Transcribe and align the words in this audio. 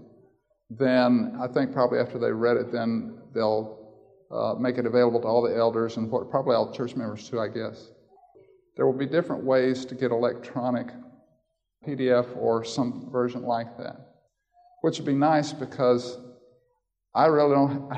Then 0.72 1.38
I 1.40 1.48
think 1.48 1.74
probably 1.74 2.00
after 2.00 2.18
they 2.18 2.32
read 2.32 2.58
it, 2.58 2.72
then 2.72 3.20
they'll 3.36 3.86
uh, 4.32 4.56
make 4.60 4.80
it 4.80 4.88
available 4.88 5.22
to 5.22 5.28
all 5.28 5.44
the 5.44 5.56
elders 5.56 5.98
and 5.98 6.10
probably 6.10 6.56
all 6.56 6.66
the 6.66 6.76
church 6.76 6.96
members 6.96 7.30
too, 7.30 7.40
I 7.40 7.48
guess. 7.48 7.92
There 8.76 8.86
will 8.86 8.98
be 8.98 9.06
different 9.06 9.44
ways 9.44 9.86
to 9.86 9.96
get 9.96 10.12
electronic 10.12 10.88
PDF 11.88 12.36
or 12.36 12.64
some 12.64 13.10
version 13.12 13.44
like 13.44 13.78
that, 13.78 13.98
which 14.82 14.98
would 14.98 15.06
be 15.06 15.14
nice 15.14 15.54
because 15.54 16.18
I 17.14 17.28
really 17.28 17.54
don't. 17.54 17.92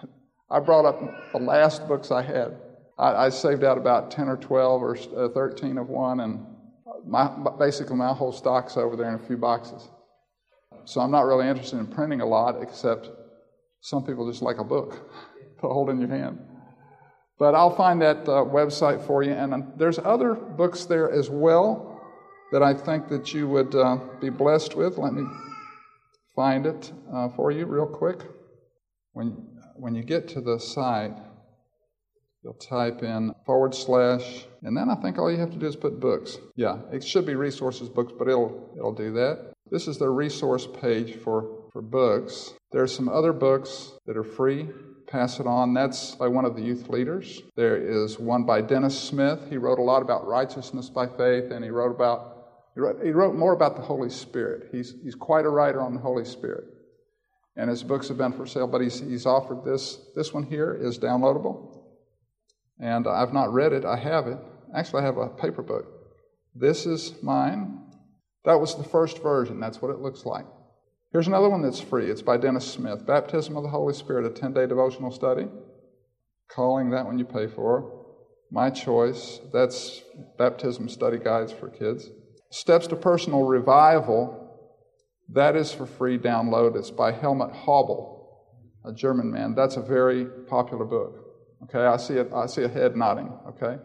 I 0.50 0.60
brought 0.60 0.86
up 0.86 1.00
the 1.32 1.38
last 1.38 1.86
books 1.86 2.10
I 2.10 2.22
had. 2.22 2.56
I, 2.98 3.26
I, 3.26 3.28
saved 3.28 3.64
out 3.64 3.78
about 3.78 4.10
10 4.10 4.28
or 4.28 4.36
12 4.38 4.82
or 4.82 4.96
uh, 5.16 5.28
13 5.28 5.78
of 5.78 5.88
one, 5.88 6.20
and 6.20 6.44
my, 7.06 7.30
basically 7.58 7.96
my 7.96 8.12
whole 8.12 8.32
stock's 8.32 8.76
over 8.76 8.96
there 8.96 9.08
in 9.08 9.14
a 9.14 9.26
few 9.26 9.36
boxes. 9.36 9.88
So 10.84 11.00
I'm 11.00 11.10
not 11.10 11.26
really 11.26 11.46
interested 11.46 11.78
in 11.78 11.86
printing 11.86 12.22
a 12.22 12.26
lot, 12.26 12.62
except 12.62 13.10
some 13.80 14.04
people 14.04 14.30
just 14.30 14.42
like 14.42 14.58
a 14.58 14.64
book 14.64 15.10
to 15.60 15.68
hold 15.68 15.90
in 15.90 16.00
your 16.00 16.08
hand. 16.08 16.38
But 17.38 17.54
I'll 17.54 17.74
find 17.74 18.02
that 18.02 18.28
uh, 18.28 18.44
website 18.44 19.06
for 19.06 19.22
you. 19.22 19.32
And 19.32 19.54
um, 19.54 19.72
there's 19.76 19.98
other 19.98 20.34
books 20.34 20.86
there 20.86 21.10
as 21.10 21.30
well 21.30 22.00
that 22.50 22.62
I 22.62 22.74
think 22.74 23.08
that 23.08 23.32
you 23.32 23.48
would 23.48 23.74
uh, 23.74 23.98
be 24.20 24.30
blessed 24.30 24.74
with. 24.74 24.98
Let 24.98 25.12
me 25.12 25.24
find 26.34 26.66
it 26.66 26.92
uh, 27.12 27.28
for 27.30 27.50
you 27.52 27.66
real 27.66 27.86
quick. 27.86 28.22
When, 29.12 29.36
when 29.76 29.94
you 29.94 30.02
get 30.02 30.28
to 30.28 30.40
the 30.40 30.58
site, 30.58 31.16
you'll 32.42 32.54
type 32.54 33.02
in 33.02 33.34
forward 33.44 33.74
slash, 33.74 34.46
and 34.62 34.76
then 34.76 34.88
I 34.88 34.94
think 34.96 35.18
all 35.18 35.30
you 35.30 35.38
have 35.38 35.50
to 35.50 35.58
do 35.58 35.66
is 35.66 35.76
put 35.76 36.00
books. 36.00 36.38
Yeah, 36.56 36.78
it 36.92 37.04
should 37.04 37.26
be 37.26 37.34
resources 37.34 37.88
books, 37.88 38.12
but 38.16 38.28
it'll, 38.28 38.72
it'll 38.76 38.94
do 38.94 39.12
that. 39.14 39.52
This 39.70 39.86
is 39.86 39.98
the 39.98 40.08
resource 40.08 40.66
page 40.80 41.16
for, 41.16 41.57
for 41.72 41.82
books. 41.82 42.54
There 42.72 42.82
are 42.82 42.88
some 42.88 43.08
other 43.08 43.32
books 43.32 43.92
that 44.06 44.16
are 44.16 44.24
free. 44.24 44.68
Pass 45.06 45.40
it 45.40 45.46
on. 45.46 45.74
That's 45.74 46.14
by 46.14 46.28
one 46.28 46.44
of 46.44 46.54
the 46.54 46.62
youth 46.62 46.88
leaders. 46.88 47.42
There 47.56 47.76
is 47.76 48.18
one 48.18 48.44
by 48.44 48.60
Dennis 48.60 48.98
Smith. 48.98 49.40
He 49.48 49.56
wrote 49.56 49.78
a 49.78 49.82
lot 49.82 50.02
about 50.02 50.26
righteousness 50.26 50.90
by 50.90 51.06
faith, 51.06 51.50
and 51.50 51.64
he 51.64 51.70
wrote 51.70 51.94
about 51.94 52.38
he 52.78 52.80
wrote, 52.80 53.02
he 53.02 53.10
wrote 53.10 53.34
more 53.34 53.54
about 53.54 53.74
the 53.74 53.82
Holy 53.82 54.08
Spirit. 54.08 54.68
He's, 54.70 54.94
he's 55.02 55.16
quite 55.16 55.44
a 55.44 55.48
writer 55.48 55.80
on 55.80 55.94
the 55.94 56.00
Holy 56.00 56.24
Spirit. 56.24 56.62
And 57.56 57.68
his 57.68 57.82
books 57.82 58.06
have 58.06 58.18
been 58.18 58.32
for 58.32 58.46
sale, 58.46 58.68
but 58.68 58.80
he's, 58.80 59.00
he's 59.00 59.26
offered 59.26 59.64
this. 59.64 59.98
This 60.14 60.32
one 60.32 60.44
here 60.44 60.78
is 60.80 60.96
downloadable. 60.96 61.82
And 62.78 63.08
I've 63.08 63.32
not 63.32 63.52
read 63.52 63.72
it. 63.72 63.84
I 63.84 63.96
have 63.96 64.28
it. 64.28 64.38
Actually, 64.72 65.02
I 65.02 65.06
have 65.06 65.16
a 65.16 65.28
paper 65.28 65.62
book. 65.62 65.86
This 66.54 66.86
is 66.86 67.20
mine. 67.20 67.80
That 68.44 68.60
was 68.60 68.76
the 68.76 68.84
first 68.84 69.20
version. 69.24 69.58
That's 69.58 69.82
what 69.82 69.90
it 69.90 69.98
looks 69.98 70.24
like. 70.24 70.46
Here's 71.10 71.26
another 71.26 71.48
one 71.48 71.62
that's 71.62 71.80
free. 71.80 72.10
It's 72.10 72.20
by 72.20 72.36
Dennis 72.36 72.70
Smith 72.70 73.06
Baptism 73.06 73.56
of 73.56 73.62
the 73.62 73.70
Holy 73.70 73.94
Spirit, 73.94 74.26
a 74.26 74.30
10 74.30 74.52
day 74.52 74.66
devotional 74.66 75.10
study. 75.10 75.46
Calling 76.50 76.90
that 76.90 77.06
one 77.06 77.18
you 77.18 77.24
pay 77.24 77.46
for. 77.46 78.04
My 78.50 78.68
choice. 78.68 79.40
That's 79.52 80.02
baptism 80.36 80.88
study 80.88 81.18
guides 81.18 81.50
for 81.52 81.70
kids. 81.70 82.10
Steps 82.50 82.86
to 82.88 82.96
Personal 82.96 83.44
Revival. 83.44 84.44
That 85.30 85.56
is 85.56 85.72
for 85.72 85.86
free 85.86 86.18
download. 86.18 86.76
It's 86.76 86.90
by 86.90 87.12
Helmut 87.12 87.52
Haubeil, 87.52 88.26
a 88.84 88.92
German 88.92 89.30
man. 89.30 89.54
That's 89.54 89.76
a 89.76 89.82
very 89.82 90.24
popular 90.24 90.84
book. 90.84 91.24
Okay, 91.64 91.84
I 91.84 91.96
see 91.96 92.14
it. 92.14 92.30
I 92.34 92.46
see 92.46 92.64
a 92.64 92.68
head 92.68 92.96
nodding. 92.96 93.32
Okay. 93.48 93.78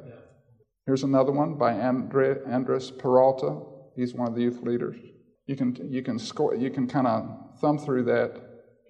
Here's 0.85 1.03
another 1.03 1.31
one 1.31 1.55
by 1.57 1.73
Andre, 1.73 2.35
Andres 2.45 2.91
Peralta. 2.91 3.61
He's 3.95 4.13
one 4.13 4.27
of 4.27 4.35
the 4.35 4.41
youth 4.41 4.61
leaders. 4.61 4.97
You 5.45 5.55
can 5.55 5.75
you 5.89 6.01
can 6.01 6.19
score 6.19 6.55
you 6.55 6.69
can 6.69 6.87
kind 6.87 7.07
of 7.07 7.59
thumb 7.59 7.77
through 7.77 8.03
that. 8.05 8.41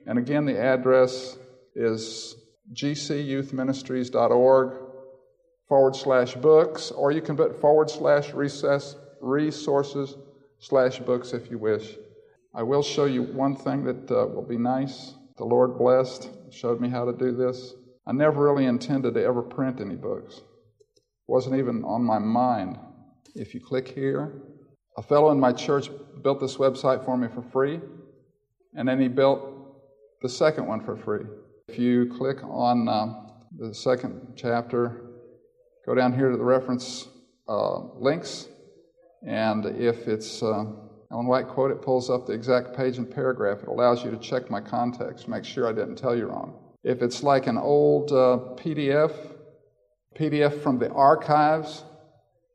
And 0.05 0.19
again, 0.19 0.45
the 0.45 0.59
address 0.59 1.37
is 1.75 2.35
gcyouthministries.org 2.73 4.73
forward 5.67 5.95
slash 5.95 6.35
books, 6.35 6.91
or 6.91 7.11
you 7.11 7.21
can 7.21 7.35
put 7.35 7.59
forward 7.59 7.89
slash 7.89 8.31
recess 8.33 8.95
resources 9.21 10.15
slash 10.59 10.99
books 10.99 11.33
if 11.33 11.49
you 11.49 11.57
wish. 11.57 11.95
I 12.53 12.63
will 12.63 12.83
show 12.83 13.05
you 13.05 13.23
one 13.23 13.55
thing 13.55 13.83
that 13.85 14.11
uh, 14.11 14.27
will 14.27 14.45
be 14.47 14.57
nice. 14.57 15.15
The 15.37 15.45
Lord 15.45 15.77
blessed, 15.77 16.29
showed 16.51 16.79
me 16.79 16.89
how 16.89 17.05
to 17.05 17.13
do 17.13 17.35
this. 17.35 17.73
I 18.05 18.11
never 18.11 18.43
really 18.43 18.65
intended 18.65 19.15
to 19.15 19.23
ever 19.23 19.41
print 19.41 19.81
any 19.81 19.95
books. 19.95 20.37
It 20.37 21.27
wasn't 21.27 21.55
even 21.55 21.83
on 21.83 22.03
my 22.03 22.19
mind. 22.19 22.77
If 23.33 23.55
you 23.55 23.61
click 23.61 23.87
here, 23.87 24.43
a 24.97 25.01
fellow 25.01 25.31
in 25.31 25.39
my 25.39 25.51
church 25.51 25.89
built 26.21 26.39
this 26.39 26.57
website 26.57 27.03
for 27.03 27.17
me 27.17 27.27
for 27.27 27.41
free, 27.41 27.79
and 28.75 28.87
then 28.87 28.99
he 28.99 29.07
built 29.07 29.41
the 30.21 30.29
second 30.29 30.65
one 30.67 30.83
for 30.83 30.95
free. 30.95 31.25
If 31.67 31.79
you 31.79 32.13
click 32.17 32.43
on 32.43 32.87
uh, 32.87 33.13
the 33.57 33.73
second 33.73 34.33
chapter, 34.35 35.01
go 35.85 35.95
down 35.95 36.13
here 36.13 36.29
to 36.29 36.37
the 36.37 36.43
reference 36.43 37.07
uh, 37.47 37.79
links, 37.95 38.47
and 39.25 39.65
if 39.65 40.07
it's 40.07 40.43
uh, 40.43 40.65
Ellen 41.11 41.27
White 41.27 41.47
quote, 41.47 41.71
it 41.71 41.81
pulls 41.81 42.09
up 42.09 42.25
the 42.25 42.33
exact 42.33 42.75
page 42.75 42.97
and 42.97 43.09
paragraph. 43.09 43.59
It 43.61 43.67
allows 43.67 44.03
you 44.03 44.11
to 44.11 44.17
check 44.17 44.49
my 44.49 44.61
context, 44.61 45.27
make 45.27 45.45
sure 45.45 45.67
I 45.67 45.71
didn't 45.71 45.95
tell 45.95 46.15
you 46.15 46.27
wrong. 46.27 46.59
If 46.83 47.01
it's 47.01 47.23
like 47.23 47.47
an 47.47 47.57
old 47.57 48.11
uh, 48.11 48.39
PDF, 48.55 49.13
PDF 50.17 50.61
from 50.61 50.79
the 50.79 50.89
archives, 50.89 51.83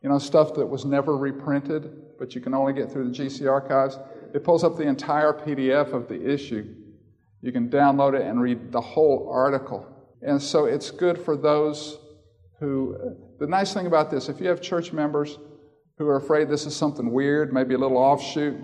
you 0.03 0.09
know, 0.09 0.19
stuff 0.19 0.55
that 0.55 0.67
was 0.67 0.85
never 0.85 1.17
reprinted, 1.17 1.91
but 2.19 2.35
you 2.35 2.41
can 2.41 2.55
only 2.55 2.73
get 2.73 2.91
through 2.91 3.11
the 3.11 3.17
GC 3.17 3.51
archives. 3.51 3.99
It 4.35 4.45
pulls 4.45 4.63
up 4.65 4.77
the 4.77 4.87
entire 4.87 5.33
PDF 5.33 5.93
of 5.93 6.09
the 6.09 6.33
issue. 6.33 6.75
You 7.41 7.53
can 7.53 7.69
download 7.69 8.15
it 8.15 8.23
and 8.23 8.41
read 8.41 8.73
the 8.73 8.81
whole 8.81 9.31
article. 9.33 9.87
And 10.23 10.43
so 10.43 10.67
it's 10.67 10.91
good 10.91 11.19
for 11.19 11.37
those 11.37 11.99
who, 12.61 12.97
the 13.39 13.47
nice 13.47 13.73
thing 13.73 13.87
about 13.87 14.11
this, 14.11 14.29
if 14.29 14.41
you 14.41 14.49
have 14.49 14.61
church 14.61 14.93
members 14.93 15.39
who 15.97 16.07
are 16.07 16.17
afraid 16.17 16.49
this 16.49 16.67
is 16.67 16.75
something 16.75 17.13
weird, 17.13 17.53
maybe 17.53 17.75
a 17.75 17.79
little 17.79 17.97
offshoot, 17.97 18.57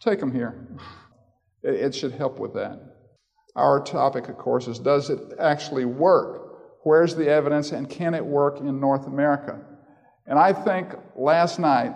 take 0.00 0.20
them 0.20 0.32
here. 0.32 0.68
It, 1.62 1.74
it 1.74 1.94
should 1.94 2.12
help 2.12 2.38
with 2.38 2.54
that. 2.54 2.80
Our 3.56 3.82
topic, 3.82 4.28
of 4.28 4.38
course, 4.38 4.68
is 4.68 4.78
does 4.78 5.10
it 5.10 5.18
actually 5.38 5.84
work? 5.84 6.48
Where's 6.84 7.14
the 7.16 7.28
evidence 7.28 7.72
and 7.72 7.88
can 7.88 8.14
it 8.14 8.24
work 8.24 8.60
in 8.60 8.80
North 8.80 9.06
America? 9.06 9.60
And 10.28 10.38
I 10.38 10.52
think 10.52 10.94
last 11.16 11.58
night, 11.58 11.94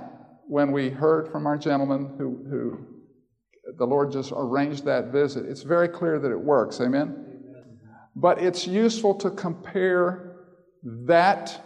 when 0.48 0.72
we 0.72 0.88
heard 0.88 1.30
from 1.30 1.46
our 1.46 1.58
gentleman 1.58 2.14
who, 2.16 2.44
who 2.48 2.86
the 3.76 3.86
Lord 3.86 4.10
just 4.10 4.32
arranged 4.34 4.86
that 4.86 5.06
visit, 5.06 5.44
it's 5.44 5.62
very 5.62 5.88
clear 5.88 6.18
that 6.18 6.30
it 6.30 6.40
works. 6.40 6.80
Amen? 6.80 7.26
But 8.16 8.42
it's 8.42 8.66
useful 8.66 9.14
to 9.16 9.30
compare 9.30 10.36
that, 10.82 11.60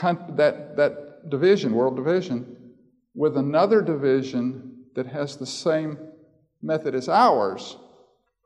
that, 0.00 0.76
that 0.76 1.30
division, 1.30 1.74
world 1.74 1.96
division, 1.96 2.56
with 3.14 3.36
another 3.36 3.82
division 3.82 4.84
that 4.94 5.06
has 5.06 5.36
the 5.36 5.46
same 5.46 5.98
method 6.62 6.94
as 6.94 7.08
ours, 7.08 7.76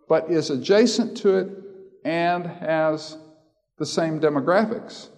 but 0.09 0.31
is 0.31 0.51
adjacent 0.51 1.17
to 1.19 1.37
it 1.37 1.49
and 2.05 2.47
has 2.47 3.17
the 3.79 3.87
same 3.87 4.21
demographics. 4.21 5.09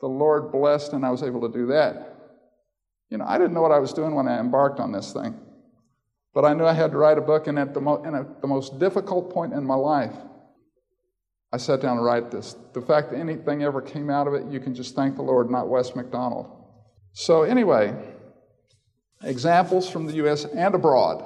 The 0.00 0.06
Lord 0.06 0.50
blessed, 0.50 0.92
and 0.92 1.04
I 1.04 1.10
was 1.10 1.22
able 1.22 1.40
to 1.42 1.52
do 1.52 1.66
that. 1.66 2.16
You 3.10 3.18
know, 3.18 3.24
I 3.26 3.38
didn't 3.38 3.54
know 3.54 3.62
what 3.62 3.72
I 3.72 3.78
was 3.78 3.92
doing 3.92 4.14
when 4.14 4.28
I 4.28 4.38
embarked 4.38 4.80
on 4.80 4.92
this 4.92 5.12
thing, 5.12 5.38
but 6.32 6.44
I 6.44 6.54
knew 6.54 6.64
I 6.64 6.72
had 6.72 6.92
to 6.92 6.96
write 6.96 7.18
a 7.18 7.22
book, 7.22 7.46
and 7.46 7.58
at 7.58 7.74
the, 7.74 7.80
mo- 7.80 8.02
and 8.02 8.16
at 8.16 8.40
the 8.40 8.46
most 8.46 8.78
difficult 8.78 9.30
point 9.32 9.52
in 9.52 9.64
my 9.64 9.74
life, 9.74 10.14
I 11.52 11.56
sat 11.56 11.80
down 11.80 11.96
to 11.96 12.02
write 12.02 12.30
this. 12.30 12.54
The 12.72 12.80
fact 12.80 13.10
that 13.10 13.18
anything 13.18 13.64
ever 13.64 13.82
came 13.82 14.08
out 14.08 14.28
of 14.28 14.34
it, 14.34 14.46
you 14.46 14.60
can 14.60 14.74
just 14.74 14.94
thank 14.94 15.16
the 15.16 15.22
Lord, 15.22 15.50
not 15.50 15.68
Wes 15.68 15.96
McDonald. 15.96 16.48
So, 17.12 17.42
anyway, 17.42 17.92
examples 19.24 19.90
from 19.90 20.06
the 20.06 20.14
U.S. 20.14 20.44
and 20.44 20.74
abroad 20.74 21.24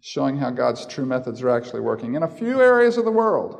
showing 0.00 0.36
how 0.36 0.50
God's 0.50 0.86
true 0.86 1.06
methods 1.06 1.42
are 1.42 1.50
actually 1.50 1.80
working. 1.80 2.14
In 2.14 2.22
a 2.22 2.28
few 2.28 2.60
areas 2.60 2.96
of 2.98 3.04
the 3.04 3.10
world, 3.10 3.52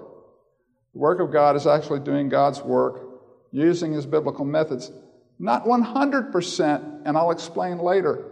the 0.92 0.98
work 0.98 1.20
of 1.20 1.32
God 1.32 1.56
is 1.56 1.66
actually 1.66 2.00
doing 2.00 2.28
God's 2.28 2.60
work 2.62 3.11
using 3.52 3.92
his 3.92 4.06
biblical 4.06 4.44
methods. 4.44 4.90
Not 5.38 5.64
100%, 5.64 7.02
and 7.04 7.16
I'll 7.16 7.30
explain 7.30 7.78
later, 7.78 8.24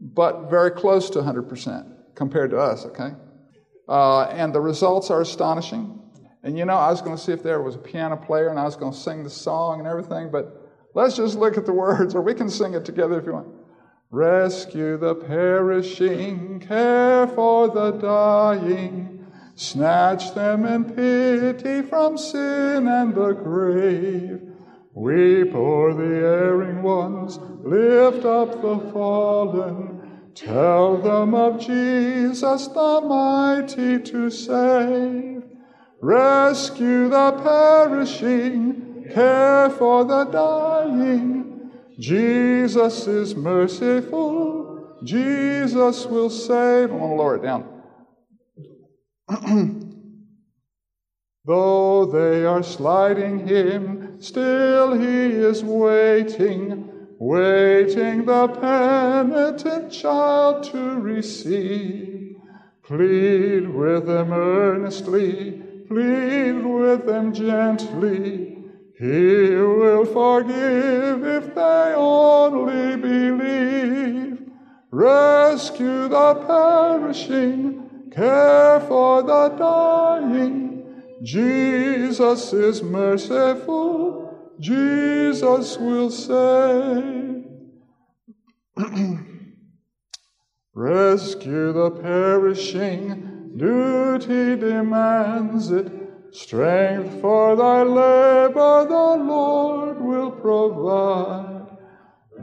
but 0.00 0.50
very 0.50 0.70
close 0.70 1.10
to 1.10 1.20
100% 1.20 1.92
compared 2.14 2.50
to 2.50 2.58
us, 2.58 2.84
okay? 2.86 3.10
Uh, 3.88 4.22
and 4.24 4.54
the 4.54 4.60
results 4.60 5.10
are 5.10 5.20
astonishing. 5.20 6.00
And 6.42 6.58
you 6.58 6.64
know, 6.64 6.74
I 6.74 6.90
was 6.90 7.00
going 7.00 7.16
to 7.16 7.22
see 7.22 7.32
if 7.32 7.42
there 7.42 7.62
was 7.62 7.76
a 7.76 7.78
piano 7.78 8.16
player 8.16 8.48
and 8.48 8.58
I 8.58 8.64
was 8.64 8.74
going 8.76 8.92
to 8.92 8.98
sing 8.98 9.22
the 9.22 9.30
song 9.30 9.78
and 9.78 9.88
everything, 9.88 10.30
but 10.30 10.70
let's 10.94 11.16
just 11.16 11.36
look 11.36 11.56
at 11.56 11.66
the 11.66 11.72
words, 11.84 12.14
or 12.14 12.22
we 12.22 12.34
can 12.34 12.48
sing 12.48 12.74
it 12.74 12.84
together 12.84 13.18
if 13.18 13.26
you 13.26 13.32
want. 13.32 13.48
Rescue 14.10 14.98
the 14.98 15.14
perishing, 15.14 16.60
care 16.60 17.26
for 17.28 17.68
the 17.68 17.92
dying, 17.92 19.26
snatch 19.54 20.34
them 20.34 20.66
in 20.66 20.84
pity 20.84 21.80
from 21.88 22.18
sin 22.18 22.88
and 22.88 23.14
the 23.14 23.32
grave. 23.32 24.51
Weep 24.94 25.54
o'er 25.54 25.94
the 25.94 26.26
erring 26.26 26.82
ones, 26.82 27.38
lift 27.64 28.26
up 28.26 28.60
the 28.60 28.78
fallen, 28.92 30.30
tell 30.34 30.98
them 30.98 31.34
of 31.34 31.58
Jesus 31.58 32.68
the 32.68 33.00
mighty 33.00 33.98
to 34.00 34.28
save. 34.28 35.44
Rescue 36.02 37.08
the 37.08 37.32
perishing, 37.42 39.06
care 39.14 39.70
for 39.70 40.04
the 40.04 40.24
dying. 40.24 41.70
Jesus 41.98 43.06
is 43.06 43.34
merciful, 43.34 44.98
Jesus 45.04 46.04
will 46.04 46.28
save. 46.28 46.90
I 46.90 46.94
want 46.94 47.12
to 47.12 47.16
lower 47.16 47.36
it 47.36 47.42
down. 47.42 47.64
Though 51.44 52.06
they 52.06 52.44
are 52.44 52.62
sliding 52.62 53.46
him, 53.46 54.01
still 54.22 54.94
he 54.94 55.30
is 55.30 55.64
waiting, 55.64 56.88
waiting 57.18 58.24
the 58.24 58.48
penitent 58.48 59.92
child 59.92 60.64
to 60.72 61.00
receive. 61.00 62.36
Plead 62.82 63.68
with 63.68 64.06
them 64.06 64.32
earnestly 64.32 65.62
plead 65.92 66.64
with 66.64 67.06
them 67.06 67.34
gently. 67.34 68.56
He 68.98 69.50
will 69.50 70.06
forgive 70.06 71.24
if 71.24 71.54
they 71.54 71.94
only 71.94 72.96
believe. 72.96 74.38
Rescue 74.90 76.08
the 76.08 76.34
perishing, 76.46 78.10
care 78.10 78.80
for 78.80 79.22
the 79.22 79.48
dying. 79.58 80.71
Jesus 81.22 82.52
is 82.52 82.82
merciful, 82.82 84.56
Jesus 84.58 85.76
will 85.78 86.10
save. 86.10 87.44
Rescue 90.74 91.72
the 91.72 91.90
perishing, 91.90 93.32
Duty 93.56 94.56
demands 94.56 95.70
it. 95.70 95.92
Strength 96.32 97.20
for 97.20 97.54
thy 97.54 97.82
labor 97.82 98.86
the 98.88 99.22
Lord 99.22 100.00
will 100.00 100.30
provide. 100.30 101.76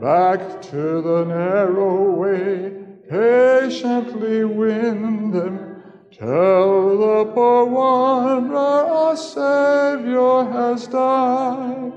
Back 0.00 0.62
to 0.62 1.02
the 1.02 1.24
narrow 1.24 2.12
way, 2.12 2.72
patiently 3.08 4.44
win 4.44 5.32
them. 5.32 5.69
Tell 6.20 6.98
the 6.98 7.32
poor 7.32 7.64
wanderer 7.64 9.12
a 9.12 9.16
Savior 9.16 10.44
has 10.52 10.86
died. 10.86 11.92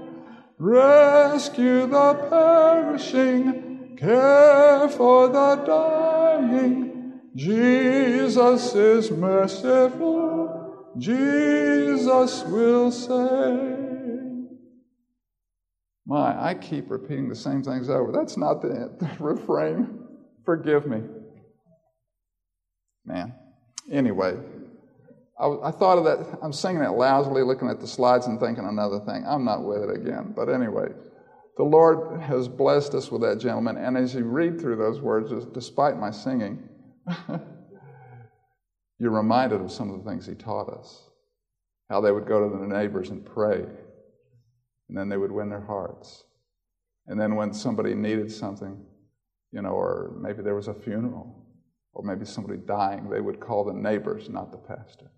Rescue 0.58 1.88
the 1.88 2.14
perishing, 2.30 3.98
care 4.00 4.88
for 4.88 5.28
the 5.28 5.62
dying 5.66 6.94
Jesus 7.36 8.76
is 8.76 9.12
merciful, 9.12 10.94
Jesus 10.98 12.44
will 12.44 12.92
save. 12.92 13.80
My, 16.06 16.50
I 16.50 16.54
keep 16.54 16.90
repeating 16.90 17.28
the 17.28 17.36
same 17.36 17.62
things 17.62 17.90
over. 17.90 18.14
That's 18.14 18.38
not 18.38 18.62
the, 18.62 18.96
the 19.00 19.10
refrain. 19.20 20.00
Forgive 20.46 20.86
me. 20.88 21.02
Man. 23.06 23.34
Anyway, 23.92 24.38
I, 25.40 25.48
I, 25.64 25.72
thought 25.72 25.98
of 25.98 26.06
that. 26.06 26.40
I'm 26.42 26.54
singing 26.54 26.84
it 26.84 26.92
loudly, 26.92 27.44
looking 27.44 27.70
at 27.70 27.80
the 27.80 27.88
slides 27.88 28.28
and 28.28 28.40
thinking 28.40 28.66
another 28.66 29.00
thing. 29.00 29.26
I'm 29.28 29.44
not 29.44 29.64
with 29.64 29.84
it 29.84 29.96
again. 29.96 30.34
But 30.36 30.50
anyway, 30.50 30.90
the 31.58 31.64
Lord 31.64 32.20
has 32.22 32.48
blessed 32.48 32.94
us 32.96 33.12
with 33.12 33.22
that 33.22 33.40
gentleman. 33.40 33.78
And 33.78 33.98
as 33.98 34.16
you 34.16 34.24
read 34.24 34.60
through 34.60 34.78
those 34.78 35.02
words, 35.02 35.46
despite 35.54 35.98
my 35.98 36.12
singing, 36.12 36.70
You're 39.00 39.12
reminded 39.12 39.60
of 39.60 39.72
some 39.72 39.92
of 39.92 40.02
the 40.02 40.10
things 40.10 40.26
he 40.26 40.34
taught 40.36 40.70
us. 40.70 41.10
How 41.90 42.00
they 42.00 42.12
would 42.12 42.26
go 42.26 42.40
to 42.48 42.58
their 42.58 42.68
neighbors 42.68 43.10
and 43.10 43.26
pray, 43.26 43.66
and 44.88 44.98
then 44.98 45.10
they 45.10 45.18
would 45.18 45.32
win 45.32 45.50
their 45.50 45.66
hearts. 45.66 46.24
And 47.08 47.20
then 47.20 47.36
when 47.36 47.54
somebody 47.54 47.94
needed 47.94 48.32
something, 48.32 48.82
you 49.52 49.62
know, 49.62 49.72
or 49.72 50.16
maybe 50.22 50.42
there 50.42 50.56
was 50.56 50.70
a 50.70 50.74
funeral, 50.74 51.43
or 51.94 52.04
maybe 52.04 52.26
somebody 52.26 52.60
dying, 52.60 53.10
they 53.10 53.22
would 53.22 53.40
call 53.40 53.64
the 53.64 53.74
neighbors, 53.74 54.30
not 54.30 54.52
the 54.52 54.58
pastor. 54.58 55.12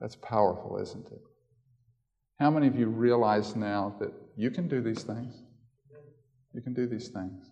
That's 0.00 0.16
powerful, 0.16 0.78
isn't 0.80 1.06
it? 1.06 1.20
How 2.38 2.50
many 2.50 2.66
of 2.66 2.78
you 2.78 2.86
realize 2.86 3.54
now 3.54 3.94
that 4.00 4.12
you 4.36 4.50
can 4.50 4.66
do 4.66 4.80
these 4.80 5.02
things? 5.02 5.42
You 6.54 6.62
can 6.62 6.72
do 6.72 6.86
these 6.86 7.08
things. 7.08 7.50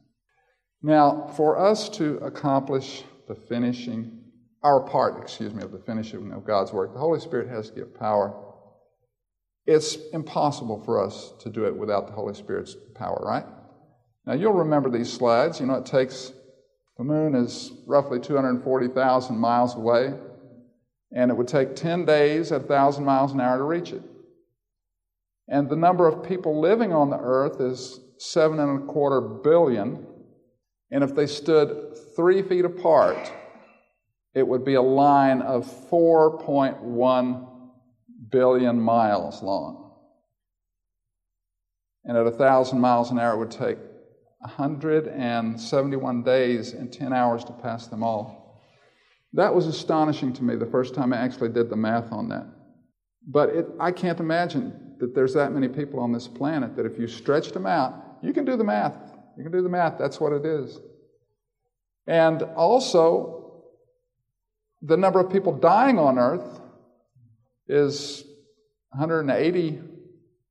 Now, 0.83 1.27
for 1.37 1.59
us 1.59 1.89
to 1.91 2.17
accomplish 2.19 3.05
the 3.27 3.35
finishing, 3.35 4.19
our 4.63 4.81
part, 4.81 5.21
excuse 5.23 5.55
me, 5.55 5.63
of 5.63 5.73
the 5.73 5.79
finishing 5.79 6.33
of 6.33 6.45
God's 6.45 6.73
work. 6.73 6.93
The 6.93 6.99
Holy 6.99 7.21
Spirit 7.21 7.49
has 7.49 7.69
to 7.71 7.77
give 7.77 7.95
power. 7.95 8.35
It's 9.67 9.97
impossible 10.13 10.83
for 10.85 11.05
us 11.05 11.33
to 11.41 11.51
do 11.51 11.67
it 11.67 11.77
without 11.77 12.07
the 12.07 12.15
Holy 12.15 12.35
Spirit's 12.35 12.75
power, 12.95 13.23
right? 13.25 13.45
Now, 14.27 14.33
you'll 14.33 14.53
remember 14.53 14.91
these 14.91 15.13
slides. 15.13 15.61
You 15.61 15.67
know, 15.67 15.75
it 15.75 15.87
takes, 15.87 16.33
the 16.99 17.05
moon 17.05 17.35
is 17.37 17.73
roughly 17.87 18.19
240,000 18.19 19.39
miles 19.39 19.77
away, 19.77 20.13
and 21.15 21.31
it 21.31 21.35
would 21.35 21.49
take 21.49 21.77
10 21.77 22.05
days 22.05 22.51
at 22.51 22.63
1,000 22.63 23.05
miles 23.05 23.33
an 23.33 23.41
hour 23.41 23.57
to 23.57 23.65
reach 23.65 23.93
it. 23.93 24.03
And 25.49 25.71
the 25.71 25.77
number 25.77 26.09
of 26.09 26.29
people 26.29 26.61
living 26.61 26.93
on 26.93 27.09
the 27.09 27.19
earth 27.19 27.61
is 27.61 28.01
seven 28.19 28.59
and 28.59 28.83
a 28.83 28.87
quarter 28.87 29.21
billion. 29.21 30.07
And 30.91 31.05
if 31.05 31.15
they 31.15 31.27
stood 31.27 31.97
three 32.17 32.43
feet 32.43 32.65
apart, 32.65 33.33
it 34.35 34.47
would 34.47 34.65
be 34.65 34.75
a 34.75 34.83
line 34.83 35.41
of 35.41 35.67
4.1 35.91 37.47
billion 38.31 38.81
miles 38.81 39.43
long. 39.43 39.85
and 42.05 42.17
at 42.17 42.25
1,000 42.25 42.81
miles 42.81 43.11
an 43.11 43.19
hour, 43.19 43.35
it 43.35 43.39
would 43.39 43.51
take 43.51 43.79
171 44.41 46.23
days 46.23 46.73
and 46.73 46.93
10 46.93 47.13
hours 47.13 47.45
to 47.45 47.53
pass 47.53 47.87
them 47.87 48.03
all. 48.03 48.63
That 49.33 49.55
was 49.55 49.67
astonishing 49.67 50.33
to 50.35 50.45
me 50.45 50.57
the 50.57 50.67
first 50.67 50.95
time 50.95 51.13
I 51.13 51.19
actually 51.19 51.51
did 51.51 51.69
the 51.69 51.77
math 51.77 52.13
on 52.13 52.29
that. 52.29 52.47
But 53.27 53.51
it, 53.51 53.67
I 53.79 53.93
can't 53.93 54.21
imagine 54.21 54.95
that 55.01 55.15
there's 55.15 55.35
that 55.35 55.53
many 55.53 55.69
people 55.69 56.01
on 56.01 56.13
this 56.13 56.27
planet 56.27 56.77
that 56.77 56.87
if 56.87 56.99
you 56.99 57.07
stretched 57.07 57.53
them 57.53 57.67
out, 57.67 57.95
you 58.23 58.33
can 58.33 58.45
do 58.45 58.57
the 58.57 58.65
math. 58.65 58.97
You 59.37 59.43
can 59.43 59.53
do 59.53 59.63
the 59.63 59.69
math. 59.69 59.99
That's 59.99 60.19
what 60.19 60.33
it 60.33 60.47
is. 60.47 60.79
And 62.07 62.43
also, 62.43 63.65
the 64.83 64.97
number 64.97 65.21
of 65.21 65.31
people 65.31 65.53
dying 65.53 65.99
on 65.99 66.19
Earth 66.19 66.61
is 67.67 68.25
180, 68.91 69.81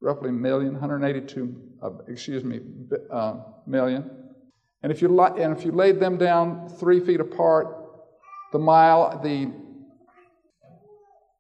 roughly 0.02 0.32
million, 0.32 0.74
182, 0.74 1.56
uh, 1.82 1.90
excuse 2.08 2.44
me, 2.44 2.60
uh, 3.12 3.38
million. 3.66 4.10
And 4.84 4.92
if 4.92 5.02
you 5.02 5.08
li- 5.08 5.42
and 5.42 5.58
if 5.58 5.66
you 5.66 5.72
laid 5.72 6.00
them 6.00 6.18
down 6.18 6.70
three 6.70 7.00
feet 7.00 7.20
apart, 7.20 7.68
the 8.52 8.60
mile, 8.60 9.20
the 9.22 9.52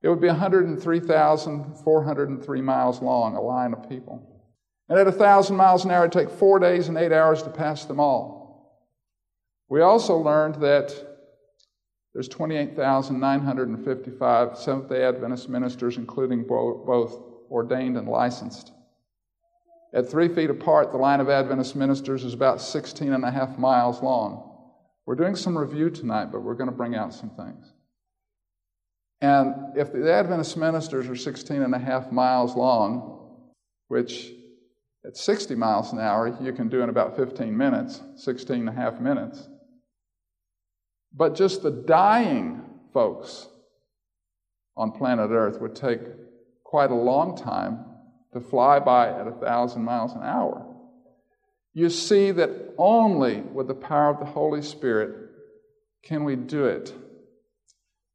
it 0.04 0.10
would 0.10 0.22
be 0.22 0.28
103,403 0.28 2.62
miles 2.62 3.02
long, 3.02 3.36
a 3.36 3.42
line 3.42 3.74
of 3.74 3.90
people. 3.90 4.38
And 4.90 5.00
at 5.00 5.08
1,000 5.08 5.56
miles 5.56 5.86
an 5.86 5.92
hour, 5.92 6.06
it'd 6.06 6.14
take 6.14 6.30
four 6.30 6.60
days 6.60 6.88
and 6.88 6.98
eight 6.98 7.12
hours 7.12 7.44
to 7.44 7.50
pass 7.50 7.84
them 7.86 8.00
all. 8.00 8.88
We 9.70 9.82
also 9.82 10.18
learned 10.18 10.56
that 10.62 10.96
there's 12.14 12.30
28,955 12.30 14.58
Seventh 14.58 14.90
day 14.90 15.04
Adventist 15.04 15.50
ministers, 15.50 15.98
including 15.98 16.48
both 16.48 17.27
ordained 17.50 17.98
and 17.98 18.08
licensed. 18.08 18.72
At 19.94 20.10
three 20.10 20.28
feet 20.28 20.50
apart, 20.50 20.92
the 20.92 20.98
line 20.98 21.20
of 21.20 21.30
Adventist 21.30 21.76
ministers 21.76 22.24
is 22.24 22.34
about 22.34 22.62
16 22.62 23.14
and 23.14 23.24
a 23.24 23.32
half 23.32 23.58
miles 23.58 24.02
long. 24.02 24.44
We're 25.06 25.16
doing 25.16 25.36
some 25.36 25.58
review 25.58 25.90
tonight, 25.90 26.32
but 26.32 26.42
we're 26.42 26.56
going 26.56 26.70
to 26.70 26.76
bring 26.76 26.96
out 26.96 27.14
some 27.14 27.30
things. 27.30 27.66
And 29.22 29.78
if 29.78 29.92
the 29.92 30.12
Adventist 30.12 30.58
ministers 30.58 31.08
are 31.08 31.16
16 31.16 31.62
and 31.62 31.74
a 31.74 31.80
half 31.80 32.12
miles 32.12 32.56
long, 32.56 33.18
which 33.88 34.32
at 35.06 35.16
60 35.16 35.56
miles 35.56 35.94
an 35.94 36.00
hour 36.00 36.38
you 36.42 36.52
can 36.52 36.68
do 36.68 36.82
in 36.82 36.90
about 36.90 37.16
15 37.16 37.56
minutes, 37.56 38.02
16 38.18 38.60
and 38.60 38.70
a 38.70 38.72
half 38.74 39.00
minutes. 39.00 39.48
But 41.14 41.34
just 41.34 41.64
the 41.64 41.72
dying 41.72 42.62
folks 42.94 43.48
on 44.76 44.92
planet 44.92 45.32
Earth 45.32 45.60
would 45.62 45.76
take 45.76 46.02
quite 46.68 46.92
a 46.92 46.96
long 46.96 47.38
time 47.38 47.80
to 48.34 48.42
fly 48.42 48.78
by 48.78 49.08
at 49.08 49.26
a 49.26 49.32
1,000 49.32 49.82
miles 49.82 50.12
an 50.14 50.22
hour. 50.22 50.66
You 51.74 51.90
see 51.90 52.32
that 52.32 52.74
only 52.78 53.40
with 53.40 53.70
the 53.70 53.74
power 53.74 54.10
of 54.10 54.20
the 54.20 54.26
Holy 54.26 54.62
Spirit 54.62 55.30
can 56.04 56.26
we 56.26 56.36
do 56.36 56.66
it. 56.66 56.94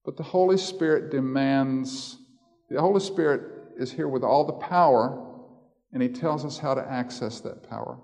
But 0.05 0.19
the 0.19 0.23
Holy 0.23 0.59
Spirit 0.59 1.11
demands, 1.11 2.19
the 2.69 2.79
Holy 2.79 3.01
Spirit 3.01 3.41
is 3.79 3.91
here 3.91 4.09
with 4.09 4.23
all 4.23 4.45
the 4.45 4.53
power, 4.53 5.27
and 5.95 6.03
He 6.03 6.11
tells 6.11 6.45
us 6.45 6.59
how 6.59 6.75
to 6.75 6.87
access 6.87 7.41
that 7.41 7.71
power. 7.71 7.99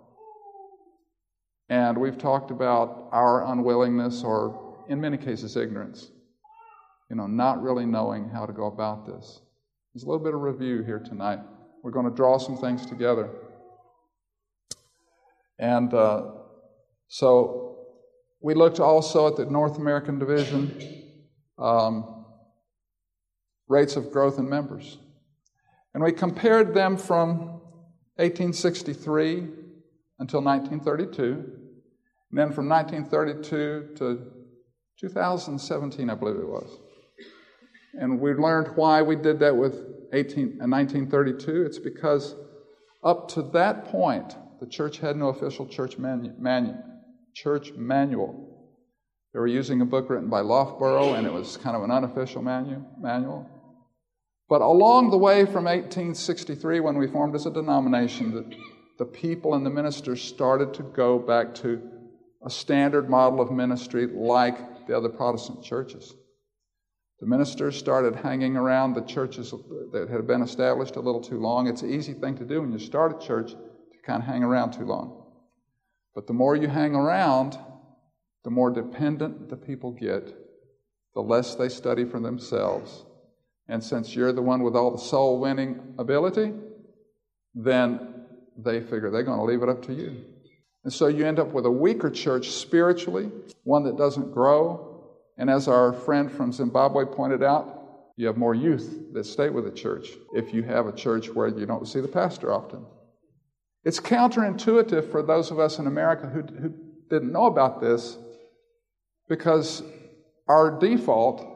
And 1.68 1.98
we've 1.98 2.16
talked 2.16 2.50
about 2.50 3.10
our 3.12 3.44
unwillingness, 3.52 4.24
or 4.24 4.82
in 4.88 4.98
many 4.98 5.18
cases, 5.18 5.58
ignorance. 5.58 6.10
You 7.10 7.16
know, 7.16 7.26
not 7.26 7.62
really 7.62 7.84
knowing 7.84 8.30
how 8.30 8.46
to 8.46 8.52
go 8.54 8.64
about 8.64 9.04
this. 9.04 9.42
There's 9.98 10.04
a 10.04 10.10
little 10.10 10.22
bit 10.22 10.32
of 10.32 10.42
review 10.42 10.84
here 10.84 11.00
tonight. 11.00 11.40
We're 11.82 11.90
going 11.90 12.08
to 12.08 12.14
draw 12.14 12.38
some 12.38 12.56
things 12.56 12.86
together. 12.86 13.30
And 15.58 15.92
uh, 15.92 16.34
so 17.08 17.78
we 18.40 18.54
looked 18.54 18.78
also 18.78 19.26
at 19.26 19.34
the 19.34 19.46
North 19.46 19.76
American 19.76 20.20
division 20.20 21.04
um, 21.58 22.26
rates 23.66 23.96
of 23.96 24.12
growth 24.12 24.38
in 24.38 24.48
members. 24.48 24.98
And 25.94 26.04
we 26.04 26.12
compared 26.12 26.74
them 26.74 26.96
from 26.96 27.60
1863 28.18 29.48
until 30.20 30.42
1932, 30.44 31.24
and 31.24 32.38
then 32.38 32.52
from 32.52 32.68
1932 32.68 33.96
to 33.96 34.32
2017, 35.00 36.08
I 36.08 36.14
believe 36.14 36.36
it 36.36 36.46
was. 36.46 36.87
And 38.00 38.20
we 38.20 38.32
learned 38.34 38.76
why 38.76 39.02
we 39.02 39.16
did 39.16 39.40
that 39.40 39.56
with 39.56 39.74
18, 40.12 40.58
1932. 40.58 41.50
Uh, 41.50 41.66
it's 41.66 41.78
because 41.78 42.34
up 43.02 43.28
to 43.30 43.42
that 43.52 43.86
point, 43.86 44.36
the 44.60 44.66
church 44.66 44.98
had 44.98 45.16
no 45.16 45.28
official 45.28 45.66
church, 45.66 45.98
manu- 45.98 46.34
manu- 46.38 46.74
church 47.34 47.72
manual. 47.72 48.44
They 49.32 49.40
were 49.40 49.46
using 49.46 49.80
a 49.80 49.84
book 49.84 50.08
written 50.10 50.28
by 50.28 50.40
Loughborough, 50.40 51.14
and 51.14 51.26
it 51.26 51.32
was 51.32 51.56
kind 51.56 51.76
of 51.76 51.82
an 51.82 51.90
unofficial 51.90 52.42
manu- 52.42 52.84
manual. 53.00 53.48
But 54.48 54.62
along 54.62 55.10
the 55.10 55.18
way 55.18 55.44
from 55.44 55.64
1863, 55.64 56.80
when 56.80 56.96
we 56.96 57.06
formed 57.06 57.34
as 57.34 57.46
a 57.46 57.50
denomination, 57.50 58.32
the, 58.32 58.56
the 58.98 59.04
people 59.04 59.54
and 59.54 59.66
the 59.66 59.70
ministers 59.70 60.22
started 60.22 60.72
to 60.74 60.82
go 60.82 61.18
back 61.18 61.54
to 61.56 61.82
a 62.44 62.50
standard 62.50 63.10
model 63.10 63.40
of 63.40 63.50
ministry 63.50 64.06
like 64.06 64.86
the 64.86 64.96
other 64.96 65.08
Protestant 65.08 65.62
churches. 65.62 66.14
The 67.20 67.26
ministers 67.26 67.76
started 67.76 68.14
hanging 68.14 68.56
around 68.56 68.94
the 68.94 69.02
churches 69.02 69.52
that 69.92 70.08
had 70.08 70.26
been 70.26 70.42
established 70.42 70.96
a 70.96 71.00
little 71.00 71.20
too 71.20 71.38
long. 71.38 71.66
It's 71.66 71.82
an 71.82 71.92
easy 71.92 72.12
thing 72.12 72.36
to 72.36 72.44
do 72.44 72.60
when 72.60 72.72
you 72.72 72.78
start 72.78 73.20
a 73.20 73.26
church 73.26 73.50
to 73.50 73.98
kind 74.06 74.22
of 74.22 74.28
hang 74.28 74.44
around 74.44 74.72
too 74.72 74.84
long. 74.84 75.24
But 76.14 76.26
the 76.26 76.32
more 76.32 76.54
you 76.54 76.68
hang 76.68 76.94
around, 76.94 77.58
the 78.44 78.50
more 78.50 78.70
dependent 78.70 79.48
the 79.48 79.56
people 79.56 79.90
get, 79.90 80.32
the 81.14 81.20
less 81.20 81.56
they 81.56 81.68
study 81.68 82.04
for 82.04 82.20
themselves. 82.20 83.04
And 83.66 83.82
since 83.82 84.14
you're 84.14 84.32
the 84.32 84.42
one 84.42 84.62
with 84.62 84.76
all 84.76 84.92
the 84.92 84.98
soul 84.98 85.40
winning 85.40 85.94
ability, 85.98 86.52
then 87.54 88.14
they 88.56 88.80
figure 88.80 89.10
they're 89.10 89.24
going 89.24 89.38
to 89.38 89.44
leave 89.44 89.62
it 89.62 89.68
up 89.68 89.82
to 89.86 89.92
you. 89.92 90.24
And 90.84 90.92
so 90.92 91.08
you 91.08 91.26
end 91.26 91.38
up 91.38 91.48
with 91.48 91.66
a 91.66 91.70
weaker 91.70 92.10
church 92.10 92.50
spiritually, 92.50 93.30
one 93.64 93.82
that 93.84 93.98
doesn't 93.98 94.32
grow. 94.32 94.87
And 95.38 95.48
as 95.48 95.68
our 95.68 95.92
friend 95.92 96.30
from 96.30 96.52
Zimbabwe 96.52 97.04
pointed 97.04 97.42
out, 97.42 97.78
you 98.16 98.26
have 98.26 98.36
more 98.36 98.54
youth 98.54 99.12
that 99.12 99.24
stay 99.24 99.48
with 99.48 99.64
the 99.64 99.70
church 99.70 100.08
if 100.34 100.52
you 100.52 100.64
have 100.64 100.86
a 100.86 100.92
church 100.92 101.28
where 101.28 101.46
you 101.46 101.64
don't 101.64 101.86
see 101.86 102.00
the 102.00 102.08
pastor 102.08 102.52
often. 102.52 102.84
It's 103.84 104.00
counterintuitive 104.00 105.10
for 105.10 105.22
those 105.22 105.52
of 105.52 105.60
us 105.60 105.78
in 105.78 105.86
America 105.86 106.26
who, 106.26 106.40
who 106.40 106.74
didn't 107.08 107.32
know 107.32 107.46
about 107.46 107.80
this 107.80 108.18
because 109.28 109.84
our 110.48 110.76
default 110.80 111.46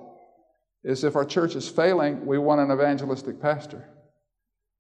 is 0.85 1.03
if 1.03 1.17
our 1.17 1.25
church 1.25 1.57
is 1.57 1.69
failing, 1.69 2.25
we 2.25 2.39
want 2.39 2.61
an 2.61 2.71
evangelistic 2.71 3.43
pastor. 3.43 3.89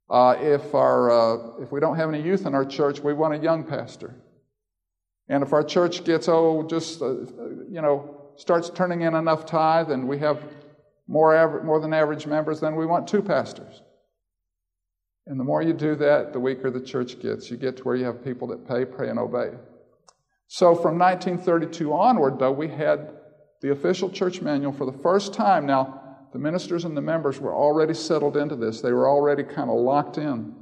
Uh, 0.08 0.36
if, 0.40 0.74
our, 0.74 1.10
uh, 1.10 1.62
if 1.62 1.72
we 1.72 1.80
don't 1.80 1.96
have 1.96 2.08
any 2.08 2.22
youth 2.22 2.46
in 2.46 2.54
our 2.54 2.64
church, 2.64 3.00
we 3.00 3.12
want 3.12 3.34
a 3.34 3.38
young 3.38 3.64
pastor. 3.64 4.14
And 5.28 5.42
if 5.42 5.52
our 5.52 5.64
church 5.64 6.04
gets, 6.04 6.28
oh, 6.28 6.64
just, 6.68 7.02
uh, 7.02 7.14
you 7.68 7.80
know, 7.80 8.21
starts 8.36 8.70
turning 8.70 9.02
in 9.02 9.14
enough 9.14 9.46
tithe 9.46 9.90
and 9.90 10.08
we 10.08 10.18
have 10.18 10.42
more, 11.06 11.34
aver- 11.34 11.62
more 11.62 11.80
than 11.80 11.92
average 11.92 12.26
members, 12.26 12.60
then 12.60 12.76
we 12.76 12.86
want 12.86 13.06
two 13.06 13.22
pastors. 13.22 13.82
And 15.26 15.38
the 15.38 15.44
more 15.44 15.62
you 15.62 15.72
do 15.72 15.94
that, 15.96 16.32
the 16.32 16.40
weaker 16.40 16.70
the 16.70 16.80
church 16.80 17.20
gets. 17.20 17.50
You 17.50 17.56
get 17.56 17.76
to 17.76 17.82
where 17.84 17.96
you 17.96 18.04
have 18.04 18.24
people 18.24 18.48
that 18.48 18.66
pay, 18.66 18.84
pray, 18.84 19.08
and 19.08 19.18
obey. 19.18 19.50
So 20.48 20.74
from 20.74 20.98
1932 20.98 21.92
onward, 21.92 22.38
though, 22.38 22.52
we 22.52 22.68
had 22.68 23.14
the 23.60 23.70
official 23.70 24.10
church 24.10 24.42
manual 24.42 24.72
for 24.72 24.84
the 24.84 24.98
first 24.98 25.32
time. 25.32 25.64
Now, 25.64 26.00
the 26.32 26.38
ministers 26.38 26.84
and 26.84 26.96
the 26.96 27.02
members 27.02 27.38
were 27.38 27.54
already 27.54 27.94
settled 27.94 28.36
into 28.36 28.56
this, 28.56 28.80
they 28.80 28.92
were 28.92 29.08
already 29.08 29.44
kind 29.44 29.70
of 29.70 29.76
locked 29.76 30.18
in. 30.18 30.54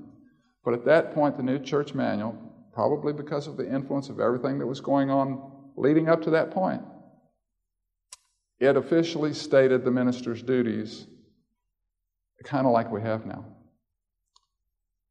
But 0.64 0.74
at 0.74 0.84
that 0.84 1.14
point, 1.14 1.36
the 1.36 1.42
new 1.42 1.58
church 1.58 1.94
manual, 1.94 2.36
probably 2.74 3.12
because 3.12 3.46
of 3.46 3.56
the 3.56 3.68
influence 3.68 4.10
of 4.10 4.20
everything 4.20 4.58
that 4.58 4.66
was 4.66 4.80
going 4.80 5.10
on 5.10 5.50
leading 5.76 6.08
up 6.08 6.20
to 6.22 6.30
that 6.30 6.50
point, 6.50 6.82
it 8.60 8.76
officially 8.76 9.32
stated 9.32 9.84
the 9.84 9.90
minister's 9.90 10.42
duties, 10.42 11.06
kind 12.44 12.66
of 12.66 12.72
like 12.72 12.90
we 12.92 13.00
have 13.00 13.26
now. 13.26 13.44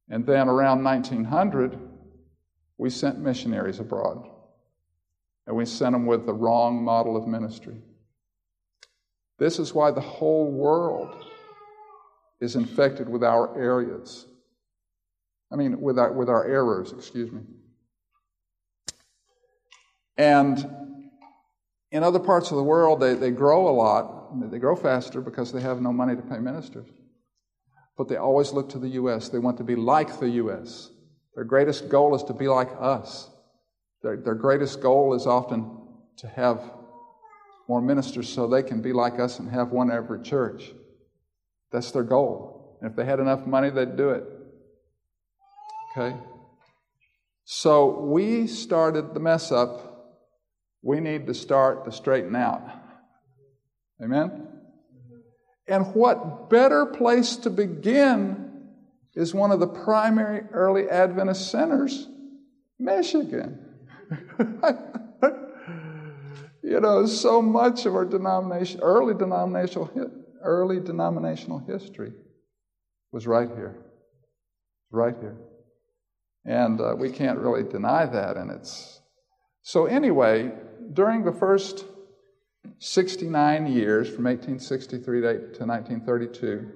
And 0.09 0.25
then 0.25 0.47
around 0.47 0.83
1900, 0.83 1.77
we 2.77 2.89
sent 2.89 3.19
missionaries 3.19 3.79
abroad 3.79 4.29
and 5.45 5.55
we 5.55 5.65
sent 5.65 5.93
them 5.93 6.05
with 6.05 6.25
the 6.25 6.33
wrong 6.33 6.83
model 6.83 7.17
of 7.17 7.27
ministry. 7.27 7.81
This 9.39 9.57
is 9.57 9.73
why 9.73 9.91
the 9.91 10.01
whole 10.01 10.51
world 10.51 11.25
is 12.39 12.55
infected 12.55 13.09
with 13.09 13.23
our 13.23 13.59
areas. 13.59 14.25
I 15.51 15.55
mean, 15.55 15.81
with 15.81 15.97
our, 15.97 16.11
with 16.13 16.29
our 16.29 16.45
errors, 16.45 16.91
excuse 16.91 17.31
me. 17.31 17.41
And 20.17 20.88
in 21.91 22.03
other 22.03 22.19
parts 22.19 22.51
of 22.51 22.57
the 22.57 22.63
world, 22.63 22.99
they, 22.99 23.15
they 23.15 23.31
grow 23.31 23.67
a 23.67 23.73
lot. 23.73 24.51
They 24.51 24.59
grow 24.59 24.75
faster 24.75 25.21
because 25.21 25.51
they 25.51 25.61
have 25.61 25.81
no 25.81 25.91
money 25.91 26.15
to 26.15 26.21
pay 26.21 26.37
ministers. 26.37 26.87
But 27.97 28.07
they 28.07 28.17
always 28.17 28.53
look 28.53 28.69
to 28.69 28.79
the 28.79 28.89
U.S., 28.89 29.29
they 29.29 29.39
want 29.39 29.57
to 29.57 29.63
be 29.63 29.75
like 29.75 30.19
the 30.19 30.29
U.S. 30.29 30.89
Their 31.35 31.43
greatest 31.43 31.89
goal 31.89 32.15
is 32.15 32.23
to 32.23 32.33
be 32.33 32.47
like 32.47 32.69
us. 32.79 33.29
Their, 34.03 34.17
their 34.17 34.35
greatest 34.35 34.81
goal 34.81 35.13
is 35.13 35.25
often 35.25 35.77
to 36.17 36.27
have 36.27 36.61
more 37.67 37.81
ministers 37.81 38.29
so 38.29 38.47
they 38.47 38.63
can 38.63 38.81
be 38.81 38.93
like 38.93 39.19
us 39.19 39.39
and 39.39 39.49
have 39.49 39.69
one 39.69 39.91
every 39.91 40.21
church. 40.21 40.71
That's 41.71 41.91
their 41.91 42.03
goal. 42.03 42.77
And 42.81 42.89
if 42.89 42.95
they 42.95 43.05
had 43.05 43.19
enough 43.19 43.45
money, 43.45 43.69
they'd 43.69 43.97
do 43.97 44.09
it. 44.11 44.23
Okay? 45.91 46.15
So 47.45 47.99
we 48.01 48.47
started 48.47 49.13
the 49.13 49.19
mess 49.19 49.51
up. 49.51 49.88
We 50.81 50.99
need 50.99 51.27
to 51.27 51.33
start 51.33 51.85
to 51.85 51.91
straighten 51.91 52.35
out. 52.35 52.61
Amen? 54.01 54.47
And 55.67 55.93
what 55.93 56.49
better 56.49 56.85
place 56.85 57.35
to 57.37 57.49
begin 57.49 58.49
is 59.13 59.33
one 59.33 59.51
of 59.51 59.59
the 59.59 59.67
primary 59.67 60.41
early 60.51 60.89
Adventist 60.89 61.51
centers, 61.51 62.07
Michigan. 62.79 63.65
you 66.63 66.79
know, 66.79 67.05
so 67.05 67.41
much 67.41 67.85
of 67.85 67.93
our 67.95 68.05
denomination, 68.05 68.79
early 68.81 69.13
denominational, 69.13 69.91
early 70.41 70.79
denominational 70.79 71.59
history 71.59 72.13
was 73.11 73.27
right 73.27 73.49
here, 73.49 73.75
right 74.91 75.15
here, 75.19 75.37
and 76.45 76.79
uh, 76.79 76.95
we 76.97 77.11
can't 77.11 77.39
really 77.39 77.63
deny 77.63 78.05
that. 78.05 78.37
And 78.37 78.49
it's 78.49 79.01
so 79.61 79.85
anyway. 79.85 80.51
During 80.93 81.23
the 81.23 81.31
first 81.31 81.85
69 82.79 83.67
years, 83.67 84.07
from 84.07 84.25
1863 84.25 85.21
to 85.21 85.27
1932, 85.27 86.71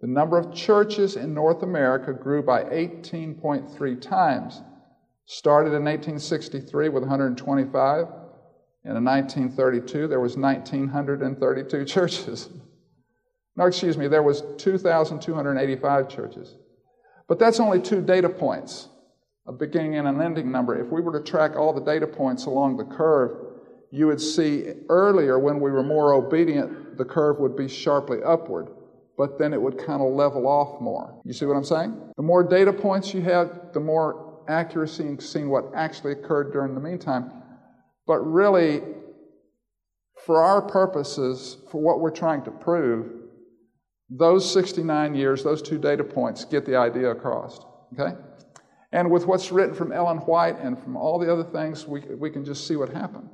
the 0.00 0.06
number 0.06 0.38
of 0.38 0.54
churches 0.54 1.16
in 1.16 1.34
North 1.34 1.62
America 1.62 2.12
grew 2.12 2.42
by 2.42 2.64
18.3 2.64 4.00
times. 4.00 4.62
Started 5.26 5.68
in 5.68 5.84
1863 5.84 6.90
with 6.90 7.02
125. 7.02 8.06
And 8.84 8.98
in 8.98 9.04
1932, 9.04 10.08
there 10.08 10.20
was 10.20 10.36
1,932 10.36 11.84
churches. 11.86 12.50
no, 13.56 13.64
excuse 13.64 13.96
me, 13.96 14.08
there 14.08 14.22
was 14.22 14.42
2,285 14.58 16.08
churches. 16.08 16.54
But 17.26 17.38
that's 17.38 17.58
only 17.60 17.80
two 17.80 18.02
data 18.02 18.28
points, 18.28 18.88
a 19.46 19.52
beginning 19.52 19.96
and 19.96 20.08
an 20.08 20.20
ending 20.20 20.50
number. 20.50 20.80
If 20.80 20.90
we 20.90 21.00
were 21.00 21.18
to 21.18 21.24
track 21.24 21.56
all 21.56 21.72
the 21.72 21.80
data 21.80 22.06
points 22.06 22.46
along 22.46 22.76
the 22.76 22.84
curve, 22.84 23.54
you 23.90 24.06
would 24.06 24.20
see 24.20 24.72
earlier 24.88 25.38
when 25.38 25.60
we 25.60 25.70
were 25.70 25.82
more 25.82 26.12
obedient, 26.14 26.96
the 26.96 27.04
curve 27.04 27.38
would 27.38 27.56
be 27.56 27.68
sharply 27.68 28.18
upward, 28.24 28.68
but 29.16 29.38
then 29.38 29.52
it 29.52 29.60
would 29.60 29.78
kind 29.78 30.02
of 30.02 30.12
level 30.12 30.48
off 30.48 30.80
more. 30.80 31.20
You 31.24 31.32
see 31.32 31.46
what 31.46 31.56
I'm 31.56 31.64
saying? 31.64 32.12
The 32.16 32.22
more 32.22 32.42
data 32.42 32.72
points 32.72 33.14
you 33.14 33.20
have, 33.22 33.72
the 33.72 33.80
more 33.80 34.42
accuracy 34.48 35.06
in 35.06 35.20
seeing 35.20 35.48
what 35.48 35.64
actually 35.74 36.12
occurred 36.12 36.52
during 36.52 36.74
the 36.74 36.80
meantime. 36.80 37.30
But 38.06 38.18
really, 38.20 38.82
for 40.26 40.42
our 40.42 40.62
purposes, 40.62 41.58
for 41.70 41.80
what 41.80 42.00
we're 42.00 42.10
trying 42.10 42.42
to 42.44 42.50
prove, 42.50 43.10
those 44.10 44.50
69 44.52 45.14
years, 45.14 45.42
those 45.42 45.62
two 45.62 45.78
data 45.78 46.04
points 46.04 46.44
get 46.44 46.66
the 46.66 46.76
idea 46.76 47.10
across. 47.10 47.60
Okay? 47.92 48.16
And 48.94 49.10
with 49.10 49.26
what's 49.26 49.50
written 49.50 49.74
from 49.74 49.90
Ellen 49.90 50.18
White 50.18 50.60
and 50.60 50.78
from 50.78 50.96
all 50.96 51.18
the 51.18 51.30
other 51.30 51.42
things, 51.42 51.84
we, 51.84 51.98
we 52.00 52.30
can 52.30 52.44
just 52.44 52.64
see 52.68 52.76
what 52.76 52.90
happened. 52.90 53.28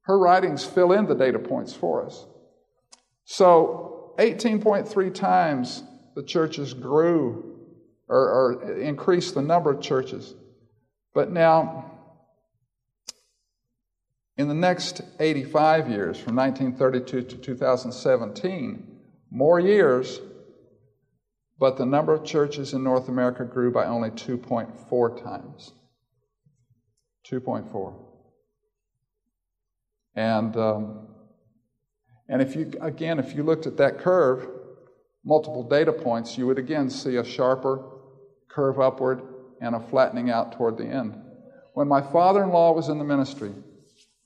Her 0.00 0.18
writings 0.18 0.64
fill 0.64 0.92
in 0.92 1.04
the 1.04 1.14
data 1.14 1.38
points 1.38 1.74
for 1.74 2.06
us. 2.06 2.24
So, 3.26 4.14
18.3 4.18 5.14
times 5.14 5.82
the 6.14 6.22
churches 6.22 6.72
grew 6.72 7.58
or, 8.08 8.16
or 8.16 8.80
increased 8.80 9.34
the 9.34 9.42
number 9.42 9.70
of 9.70 9.82
churches. 9.82 10.34
But 11.12 11.30
now, 11.30 11.92
in 14.38 14.48
the 14.48 14.54
next 14.54 15.02
85 15.20 15.90
years, 15.90 16.18
from 16.18 16.34
1932 16.36 17.22
to 17.24 17.36
2017, 17.36 19.00
more 19.30 19.60
years, 19.60 20.20
but 21.58 21.76
the 21.76 21.86
number 21.86 22.12
of 22.12 22.24
churches 22.24 22.72
in 22.72 22.82
North 22.82 23.08
America 23.08 23.44
grew 23.44 23.72
by 23.72 23.86
only 23.86 24.10
2.4 24.10 25.22
times. 25.22 25.72
2.4. 27.30 27.94
And, 30.16 30.56
um, 30.56 31.08
and 32.28 32.42
if 32.42 32.54
you, 32.54 32.72
again, 32.80 33.18
if 33.18 33.34
you 33.34 33.42
looked 33.42 33.66
at 33.66 33.76
that 33.78 33.98
curve, 33.98 34.46
multiple 35.24 35.62
data 35.62 35.92
points, 35.92 36.36
you 36.36 36.46
would 36.46 36.58
again 36.58 36.90
see 36.90 37.16
a 37.16 37.24
sharper 37.24 37.82
curve 38.48 38.78
upward 38.78 39.22
and 39.60 39.74
a 39.74 39.80
flattening 39.80 40.30
out 40.30 40.52
toward 40.52 40.76
the 40.76 40.84
end. 40.84 41.20
When 41.72 41.88
my 41.88 42.00
father 42.00 42.44
in 42.44 42.50
law 42.50 42.72
was 42.72 42.88
in 42.88 42.98
the 42.98 43.04
ministry, 43.04 43.52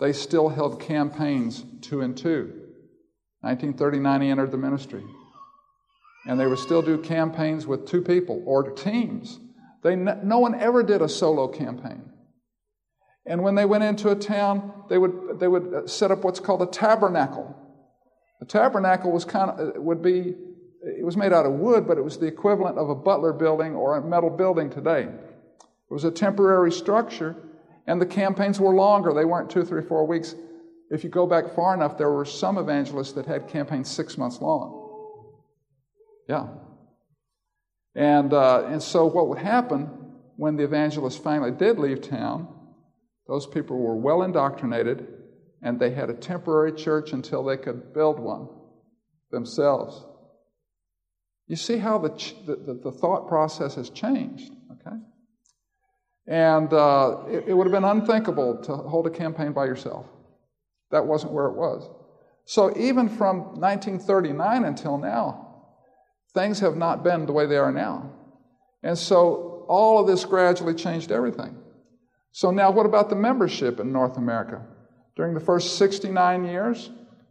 they 0.00 0.12
still 0.12 0.48
held 0.48 0.80
campaigns 0.80 1.64
two 1.80 2.02
and 2.02 2.16
two. 2.16 2.52
1939, 3.40 4.20
he 4.20 4.28
entered 4.28 4.50
the 4.50 4.58
ministry. 4.58 5.04
And 6.26 6.38
they 6.38 6.46
would 6.46 6.59
still 6.59 6.83
do 6.83 6.98
campaigns 6.98 7.66
with 7.66 7.87
two 7.87 8.02
people 8.02 8.42
or 8.46 8.70
teams. 8.72 9.38
They, 9.83 9.96
no 9.96 10.38
one 10.38 10.54
ever 10.54 10.83
did 10.83 11.02
a 11.02 11.09
solo 11.09 11.48
campaign. 11.48 12.02
And 13.28 13.42
when 13.42 13.54
they 13.54 13.64
went 13.64 13.85
into 13.85 14.11
a 14.11 14.16
town, 14.16 14.72
they 14.88 14.98
would, 14.98 15.38
they 15.38 15.48
would 15.48 15.74
uh, 15.74 15.87
set 15.87 16.11
up 16.11 16.24
what's 16.24 16.40
called 16.40 16.62
a 16.62 16.66
tabernacle. 16.66 17.54
The 18.40 18.46
tabernacle 18.46 19.12
was 19.12 19.24
kind 19.24 19.50
of, 19.50 19.76
uh, 19.76 19.81
would 19.81 20.02
be, 20.02 20.35
it 20.83 21.04
was 21.04 21.16
made 21.16 21.33
out 21.33 21.44
of 21.44 21.52
wood, 21.52 21.87
but 21.87 21.98
it 21.98 22.04
was 22.04 22.18
the 22.18 22.26
equivalent 22.26 22.78
of 22.78 22.88
a 22.88 22.94
butler 22.94 23.33
building 23.33 23.74
or 23.74 23.96
a 23.96 24.02
metal 24.02 24.31
building 24.31 24.70
today. 24.70 25.02
It 25.02 25.92
was 25.92 26.04
a 26.04 26.11
temporary 26.11 26.72
structure, 26.72 27.37
and 27.87 28.00
the 28.00 28.07
campaigns 28.07 28.59
were 28.59 28.74
longer. 28.74 29.12
They 29.12 29.24
weren't 29.24 29.50
two, 29.50 29.64
three, 29.64 29.83
four 29.83 30.07
weeks. 30.07 30.35
If 30.90 31.04
you 31.04 31.11
go 31.11 31.26
back 31.26 31.54
far 31.54 31.74
enough, 31.74 31.98
there 31.98 32.11
were 32.11 32.24
some 32.24 32.57
evangelists 32.57 33.12
that 33.12 33.26
had 33.26 33.48
campaigns 33.48 33.90
six 33.90 34.16
months 34.16 34.40
long. 34.40 34.77
Yeah. 36.28 36.48
And, 37.94 38.32
uh, 38.32 38.66
and 38.66 38.82
so 38.82 39.06
what 39.06 39.28
would 39.28 39.38
happen 39.38 39.90
when 40.36 40.56
the 40.56 40.64
evangelist 40.64 41.22
finally 41.22 41.50
did 41.50 41.78
leave 41.78 42.00
town 42.00 42.48
those 43.28 43.46
people 43.46 43.78
were 43.78 43.94
well 43.94 44.22
indoctrinated, 44.22 45.06
and 45.62 45.78
they 45.78 45.90
had 45.90 46.08
a 46.08 46.14
temporary 46.14 46.72
church 46.72 47.12
until 47.12 47.44
they 47.44 47.58
could 47.58 47.92
build 47.92 48.18
one 48.18 48.48
themselves. 49.30 50.02
You 51.46 51.56
see 51.56 51.76
how 51.76 51.98
the, 51.98 52.08
the, 52.46 52.80
the 52.84 52.90
thought 52.90 53.28
process 53.28 53.74
has 53.74 53.90
changed, 53.90 54.50
okay? 54.72 54.96
And 56.26 56.72
uh, 56.72 57.24
it, 57.28 57.48
it 57.48 57.54
would 57.54 57.66
have 57.66 57.72
been 57.72 57.84
unthinkable 57.84 58.62
to 58.62 58.76
hold 58.76 59.06
a 59.06 59.10
campaign 59.10 59.52
by 59.52 59.66
yourself. 59.66 60.06
That 60.90 61.06
wasn't 61.06 61.32
where 61.32 61.46
it 61.46 61.56
was. 61.56 61.88
So 62.46 62.74
even 62.78 63.10
from 63.10 63.60
1939 63.60 64.64
until 64.64 64.96
now, 64.96 65.47
things 66.34 66.60
have 66.60 66.76
not 66.76 67.02
been 67.02 67.26
the 67.26 67.32
way 67.32 67.46
they 67.46 67.56
are 67.56 67.72
now. 67.72 68.12
And 68.82 68.96
so 68.96 69.64
all 69.68 70.00
of 70.00 70.06
this 70.06 70.24
gradually 70.24 70.74
changed 70.74 71.12
everything. 71.12 71.54
So, 72.32 72.50
now 72.50 72.70
what 72.70 72.86
about 72.86 73.10
the 73.10 73.16
membership 73.16 73.80
in 73.80 73.92
North 73.92 74.16
America? 74.16 74.64
During 75.16 75.34
the 75.34 75.40
first 75.40 75.76
69 75.78 76.44
years, 76.44 76.86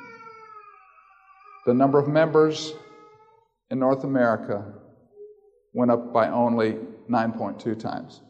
the 1.66 1.75
number 1.75 1.98
of 1.98 2.09
members 2.09 2.72
in 3.70 3.79
North 3.79 4.05
America 4.05 4.64
went 5.72 5.90
up 5.90 6.12
by 6.12 6.29
only 6.29 6.79
9.2 7.11 7.79
times. 7.79 8.20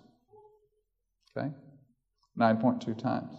Okay? 1.37 1.51
9.2 2.39 2.97
times. 2.97 3.35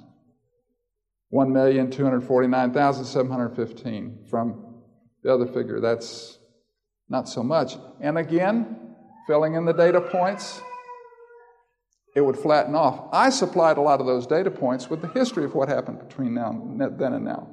1,249,715 1.34 4.30
from 4.30 4.84
the 5.24 5.34
other 5.34 5.48
figure. 5.48 5.80
That's 5.80 6.38
not 7.10 7.30
so 7.30 7.42
much. 7.42 7.78
And 8.02 8.18
again, 8.18 8.96
filling 9.26 9.54
in 9.56 9.64
the 9.66 9.74
data 9.74 10.02
points, 10.02 10.62
it 12.16 12.22
would 12.22 12.38
flatten 12.38 12.76
off. 12.76 13.10
I 13.12 13.32
supplied 13.32 13.78
a 13.78 13.82
lot 13.82 14.00
of 14.00 14.06
those 14.06 14.28
data 14.28 14.52
points 14.52 14.88
with 14.90 15.02
the 15.02 15.08
history 15.08 15.46
of 15.46 15.56
what 15.56 15.70
happened 15.70 16.08
between 16.08 16.36
now, 16.36 16.52
then 16.78 17.14
and 17.14 17.26
now. 17.26 17.48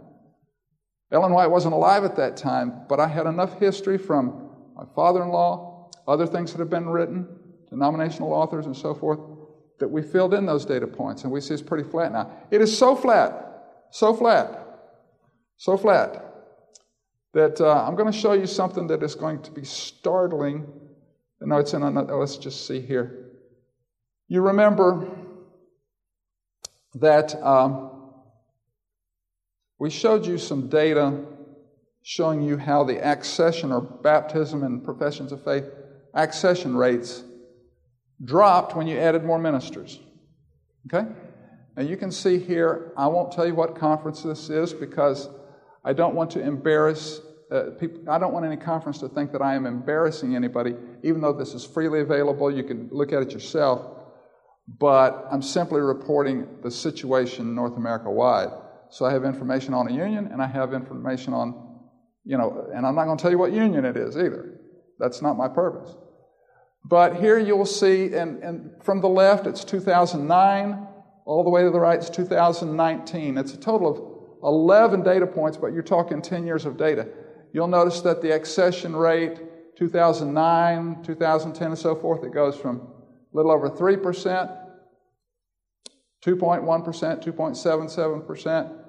Ellen 1.12 1.32
White 1.32 1.50
wasn't 1.50 1.74
alive 1.74 2.04
at 2.04 2.16
that 2.16 2.36
time, 2.36 2.82
but 2.88 3.00
I 3.00 3.08
had 3.08 3.26
enough 3.26 3.58
history 3.58 3.98
from 3.98 4.50
my 4.76 4.84
father 4.94 5.22
in 5.22 5.30
law, 5.30 5.90
other 6.06 6.26
things 6.26 6.52
that 6.52 6.60
have 6.60 6.70
been 6.70 6.88
written, 6.88 7.26
denominational 7.68 8.32
authors, 8.32 8.66
and 8.66 8.76
so 8.76 8.94
forth, 8.94 9.18
that 9.80 9.88
we 9.88 10.02
filled 10.02 10.34
in 10.34 10.46
those 10.46 10.64
data 10.64 10.86
points, 10.86 11.24
and 11.24 11.32
we 11.32 11.40
see 11.40 11.54
it's 11.54 11.62
pretty 11.62 11.88
flat 11.88 12.12
now. 12.12 12.30
It 12.50 12.60
is 12.60 12.76
so 12.76 12.94
flat, 12.94 13.64
so 13.90 14.14
flat, 14.14 14.66
so 15.56 15.76
flat, 15.76 16.24
that 17.32 17.60
uh, 17.60 17.84
I'm 17.86 17.96
going 17.96 18.10
to 18.10 18.18
show 18.18 18.34
you 18.34 18.46
something 18.46 18.86
that 18.88 19.02
is 19.02 19.14
going 19.14 19.42
to 19.42 19.50
be 19.50 19.64
startling. 19.64 20.66
No, 21.40 21.56
it's 21.56 21.74
in 21.74 21.82
another, 21.82 22.14
let's 22.16 22.36
just 22.36 22.66
see 22.66 22.80
here. 22.80 23.30
You 24.28 24.42
remember 24.42 25.08
that 26.94 27.34
um, 27.42 27.99
we 29.80 29.90
showed 29.90 30.24
you 30.24 30.38
some 30.38 30.68
data 30.68 31.24
showing 32.02 32.42
you 32.42 32.56
how 32.56 32.84
the 32.84 32.98
accession 32.98 33.72
or 33.72 33.80
baptism 33.80 34.62
and 34.62 34.84
professions 34.84 35.32
of 35.32 35.42
faith 35.44 35.64
accession 36.14 36.76
rates 36.76 37.24
dropped 38.24 38.76
when 38.76 38.86
you 38.86 38.98
added 38.98 39.24
more 39.24 39.38
ministers. 39.38 39.98
Okay? 40.86 41.08
Now 41.76 41.82
you 41.82 41.96
can 41.96 42.12
see 42.12 42.38
here, 42.38 42.92
I 42.96 43.06
won't 43.06 43.32
tell 43.32 43.46
you 43.46 43.54
what 43.54 43.76
conference 43.76 44.22
this 44.22 44.50
is 44.50 44.72
because 44.72 45.28
I 45.84 45.92
don't 45.92 46.14
want 46.14 46.30
to 46.32 46.40
embarrass 46.40 47.20
uh, 47.50 47.70
people. 47.78 48.08
I 48.08 48.18
don't 48.18 48.32
want 48.32 48.46
any 48.46 48.56
conference 48.56 48.98
to 48.98 49.08
think 49.08 49.32
that 49.32 49.42
I 49.42 49.54
am 49.54 49.66
embarrassing 49.66 50.36
anybody, 50.36 50.76
even 51.02 51.20
though 51.20 51.32
this 51.32 51.54
is 51.54 51.64
freely 51.64 52.00
available. 52.00 52.50
You 52.50 52.62
can 52.62 52.88
look 52.92 53.12
at 53.12 53.22
it 53.22 53.32
yourself 53.32 54.00
but 54.78 55.26
I'm 55.30 55.42
simply 55.42 55.80
reporting 55.80 56.46
the 56.62 56.70
situation 56.70 57.54
North 57.54 57.76
America 57.76 58.10
wide. 58.10 58.50
So 58.90 59.06
I 59.06 59.12
have 59.12 59.24
information 59.24 59.72
on 59.72 59.88
a 59.88 59.92
union 59.92 60.28
and 60.32 60.42
I 60.42 60.46
have 60.46 60.74
information 60.74 61.32
on, 61.32 61.78
you 62.24 62.36
know, 62.36 62.68
and 62.74 62.84
I'm 62.84 62.94
not 62.94 63.04
going 63.04 63.16
to 63.16 63.22
tell 63.22 63.30
you 63.30 63.38
what 63.38 63.52
union 63.52 63.84
it 63.84 63.96
is 63.96 64.16
either. 64.16 64.60
That's 64.98 65.22
not 65.22 65.36
my 65.36 65.48
purpose. 65.48 65.94
But 66.84 67.16
here 67.16 67.38
you'll 67.38 67.66
see, 67.66 68.14
and, 68.14 68.42
and 68.42 68.70
from 68.82 69.00
the 69.00 69.08
left 69.08 69.46
it's 69.46 69.64
2009, 69.64 70.86
all 71.24 71.44
the 71.44 71.50
way 71.50 71.62
to 71.62 71.70
the 71.70 71.78
right 71.78 71.98
it's 71.98 72.10
2019. 72.10 73.38
It's 73.38 73.54
a 73.54 73.56
total 73.58 73.88
of 73.88 74.42
11 74.42 75.02
data 75.02 75.26
points, 75.26 75.56
but 75.56 75.72
you're 75.72 75.82
talking 75.82 76.20
10 76.20 76.46
years 76.46 76.66
of 76.66 76.76
data. 76.76 77.06
You'll 77.52 77.68
notice 77.68 78.00
that 78.00 78.22
the 78.22 78.34
accession 78.34 78.96
rate, 78.96 79.40
2009, 79.76 81.02
2010, 81.04 81.68
and 81.68 81.78
so 81.78 81.94
forth, 81.94 82.24
it 82.24 82.32
goes 82.32 82.56
from 82.56 82.78
a 82.80 83.36
little 83.36 83.52
over 83.52 83.68
3% 83.68 84.60
2.1%, 86.24 87.24
2.77%, 87.24 88.79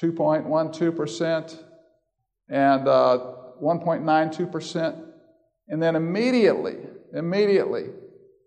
2.12%, 0.00 1.62
and 2.48 2.88
uh, 2.88 3.34
1.92%. 3.62 5.04
And 5.68 5.82
then 5.82 5.96
immediately, 5.96 6.76
immediately, 7.12 7.86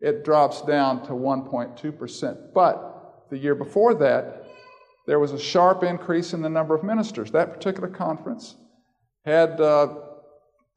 it 0.01 0.25
drops 0.25 0.61
down 0.61 1.03
to 1.03 1.11
1.2%. 1.11 2.53
But 2.53 3.27
the 3.29 3.37
year 3.37 3.55
before 3.55 3.93
that, 3.95 4.47
there 5.07 5.19
was 5.19 5.31
a 5.31 5.39
sharp 5.39 5.83
increase 5.83 6.33
in 6.33 6.41
the 6.41 6.49
number 6.49 6.73
of 6.73 6.83
ministers. 6.83 7.31
That 7.31 7.53
particular 7.53 7.89
conference 7.89 8.55
had, 9.25 9.59
uh, 9.59 9.95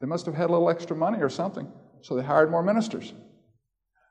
they 0.01 0.07
must 0.07 0.27
have 0.27 0.35
had 0.35 0.51
a 0.51 0.53
little 0.53 0.71
extra 0.71 0.97
money 0.97 1.21
or 1.21 1.29
something, 1.29 1.71
so 2.03 2.17
they 2.17 2.23
hired 2.23 2.51
more 2.51 2.63
ministers. 2.63 3.13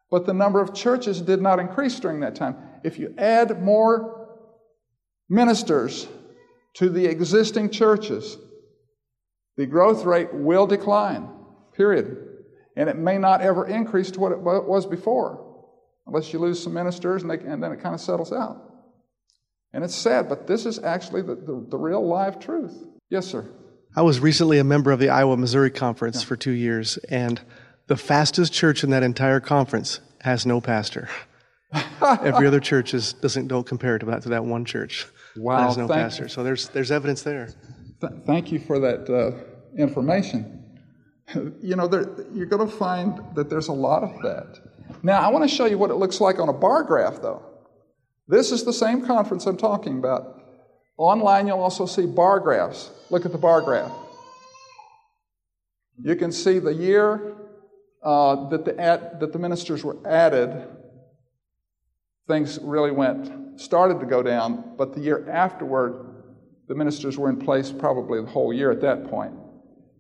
But 0.09 0.25
the 0.25 0.33
number 0.33 0.61
of 0.61 0.73
churches 0.73 1.21
did 1.21 1.41
not 1.41 1.59
increase 1.59 1.99
during 1.99 2.19
that 2.21 2.35
time 2.35 2.55
if 2.83 2.99
you 2.99 3.13
add 3.17 3.63
more 3.63 4.27
ministers 5.29 6.07
to 6.75 6.89
the 6.89 7.05
existing 7.05 7.69
churches, 7.69 8.37
the 9.57 9.65
growth 9.65 10.03
rate 10.05 10.33
will 10.33 10.65
decline, 10.65 11.29
period. 11.73 12.29
And 12.75 12.89
it 12.89 12.97
may 12.97 13.17
not 13.17 13.41
ever 13.41 13.67
increase 13.67 14.09
to 14.11 14.19
what 14.19 14.31
it 14.31 14.39
was 14.39 14.85
before, 14.85 15.65
unless 16.07 16.33
you 16.33 16.39
lose 16.39 16.61
some 16.61 16.73
ministers 16.73 17.21
and, 17.21 17.31
they, 17.31 17.37
and 17.37 17.61
then 17.61 17.71
it 17.71 17.81
kind 17.81 17.93
of 17.93 18.01
settles 18.01 18.33
out. 18.33 18.73
And 19.73 19.83
it's 19.83 19.95
sad, 19.95 20.29
but 20.29 20.47
this 20.47 20.65
is 20.65 20.79
actually 20.79 21.21
the, 21.21 21.35
the, 21.35 21.65
the, 21.69 21.77
real 21.77 22.05
live 22.05 22.39
truth. 22.39 22.83
Yes, 23.09 23.25
sir. 23.25 23.49
I 23.95 24.01
was 24.03 24.19
recently 24.19 24.59
a 24.59 24.63
member 24.63 24.91
of 24.91 24.99
the 24.99 25.09
Iowa 25.09 25.37
Missouri 25.37 25.71
Conference 25.71 26.21
yeah. 26.21 26.27
for 26.27 26.35
two 26.35 26.51
years, 26.51 26.97
and 27.09 27.41
the 27.87 27.97
fastest 27.97 28.53
church 28.53 28.83
in 28.83 28.91
that 28.91 29.03
entire 29.03 29.39
conference 29.39 29.99
has 30.21 30.45
no 30.45 30.61
pastor. 30.61 31.09
Every 32.01 32.47
other 32.47 32.59
church 32.59 32.93
is, 32.93 33.13
doesn't 33.13 33.47
don't 33.47 33.65
compare 33.65 33.97
to 33.97 34.05
that 34.07 34.23
to 34.23 34.29
that 34.29 34.45
one 34.45 34.65
church. 34.65 35.07
Wow, 35.35 35.65
there's 35.65 35.77
no 35.77 35.87
pastor. 35.87 36.27
So 36.27 36.43
there's 36.43 36.69
there's 36.69 36.91
evidence 36.91 37.23
there. 37.23 37.53
Th- 38.01 38.13
thank 38.25 38.51
you 38.51 38.59
for 38.59 38.79
that 38.79 39.09
uh, 39.09 39.31
information. 39.81 40.59
You 41.61 41.77
know, 41.77 41.87
there, 41.87 42.05
you're 42.33 42.47
going 42.47 42.69
to 42.69 42.75
find 42.75 43.17
that 43.35 43.49
there's 43.49 43.69
a 43.69 43.73
lot 43.73 44.03
of 44.03 44.21
that. 44.23 44.59
Now, 45.03 45.21
I 45.21 45.29
want 45.29 45.49
to 45.49 45.55
show 45.55 45.65
you 45.65 45.77
what 45.77 45.89
it 45.89 45.95
looks 45.95 46.19
like 46.19 46.37
on 46.37 46.49
a 46.49 46.53
bar 46.53 46.83
graph, 46.83 47.21
though. 47.21 47.41
This 48.27 48.51
is 48.51 48.65
the 48.65 48.73
same 48.73 49.05
conference 49.05 49.45
I'm 49.45 49.57
talking 49.57 49.97
about. 49.97 50.43
Online, 50.97 51.47
you'll 51.47 51.61
also 51.61 51.85
see 51.85 52.05
bar 52.05 52.41
graphs. 52.41 52.91
Look 53.09 53.25
at 53.25 53.31
the 53.31 53.37
bar 53.37 53.61
graph. 53.61 53.91
You 56.03 56.15
can 56.17 56.31
see 56.31 56.59
the 56.59 56.73
year 56.73 57.35
uh, 58.03 58.49
that, 58.49 58.65
the 58.65 58.79
ad, 58.79 59.19
that 59.21 59.31
the 59.31 59.39
ministers 59.39 59.83
were 59.83 59.97
added 60.05 60.67
things 62.27 62.59
really 62.61 62.91
went, 62.91 63.59
started 63.59 63.99
to 63.99 64.05
go 64.05 64.23
down, 64.23 64.75
but 64.77 64.93
the 64.93 65.01
year 65.01 65.29
afterward, 65.29 66.23
the 66.67 66.75
ministers 66.75 67.17
were 67.17 67.29
in 67.29 67.37
place 67.37 67.71
probably 67.71 68.21
the 68.21 68.27
whole 68.27 68.53
year 68.53 68.71
at 68.71 68.81
that 68.81 69.09
point. 69.09 69.33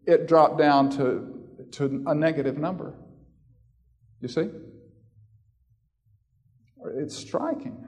It 0.05 0.27
dropped 0.27 0.57
down 0.57 0.89
to, 0.91 1.67
to 1.71 2.03
a 2.07 2.15
negative 2.15 2.57
number. 2.57 2.95
You 4.21 4.27
see? 4.27 4.49
It's 6.95 7.15
striking. 7.15 7.87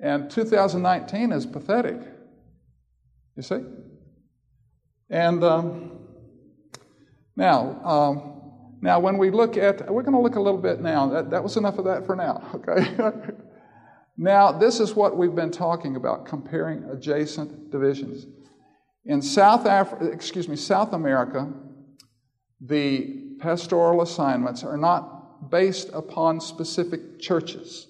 And 0.00 0.30
2019 0.30 1.32
is 1.32 1.46
pathetic. 1.46 2.00
You 3.36 3.42
see? 3.42 3.60
And 5.10 5.42
um, 5.42 5.98
now, 7.36 7.80
um, 7.84 8.37
now, 8.80 9.00
when 9.00 9.18
we 9.18 9.30
look 9.30 9.56
at, 9.56 9.90
we're 9.92 10.02
going 10.02 10.14
to 10.14 10.20
look 10.20 10.36
a 10.36 10.40
little 10.40 10.60
bit 10.60 10.80
now. 10.80 11.08
That, 11.08 11.30
that 11.30 11.42
was 11.42 11.56
enough 11.56 11.78
of 11.78 11.84
that 11.86 12.06
for 12.06 12.14
now, 12.14 12.48
okay? 12.54 12.94
now, 14.16 14.52
this 14.52 14.78
is 14.78 14.94
what 14.94 15.16
we've 15.16 15.34
been 15.34 15.50
talking 15.50 15.96
about 15.96 16.26
comparing 16.26 16.84
adjacent 16.84 17.70
divisions. 17.70 18.26
In 19.04 19.20
South 19.20 19.66
Africa, 19.66 20.06
excuse 20.06 20.48
me, 20.48 20.54
South 20.54 20.92
America, 20.92 21.52
the 22.60 23.36
pastoral 23.40 24.02
assignments 24.02 24.62
are 24.62 24.76
not 24.76 25.50
based 25.50 25.90
upon 25.92 26.40
specific 26.40 27.20
churches, 27.20 27.88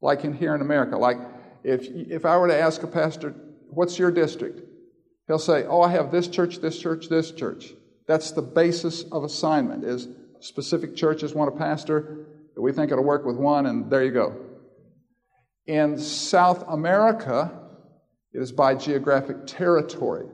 like 0.00 0.24
in 0.24 0.32
here 0.32 0.54
in 0.54 0.60
America. 0.60 0.96
Like 0.96 1.18
if, 1.64 1.86
if 1.86 2.24
I 2.24 2.36
were 2.36 2.48
to 2.48 2.58
ask 2.58 2.82
a 2.82 2.86
pastor, 2.86 3.34
what's 3.68 3.98
your 3.98 4.10
district? 4.10 4.60
He'll 5.26 5.38
say, 5.38 5.64
oh, 5.64 5.80
I 5.80 5.90
have 5.92 6.10
this 6.10 6.28
church, 6.28 6.58
this 6.58 6.78
church, 6.78 7.08
this 7.08 7.30
church. 7.30 7.72
That's 8.06 8.32
the 8.32 8.42
basis 8.42 9.04
of 9.12 9.22
assignment 9.22 9.84
is 9.84 10.08
specific 10.40 10.96
churches 10.96 11.34
want 11.34 11.54
a 11.54 11.58
pastor, 11.58 12.26
we 12.56 12.72
think 12.72 12.90
it'll 12.90 13.04
work 13.04 13.24
with 13.24 13.36
one, 13.36 13.66
and 13.66 13.90
there 13.90 14.04
you 14.04 14.10
go. 14.10 14.36
In 15.66 15.98
South 15.98 16.64
America, 16.68 17.52
it 18.32 18.40
is 18.40 18.52
by 18.52 18.74
geographic 18.74 19.46
territory, 19.46 20.26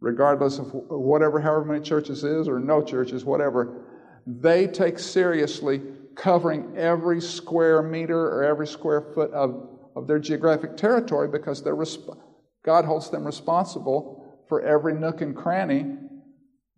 regardless 0.00 0.58
of 0.58 0.70
whatever, 0.72 1.40
however 1.40 1.64
many 1.64 1.82
churches 1.82 2.24
is 2.24 2.48
or 2.48 2.60
no 2.60 2.82
churches, 2.82 3.24
whatever. 3.24 3.84
They 4.26 4.66
take 4.66 4.98
seriously 4.98 5.82
covering 6.14 6.76
every 6.76 7.20
square 7.20 7.82
meter 7.82 8.18
or 8.18 8.44
every 8.44 8.66
square 8.66 9.00
foot 9.14 9.32
of, 9.32 9.68
of 9.96 10.06
their 10.06 10.18
geographic 10.18 10.76
territory 10.76 11.28
because 11.28 11.62
resp- 11.62 12.18
God 12.64 12.84
holds 12.84 13.10
them 13.10 13.24
responsible 13.24 14.44
for 14.48 14.62
every 14.62 14.94
nook 14.94 15.22
and 15.22 15.34
cranny 15.34 15.96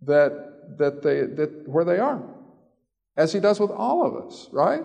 that, 0.01 0.77
that 0.77 1.03
they, 1.03 1.21
that, 1.21 1.67
where 1.67 1.85
they 1.85 1.99
are 1.99 2.34
as 3.17 3.33
he 3.33 3.39
does 3.39 3.59
with 3.59 3.71
all 3.71 4.05
of 4.05 4.25
us, 4.25 4.49
right? 4.51 4.83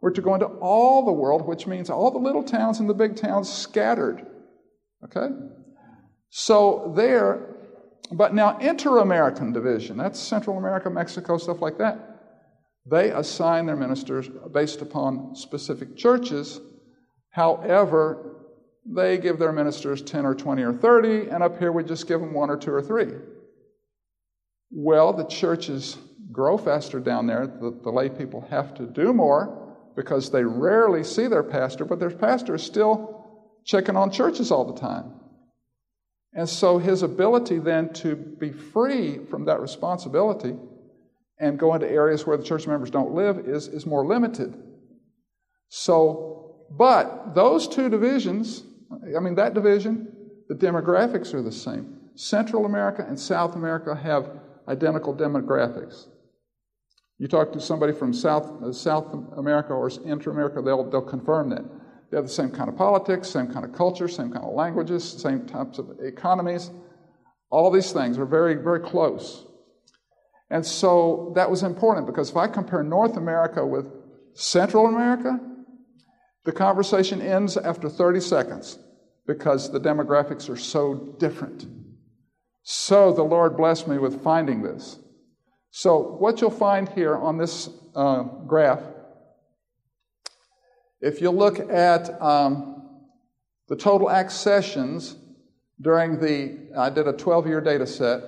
We're 0.00 0.10
to 0.12 0.22
go 0.22 0.34
into 0.34 0.46
all 0.46 1.04
the 1.04 1.12
world, 1.12 1.46
which 1.46 1.66
means 1.66 1.90
all 1.90 2.10
the 2.10 2.18
little 2.18 2.42
towns 2.42 2.80
and 2.80 2.88
the 2.88 2.94
big 2.94 3.16
towns 3.16 3.52
scattered. 3.52 4.24
Okay? 5.04 5.28
So 6.30 6.92
there, 6.96 7.56
but 8.12 8.34
now 8.34 8.58
Inter 8.58 8.98
American 8.98 9.52
division, 9.52 9.96
that's 9.96 10.20
Central 10.20 10.56
America, 10.58 10.90
Mexico, 10.90 11.38
stuff 11.38 11.60
like 11.60 11.78
that. 11.78 12.08
They 12.86 13.10
assign 13.10 13.66
their 13.66 13.76
ministers 13.76 14.28
based 14.52 14.80
upon 14.80 15.34
specific 15.34 15.96
churches. 15.96 16.60
However, 17.30 18.36
they 18.86 19.18
give 19.18 19.38
their 19.38 19.52
ministers 19.52 20.00
10 20.00 20.24
or 20.24 20.34
20 20.34 20.62
or 20.62 20.72
30, 20.72 21.28
and 21.28 21.42
up 21.42 21.58
here 21.58 21.72
we 21.72 21.84
just 21.84 22.08
give 22.08 22.20
them 22.20 22.32
one 22.32 22.50
or 22.50 22.56
two 22.56 22.72
or 22.72 22.82
three. 22.82 23.12
Well, 24.70 25.12
the 25.12 25.24
churches 25.24 25.98
grow 26.38 26.56
faster 26.56 27.00
down 27.00 27.26
there. 27.26 27.48
The, 27.48 27.76
the 27.82 27.90
lay 27.90 28.08
people 28.08 28.46
have 28.48 28.72
to 28.74 28.84
do 28.84 29.12
more 29.12 29.76
because 29.96 30.30
they 30.30 30.44
rarely 30.44 31.02
see 31.02 31.26
their 31.26 31.42
pastor, 31.42 31.84
but 31.84 31.98
their 31.98 32.10
pastor 32.10 32.54
is 32.54 32.62
still 32.62 33.42
checking 33.64 33.96
on 33.96 34.12
churches 34.12 34.52
all 34.52 34.64
the 34.64 34.78
time. 34.78 35.10
And 36.34 36.48
so 36.48 36.78
his 36.78 37.02
ability 37.02 37.58
then 37.58 37.92
to 37.94 38.14
be 38.14 38.52
free 38.52 39.18
from 39.28 39.46
that 39.46 39.60
responsibility 39.60 40.54
and 41.40 41.58
go 41.58 41.74
into 41.74 41.90
areas 41.90 42.24
where 42.24 42.36
the 42.36 42.44
church 42.44 42.68
members 42.68 42.92
don't 42.92 43.14
live 43.14 43.38
is, 43.38 43.66
is 43.66 43.84
more 43.84 44.06
limited. 44.06 44.54
So, 45.70 46.68
but 46.70 47.34
those 47.34 47.66
two 47.66 47.88
divisions, 47.88 48.62
I 49.16 49.18
mean, 49.18 49.34
that 49.34 49.54
division, 49.54 50.06
the 50.48 50.54
demographics 50.54 51.34
are 51.34 51.42
the 51.42 51.50
same. 51.50 51.98
Central 52.14 52.64
America 52.64 53.04
and 53.08 53.18
South 53.18 53.56
America 53.56 53.92
have 53.92 54.30
identical 54.68 55.12
demographics. 55.12 56.06
You 57.18 57.26
talk 57.26 57.52
to 57.52 57.60
somebody 57.60 57.92
from 57.92 58.12
South, 58.12 58.62
uh, 58.62 58.72
South 58.72 59.12
America 59.36 59.72
or 59.72 59.90
Inter 60.04 60.30
America, 60.30 60.62
they'll, 60.62 60.88
they'll 60.88 61.02
confirm 61.02 61.50
that. 61.50 61.64
They 62.10 62.16
have 62.16 62.26
the 62.26 62.32
same 62.32 62.50
kind 62.50 62.68
of 62.68 62.76
politics, 62.76 63.28
same 63.28 63.52
kind 63.52 63.64
of 63.64 63.72
culture, 63.72 64.08
same 64.08 64.30
kind 64.30 64.44
of 64.44 64.54
languages, 64.54 65.04
same 65.04 65.46
types 65.46 65.78
of 65.78 65.90
economies. 66.00 66.70
All 67.50 67.70
these 67.70 67.92
things 67.92 68.18
are 68.18 68.24
very, 68.24 68.54
very 68.54 68.80
close. 68.80 69.44
And 70.50 70.64
so 70.64 71.32
that 71.34 71.50
was 71.50 71.62
important 71.62 72.06
because 72.06 72.30
if 72.30 72.36
I 72.36 72.46
compare 72.46 72.82
North 72.82 73.16
America 73.16 73.66
with 73.66 73.90
Central 74.34 74.86
America, 74.86 75.38
the 76.44 76.52
conversation 76.52 77.20
ends 77.20 77.56
after 77.56 77.90
30 77.90 78.20
seconds 78.20 78.78
because 79.26 79.70
the 79.70 79.80
demographics 79.80 80.48
are 80.48 80.56
so 80.56 80.94
different. 81.18 81.66
So 82.62 83.12
the 83.12 83.22
Lord 83.22 83.56
blessed 83.56 83.88
me 83.88 83.98
with 83.98 84.22
finding 84.22 84.62
this. 84.62 84.98
So, 85.80 86.00
what 86.00 86.40
you'll 86.40 86.50
find 86.50 86.88
here 86.88 87.14
on 87.14 87.38
this 87.38 87.70
uh, 87.94 88.24
graph, 88.24 88.82
if 91.00 91.20
you 91.20 91.30
look 91.30 91.60
at 91.70 92.20
um, 92.20 92.98
the 93.68 93.76
total 93.76 94.10
accessions 94.10 95.14
during 95.80 96.18
the, 96.18 96.76
I 96.76 96.90
did 96.90 97.06
a 97.06 97.12
12 97.12 97.46
year 97.46 97.60
data 97.60 97.86
set, 97.86 98.22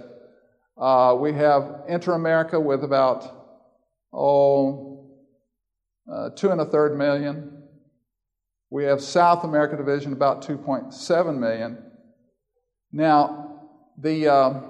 uh, 0.78 1.16
we 1.18 1.32
have 1.32 1.82
Inter 1.88 2.12
America 2.12 2.60
with 2.60 2.84
about, 2.84 3.24
oh, 4.12 5.10
uh, 6.08 6.30
two 6.36 6.50
and 6.50 6.60
a 6.60 6.66
third 6.66 6.96
million. 6.96 7.64
We 8.70 8.84
have 8.84 9.02
South 9.02 9.42
America 9.42 9.76
Division 9.76 10.12
about 10.12 10.46
2.7 10.46 11.36
million. 11.36 11.78
Now, 12.92 13.70
the, 13.98 14.28
uh, 14.28 14.60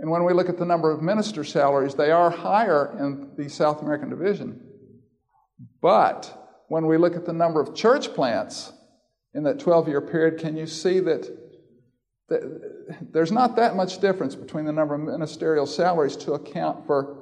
and 0.00 0.10
when 0.10 0.24
we 0.24 0.32
look 0.32 0.48
at 0.48 0.56
the 0.56 0.64
number 0.64 0.90
of 0.90 1.02
minister 1.02 1.44
salaries, 1.44 1.94
they 1.94 2.10
are 2.10 2.30
higher 2.30 2.96
in 2.98 3.32
the 3.36 3.50
South 3.50 3.82
American 3.82 4.08
Division. 4.08 4.58
But 5.82 6.64
when 6.68 6.86
we 6.86 6.96
look 6.96 7.16
at 7.16 7.26
the 7.26 7.34
number 7.34 7.60
of 7.60 7.74
church 7.74 8.14
plants 8.14 8.72
in 9.34 9.42
that 9.42 9.58
12 9.58 9.88
year 9.88 10.00
period, 10.00 10.40
can 10.40 10.56
you 10.56 10.66
see 10.66 11.00
that 11.00 11.30
there's 13.12 13.30
not 13.30 13.56
that 13.56 13.76
much 13.76 14.00
difference 14.00 14.34
between 14.34 14.64
the 14.64 14.72
number 14.72 14.94
of 14.94 15.02
ministerial 15.02 15.66
salaries 15.66 16.16
to 16.16 16.32
account 16.32 16.86
for 16.86 17.18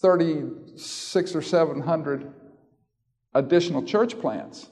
36 0.00 1.34
or 1.34 1.40
700 1.40 2.34
additional 3.32 3.82
church 3.82 4.20
plants. 4.20 4.68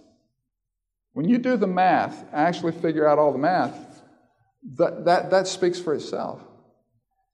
When 1.14 1.28
you 1.28 1.38
do 1.38 1.56
the 1.56 1.66
math, 1.66 2.26
actually 2.32 2.72
figure 2.72 3.08
out 3.08 3.18
all 3.18 3.32
the 3.32 3.38
math, 3.38 4.02
that, 4.76 5.06
that, 5.06 5.30
that 5.30 5.46
speaks 5.46 5.78
for 5.78 5.94
itself. 5.94 6.42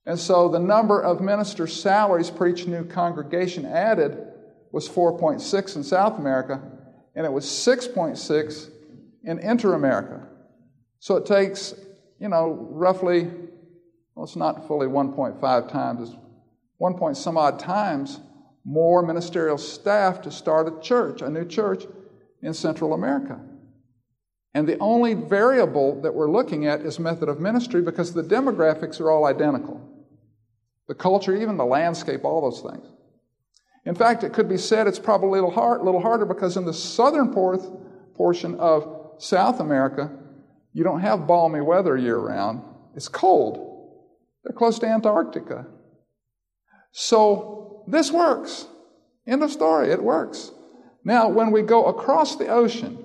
And 0.05 0.19
so 0.19 0.49
the 0.49 0.59
number 0.59 1.01
of 1.01 1.21
minister 1.21 1.67
salaries 1.67 2.31
per 2.31 2.47
each 2.47 2.65
new 2.65 2.83
congregation 2.83 3.65
added 3.65 4.27
was 4.71 4.89
4.6 4.89 5.75
in 5.75 5.83
South 5.83 6.17
America, 6.17 6.61
and 7.15 7.25
it 7.25 7.31
was 7.31 7.45
6.6 7.45 8.69
in 9.23 9.39
Inter 9.39 9.73
America. 9.73 10.27
So 10.99 11.17
it 11.17 11.25
takes, 11.25 11.75
you 12.19 12.29
know, 12.29 12.67
roughly, 12.71 13.25
well, 14.15 14.25
it's 14.25 14.35
not 14.35 14.67
fully 14.67 14.87
1.5 14.87 15.71
times, 15.71 16.09
it's 16.09 16.17
1 16.77 16.93
point 16.95 17.17
some 17.17 17.37
odd 17.37 17.59
times 17.59 18.19
more 18.63 19.01
ministerial 19.01 19.57
staff 19.57 20.21
to 20.21 20.31
start 20.31 20.67
a 20.67 20.79
church, 20.81 21.21
a 21.21 21.29
new 21.29 21.45
church 21.45 21.85
in 22.41 22.53
Central 22.53 22.93
America. 22.93 23.39
And 24.53 24.67
the 24.67 24.77
only 24.79 25.13
variable 25.13 26.01
that 26.01 26.13
we're 26.13 26.29
looking 26.29 26.67
at 26.67 26.81
is 26.81 26.99
method 26.99 27.29
of 27.29 27.39
ministry 27.39 27.81
because 27.81 28.13
the 28.13 28.23
demographics 28.23 28.99
are 28.99 29.09
all 29.09 29.25
identical. 29.25 29.81
The 30.91 30.95
culture, 30.95 31.33
even 31.33 31.55
the 31.55 31.63
landscape, 31.63 32.25
all 32.25 32.41
those 32.41 32.59
things. 32.59 32.85
In 33.85 33.95
fact, 33.95 34.25
it 34.25 34.33
could 34.33 34.49
be 34.49 34.57
said 34.57 34.87
it's 34.87 34.99
probably 34.99 35.39
a 35.39 35.41
little, 35.41 35.49
hard, 35.49 35.83
little 35.83 36.01
harder 36.01 36.25
because 36.25 36.57
in 36.57 36.65
the 36.65 36.73
southern 36.73 37.29
portion 37.33 38.59
of 38.59 39.13
South 39.17 39.61
America, 39.61 40.11
you 40.73 40.83
don't 40.83 40.99
have 40.99 41.27
balmy 41.27 41.61
weather 41.61 41.95
year 41.95 42.17
round. 42.17 42.61
It's 42.93 43.07
cold. 43.07 44.01
They're 44.43 44.51
close 44.51 44.79
to 44.79 44.85
Antarctica. 44.85 45.65
So 46.91 47.85
this 47.87 48.11
works. 48.11 48.67
End 49.25 49.43
of 49.43 49.51
story. 49.53 49.91
It 49.91 50.03
works. 50.03 50.51
Now, 51.05 51.29
when 51.29 51.51
we 51.51 51.61
go 51.61 51.85
across 51.85 52.35
the 52.35 52.49
ocean, 52.49 53.01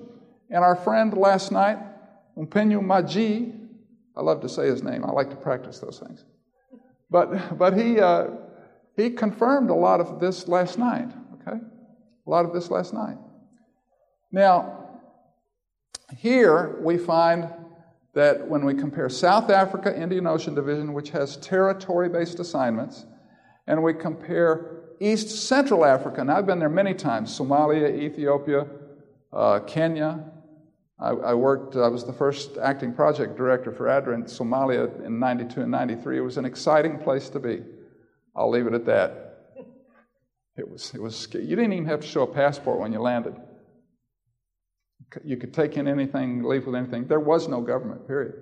and 0.49 0.61
our 0.61 0.75
friend 0.75 1.13
last 1.13 1.53
night, 1.53 1.77
Umpenyu 2.37 2.81
Maji, 2.81 3.57
I 4.13 4.21
love 4.23 4.41
to 4.41 4.49
say 4.49 4.67
his 4.67 4.83
name. 4.83 5.05
I 5.05 5.11
like 5.11 5.29
to 5.29 5.37
practice 5.37 5.79
those 5.79 6.03
things. 6.05 6.25
But, 7.09 7.57
but 7.57 7.77
he, 7.77 7.99
uh, 7.99 8.27
he 8.95 9.09
confirmed 9.11 9.69
a 9.69 9.75
lot 9.75 9.99
of 9.99 10.19
this 10.19 10.47
last 10.47 10.77
night, 10.77 11.09
okay? 11.35 11.57
A 11.57 12.29
lot 12.29 12.45
of 12.45 12.53
this 12.53 12.69
last 12.69 12.93
night. 12.93 13.17
Now, 14.31 14.89
here 16.15 16.77
we 16.81 16.97
find 16.97 17.49
that 18.13 18.47
when 18.47 18.65
we 18.65 18.73
compare 18.73 19.09
South 19.09 19.49
Africa 19.49 19.95
Indian 19.95 20.25
Ocean 20.27 20.55
Division, 20.55 20.93
which 20.93 21.11
has 21.11 21.37
territory 21.37 22.09
based 22.09 22.39
assignments, 22.39 23.05
and 23.67 23.83
we 23.83 23.93
compare 23.93 24.77
East 24.99 25.29
Central 25.47 25.85
Africa, 25.85 26.21
and 26.21 26.31
I've 26.31 26.47
been 26.47 26.59
there 26.59 26.69
many 26.69 26.93
times 26.93 27.37
Somalia, 27.37 27.95
Ethiopia, 27.95 28.65
uh, 29.31 29.59
Kenya. 29.59 30.31
I, 30.99 31.09
I, 31.09 31.33
worked, 31.35 31.75
I 31.75 31.87
was 31.89 32.05
the 32.05 32.13
first 32.13 32.57
acting 32.57 32.93
project 32.93 33.37
director 33.37 33.71
for 33.71 33.87
ADRA 33.87 34.15
in 34.15 34.23
Somalia 34.23 35.05
in 35.05 35.19
92 35.19 35.61
and 35.61 35.71
93. 35.71 36.17
It 36.17 36.21
was 36.21 36.37
an 36.37 36.45
exciting 36.45 36.97
place 36.97 37.29
to 37.29 37.39
be. 37.39 37.61
I'll 38.35 38.49
leave 38.49 38.67
it 38.67 38.73
at 38.73 38.85
that. 38.85 39.27
It 40.57 40.67
was, 40.67 40.91
it 40.95 41.01
was, 41.01 41.27
you 41.33 41.55
didn't 41.55 41.73
even 41.73 41.85
have 41.85 42.01
to 42.01 42.07
show 42.07 42.23
a 42.23 42.27
passport 42.27 42.79
when 42.79 42.91
you 42.91 42.99
landed. 42.99 43.35
You 45.23 45.37
could 45.37 45.53
take 45.53 45.77
in 45.77 45.87
anything, 45.87 46.43
leave 46.43 46.65
with 46.65 46.75
anything. 46.75 47.07
There 47.07 47.19
was 47.19 47.47
no 47.47 47.61
government, 47.61 48.07
period. 48.07 48.33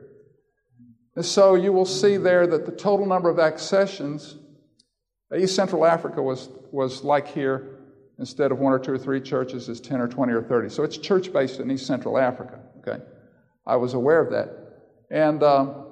And 1.16 1.26
so 1.26 1.56
you 1.56 1.74
will 1.74 1.86
see 1.86 2.16
there 2.16 2.48
that 2.48 2.66
the 2.66 2.72
total 2.72 3.06
number 3.06 3.30
of 3.30 3.38
accessions, 3.38 4.38
East 5.38 5.56
Central 5.56 5.86
Africa 5.86 6.22
was, 6.22 6.50
was 6.72 7.04
like 7.04 7.28
here, 7.28 7.75
instead 8.20 8.52
of 8.52 8.60
one 8.60 8.74
or 8.74 8.80
two 8.80 8.94
or 8.94 8.98
three 8.98 9.20
churches, 9.20 9.70
is 9.70 9.82
10 9.82 10.00
or 10.00 10.08
20 10.08 10.34
or 10.34 10.42
30. 10.42 10.70
So 10.70 10.84
it's 10.84 10.98
church 10.98 11.34
based 11.34 11.60
in 11.60 11.70
East 11.70 11.86
Central 11.86 12.18
Africa, 12.18 12.60
okay? 12.80 13.04
I 13.66 13.76
was 13.76 13.94
aware 13.94 14.22
of 14.22 14.32
that. 14.32 14.50
And 15.12 15.44
um, 15.44 15.88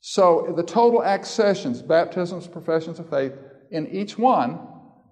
so 0.00 0.52
the 0.56 0.62
total 0.62 1.04
accessions, 1.04 1.82
baptisms, 1.82 2.46
professions 2.46 2.98
of 2.98 3.10
faith, 3.10 3.32
in 3.70 3.86
each 3.88 4.18
one 4.18 4.58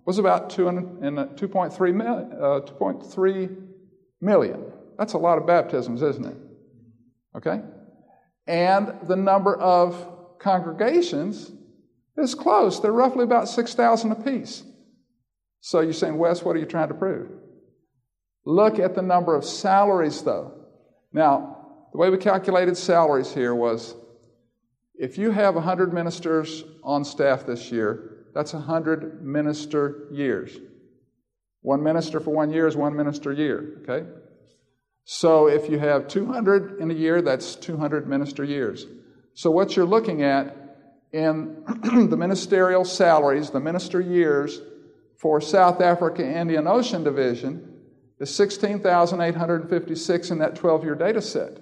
was 0.07 0.19
about 0.19 0.51
2.3 0.51 1.95
million, 1.95 2.33
uh, 2.33 2.61
2.3 2.61 3.57
million. 4.21 4.65
That's 4.99 5.13
a 5.13 5.19
lot 5.19 5.37
of 5.37 5.47
baptisms, 5.47 6.03
isn't 6.03 6.25
it? 6.25 6.37
Okay? 7.37 7.61
And 8.47 8.95
the 9.09 9.17
number 9.17 9.57
of 9.57 10.39
congregations 10.39 11.51
is 12.17 12.35
close. 12.35 12.81
They're 12.81 12.93
roughly 12.93 13.25
about 13.25 13.49
6,000 13.49 14.13
apiece. 14.13 14.63
So 15.67 15.81
you're 15.81 15.95
saying, 15.95 16.17
Wes, 16.17 16.45
what 16.45 16.55
are 16.55 16.61
you 16.61 16.65
trying 16.65 16.91
to 16.91 16.95
prove? 16.95 17.29
Look 18.45 18.79
at 18.79 18.95
the 18.95 19.03
number 19.03 19.35
of 19.35 19.45
salaries, 19.45 20.23
though. 20.23 20.53
Now, 21.13 21.89
the 21.91 21.99
way 21.99 22.09
we 22.09 22.19
calculated 22.19 22.77
salaries 22.77 23.35
here 23.35 23.53
was 23.53 23.97
if 24.95 25.19
you 25.19 25.33
have 25.33 25.57
100 25.57 25.93
ministers 25.93 26.63
on 26.85 27.05
staff 27.05 27.47
this 27.47 27.73
year, 27.73 28.27
that's 28.33 28.53
100 28.53 29.27
minister 29.27 30.07
years. 30.13 30.57
One 31.63 31.83
minister 31.83 32.21
for 32.21 32.31
one 32.31 32.53
year 32.53 32.69
is 32.69 32.77
one 32.77 32.95
minister 32.95 33.33
year, 33.33 33.81
okay? 33.83 34.07
So 35.03 35.49
if 35.49 35.69
you 35.69 35.81
have 35.81 36.07
200 36.07 36.79
in 36.79 36.93
a 36.93 36.95
year, 36.95 37.23
that's 37.23 37.57
200 37.57 38.07
minister 38.07 38.45
years. 38.45 38.87
So 39.35 39.51
what 39.51 39.75
you're 39.75 39.85
looking 39.85 40.23
at 40.23 40.57
in 41.13 41.65
the 42.09 42.17
ministerial 42.17 42.85
salaries, 42.85 43.51
the 43.51 43.59
minister 43.59 44.01
years 44.01 44.61
for 45.19 45.41
South 45.41 45.81
Africa 45.81 46.23
Indian 46.25 46.67
Ocean 46.67 47.03
Division 47.03 47.73
is 48.19 48.35
16,856 48.35 50.31
in 50.31 50.39
that 50.39 50.57
12 50.57 50.85
year 50.85 50.95
data 50.95 51.23
set. 51.23 51.59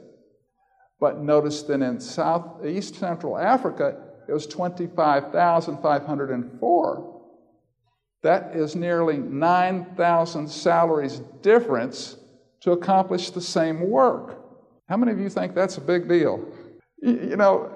But 1.00 1.20
notice 1.20 1.62
that 1.64 1.82
in 1.82 1.98
South 2.00 2.64
East 2.64 2.94
Central 2.96 3.36
Africa, 3.36 4.00
it 4.28 4.32
was 4.32 4.46
25,504. 4.46 7.20
That 8.22 8.56
is 8.56 8.74
nearly 8.74 9.18
9,000 9.18 10.48
salaries 10.48 11.18
difference 11.42 12.16
to 12.60 12.72
accomplish 12.72 13.28
the 13.30 13.42
same 13.42 13.90
work. 13.90 14.40
How 14.88 14.96
many 14.96 15.12
of 15.12 15.20
you 15.20 15.28
think 15.28 15.54
that's 15.54 15.76
a 15.76 15.82
big 15.82 16.08
deal? 16.08 16.42
You 17.02 17.36
know, 17.36 17.70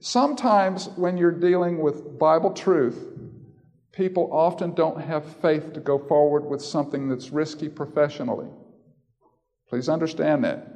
sometimes 0.00 0.88
when 0.96 1.16
you're 1.16 1.30
dealing 1.30 1.78
with 1.78 2.18
Bible 2.18 2.52
truth, 2.52 3.11
people 3.92 4.28
often 4.32 4.74
don't 4.74 5.00
have 5.00 5.24
faith 5.36 5.72
to 5.74 5.80
go 5.80 5.98
forward 5.98 6.44
with 6.44 6.62
something 6.62 7.08
that's 7.08 7.30
risky 7.30 7.68
professionally. 7.68 8.48
Please 9.68 9.88
understand 9.88 10.44
that. 10.44 10.68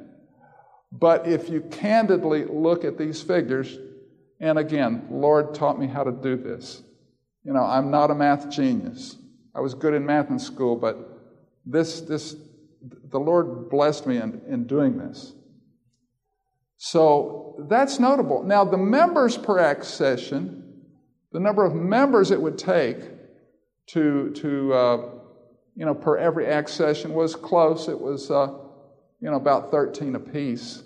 But 0.91 1.27
if 1.27 1.49
you 1.49 1.61
candidly 1.61 2.45
look 2.45 2.85
at 2.85 2.97
these 2.97 3.21
figures, 3.21 3.77
and 4.39 4.57
again, 4.57 5.07
Lord 5.09 5.53
taught 5.53 5.79
me 5.79 5.87
how 5.87 6.03
to 6.03 6.11
do 6.11 6.37
this. 6.37 6.81
You 7.43 7.53
know, 7.53 7.63
I'm 7.63 7.91
not 7.91 8.11
a 8.11 8.15
math 8.15 8.49
genius. 8.49 9.17
I 9.55 9.59
was 9.59 9.73
good 9.73 9.93
in 9.93 10.05
math 10.05 10.29
in 10.29 10.39
school, 10.39 10.75
but 10.75 10.97
this, 11.65 12.01
this, 12.01 12.35
the 13.09 13.19
Lord 13.19 13.69
blessed 13.69 14.05
me 14.05 14.17
in, 14.17 14.41
in 14.47 14.65
doing 14.65 14.97
this. 14.97 15.33
So 16.77 17.65
that's 17.67 17.99
notable. 17.99 18.43
Now, 18.43 18.63
the 18.63 18.77
members 18.77 19.37
per 19.37 19.57
accession, 19.59 20.66
the 21.31 21.39
number 21.39 21.65
of 21.65 21.75
members 21.75 22.31
it 22.31 22.41
would 22.41 22.57
take 22.57 22.97
to, 23.87 24.31
to 24.31 24.73
uh, 24.73 25.09
you 25.75 25.85
know, 25.85 25.93
per 25.93 26.17
every 26.17 26.45
accession 26.47 27.13
was 27.13 27.35
close. 27.35 27.87
It 27.87 27.99
was, 27.99 28.31
uh, 28.31 28.47
you 29.19 29.29
know, 29.29 29.35
about 29.35 29.71
13 29.71 30.15
apiece. 30.15 30.83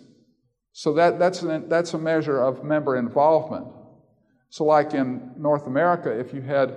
So 0.74 0.94
that, 0.94 1.20
that's, 1.20 1.42
an, 1.42 1.70
that's 1.70 1.94
a 1.94 1.98
measure 1.98 2.42
of 2.42 2.64
member 2.64 2.98
involvement. 2.98 3.68
So, 4.50 4.66
like 4.66 4.94
in 4.94 5.32
North 5.38 5.68
America, 5.68 6.12
if 6.12 6.34
you 6.34 6.42
had 6.42 6.72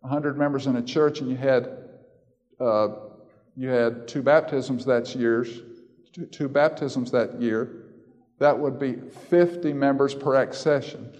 100 0.00 0.38
members 0.38 0.66
in 0.66 0.76
a 0.76 0.82
church 0.82 1.20
and 1.20 1.28
you 1.28 1.36
had, 1.36 1.68
uh, 2.60 2.88
you 3.56 3.68
had 3.68 4.06
two 4.06 4.22
baptisms 4.22 4.84
that 4.84 5.12
year, 5.16 5.44
two, 6.12 6.26
two 6.26 6.48
baptisms 6.48 7.10
that 7.10 7.40
year, 7.40 7.86
that 8.38 8.56
would 8.56 8.78
be 8.78 8.94
50 8.94 9.72
members 9.72 10.14
per 10.14 10.36
accession. 10.36 11.12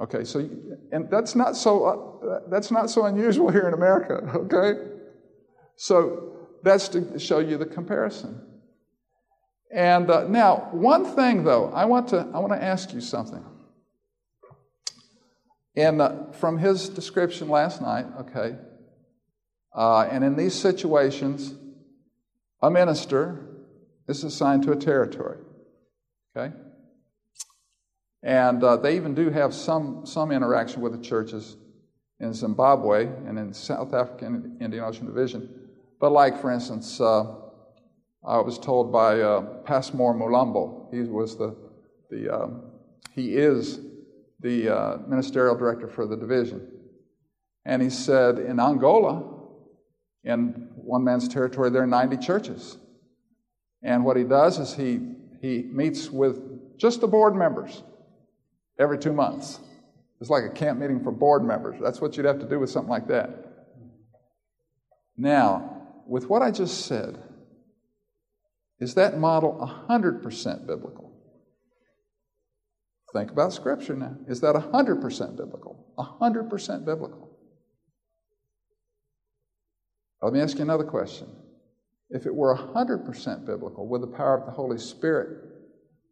Okay, 0.00 0.24
so 0.24 0.48
and 0.90 1.10
that's 1.10 1.34
not 1.34 1.56
so 1.56 1.84
uh, 1.84 2.48
that's 2.48 2.70
not 2.70 2.90
so 2.90 3.04
unusual 3.04 3.50
here 3.50 3.68
in 3.68 3.74
America. 3.74 4.20
Okay, 4.34 4.90
so 5.76 6.32
that's 6.62 6.88
to 6.88 7.18
show 7.18 7.38
you 7.38 7.58
the 7.58 7.66
comparison. 7.66 8.40
And 9.74 10.10
uh, 10.10 10.28
now, 10.28 10.68
one 10.72 11.04
thing 11.04 11.44
though, 11.44 11.70
I 11.70 11.84
want 11.84 12.08
to 12.08 12.28
I 12.32 12.38
want 12.38 12.52
to 12.52 12.62
ask 12.62 12.92
you 12.92 13.00
something. 13.00 13.44
And 15.76 16.02
uh, 16.02 16.30
from 16.32 16.58
his 16.58 16.88
description 16.88 17.48
last 17.48 17.80
night, 17.80 18.06
okay, 18.20 18.56
uh, 19.74 20.02
and 20.10 20.22
in 20.24 20.36
these 20.36 20.54
situations, 20.54 21.54
a 22.60 22.70
minister 22.70 23.64
is 24.08 24.24
assigned 24.24 24.62
to 24.64 24.72
a 24.72 24.76
territory. 24.76 25.38
Okay? 26.36 26.54
And 28.22 28.62
uh, 28.62 28.76
they 28.76 28.96
even 28.96 29.14
do 29.14 29.30
have 29.30 29.52
some, 29.52 30.06
some 30.06 30.30
interaction 30.30 30.80
with 30.80 30.92
the 30.92 31.04
churches 31.04 31.56
in 32.20 32.32
Zimbabwe 32.32 33.06
and 33.26 33.38
in 33.38 33.52
South 33.52 33.92
African 33.92 34.56
Indian 34.60 34.84
Ocean 34.84 35.06
Division. 35.06 35.48
But, 36.00 36.12
like, 36.12 36.40
for 36.40 36.50
instance, 36.50 37.00
uh, 37.00 37.34
I 38.24 38.38
was 38.38 38.58
told 38.58 38.92
by 38.92 39.20
uh, 39.20 39.40
Passmore 39.64 40.14
Mulambo, 40.14 40.92
he 40.92 41.00
was 41.02 41.36
the, 41.36 41.56
the 42.10 42.30
um, 42.30 42.62
he 43.14 43.36
is 43.36 43.80
the 44.40 44.68
uh, 44.68 44.98
ministerial 45.06 45.56
director 45.56 45.88
for 45.88 46.06
the 46.06 46.16
division. 46.16 46.68
And 47.64 47.82
he 47.82 47.90
said 47.90 48.38
in 48.38 48.58
Angola, 48.58 49.22
in 50.24 50.68
one 50.76 51.04
man's 51.04 51.28
territory, 51.28 51.70
there 51.70 51.82
are 51.82 51.86
90 51.86 52.16
churches. 52.18 52.78
And 53.82 54.04
what 54.04 54.16
he 54.16 54.24
does 54.24 54.58
is 54.58 54.74
he, 54.74 55.00
he 55.40 55.62
meets 55.62 56.10
with 56.10 56.78
just 56.78 57.00
the 57.00 57.08
board 57.08 57.34
members 57.34 57.82
every 58.82 58.98
two 58.98 59.12
months. 59.12 59.60
It's 60.20 60.30
like 60.30 60.44
a 60.44 60.50
camp 60.50 60.78
meeting 60.78 61.02
for 61.02 61.10
board 61.10 61.44
members. 61.44 61.80
That's 61.80 62.00
what 62.00 62.16
you'd 62.16 62.26
have 62.26 62.40
to 62.40 62.48
do 62.48 62.58
with 62.58 62.70
something 62.70 62.90
like 62.90 63.08
that. 63.08 63.30
Now, 65.16 65.86
with 66.06 66.28
what 66.28 66.42
I 66.42 66.50
just 66.50 66.86
said, 66.86 67.18
is 68.78 68.94
that 68.94 69.18
model 69.18 69.58
100% 69.88 70.66
biblical? 70.66 71.12
Think 73.12 73.30
about 73.30 73.52
Scripture 73.52 73.94
now. 73.94 74.16
Is 74.26 74.40
that 74.40 74.54
100% 74.54 75.36
biblical? 75.36 75.86
100% 75.98 76.84
biblical. 76.84 77.30
Let 80.22 80.32
me 80.32 80.40
ask 80.40 80.56
you 80.56 80.62
another 80.62 80.84
question. 80.84 81.28
If 82.10 82.26
it 82.26 82.34
were 82.34 82.56
100% 82.56 83.46
biblical 83.46 83.88
with 83.88 84.00
the 84.02 84.06
power 84.06 84.38
of 84.38 84.46
the 84.46 84.52
Holy 84.52 84.78
Spirit, 84.78 85.51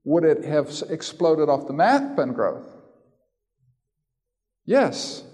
would 0.04 0.24
it 0.24 0.44
have 0.44 0.70
exploded 0.88 1.48
off 1.48 1.66
the 1.66 1.72
map 1.72 2.18
and 2.18 2.34
growth? 2.34 2.66
Yes. 4.64 5.24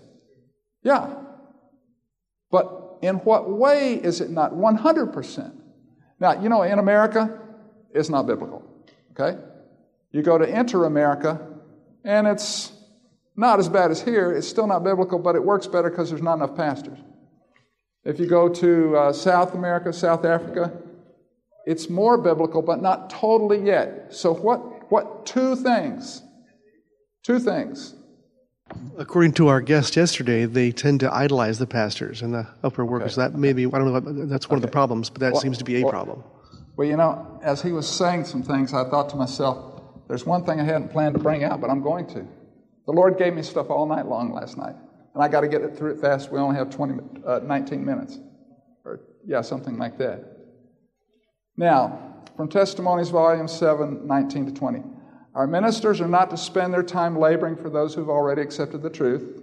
Yeah. 0.82 1.14
But 2.50 2.98
in 3.02 3.16
what 3.16 3.50
way 3.50 3.94
is 3.94 4.20
it 4.20 4.30
not 4.30 4.52
100%? 4.52 5.52
Now, 6.18 6.40
you 6.40 6.48
know, 6.48 6.62
in 6.62 6.78
America, 6.78 7.38
it's 7.92 8.08
not 8.08 8.26
biblical. 8.26 8.64
Okay? 9.12 9.38
You 10.10 10.22
go 10.22 10.38
to 10.38 10.44
Inter 10.44 10.84
America, 10.84 11.40
and 12.04 12.26
it's 12.26 12.72
not 13.36 13.58
as 13.58 13.68
bad 13.68 13.90
as 13.90 14.00
here. 14.00 14.32
It's 14.32 14.48
still 14.48 14.66
not 14.66 14.82
biblical, 14.82 15.18
but 15.18 15.36
it 15.36 15.44
works 15.44 15.66
better 15.66 15.90
because 15.90 16.10
there's 16.10 16.22
not 16.22 16.34
enough 16.34 16.56
pastors. 16.56 16.98
If 18.04 18.20
you 18.20 18.26
go 18.26 18.48
to 18.48 18.96
uh, 18.96 19.12
South 19.12 19.54
America, 19.54 19.92
South 19.92 20.24
Africa, 20.24 20.72
it's 21.66 21.90
more 21.90 22.16
biblical, 22.16 22.62
but 22.62 22.80
not 22.80 23.10
totally 23.10 23.60
yet. 23.66 24.14
So, 24.14 24.32
what, 24.32 24.90
what 24.90 25.26
two 25.26 25.56
things? 25.56 26.22
Two 27.24 27.40
things. 27.40 27.94
According 28.96 29.32
to 29.34 29.48
our 29.48 29.60
guest 29.60 29.96
yesterday, 29.96 30.44
they 30.44 30.70
tend 30.70 31.00
to 31.00 31.12
idolize 31.12 31.58
the 31.58 31.66
pastors 31.66 32.22
and 32.22 32.32
the 32.32 32.46
upper 32.62 32.84
workers. 32.84 33.18
Okay. 33.18 33.28
That 33.28 33.38
maybe, 33.38 33.66
I 33.66 33.70
don't 33.70 33.92
know, 33.92 34.26
that's 34.26 34.48
one 34.48 34.58
okay. 34.58 34.64
of 34.64 34.70
the 34.70 34.72
problems, 34.72 35.10
but 35.10 35.20
that 35.20 35.32
well, 35.32 35.42
seems 35.42 35.58
to 35.58 35.64
be 35.64 35.80
a 35.80 35.82
well, 35.82 35.90
problem. 35.90 36.24
Well, 36.76 36.86
you 36.86 36.96
know, 36.96 37.40
as 37.42 37.62
he 37.62 37.72
was 37.72 37.88
saying 37.88 38.24
some 38.26 38.42
things, 38.42 38.72
I 38.72 38.88
thought 38.88 39.08
to 39.10 39.16
myself, 39.16 39.82
there's 40.08 40.24
one 40.24 40.44
thing 40.44 40.60
I 40.60 40.64
hadn't 40.64 40.90
planned 40.90 41.14
to 41.14 41.20
bring 41.20 41.42
out, 41.42 41.60
but 41.60 41.68
I'm 41.68 41.82
going 41.82 42.06
to. 42.08 42.26
The 42.86 42.92
Lord 42.92 43.18
gave 43.18 43.34
me 43.34 43.42
stuff 43.42 43.70
all 43.70 43.86
night 43.86 44.06
long 44.06 44.32
last 44.32 44.56
night, 44.56 44.76
and 45.14 45.22
I 45.22 45.26
got 45.26 45.40
to 45.40 45.48
get 45.48 45.62
it 45.62 45.76
through 45.76 45.94
it 45.94 46.00
fast. 46.00 46.30
We 46.30 46.38
only 46.38 46.56
have 46.56 46.70
20, 46.70 47.24
uh, 47.26 47.40
19 47.40 47.84
minutes. 47.84 48.18
Or, 48.84 49.00
yeah, 49.26 49.40
something 49.40 49.78
like 49.78 49.98
that. 49.98 50.35
Now, 51.56 52.24
from 52.36 52.48
Testimonies, 52.48 53.08
Volume 53.08 53.48
7, 53.48 54.06
19 54.06 54.46
to 54.46 54.52
20. 54.52 54.82
Our 55.34 55.46
ministers 55.46 56.00
are 56.00 56.08
not 56.08 56.30
to 56.30 56.36
spend 56.36 56.72
their 56.72 56.82
time 56.82 57.18
laboring 57.18 57.56
for 57.56 57.70
those 57.70 57.94
who've 57.94 58.10
already 58.10 58.42
accepted 58.42 58.82
the 58.82 58.90
truth. 58.90 59.42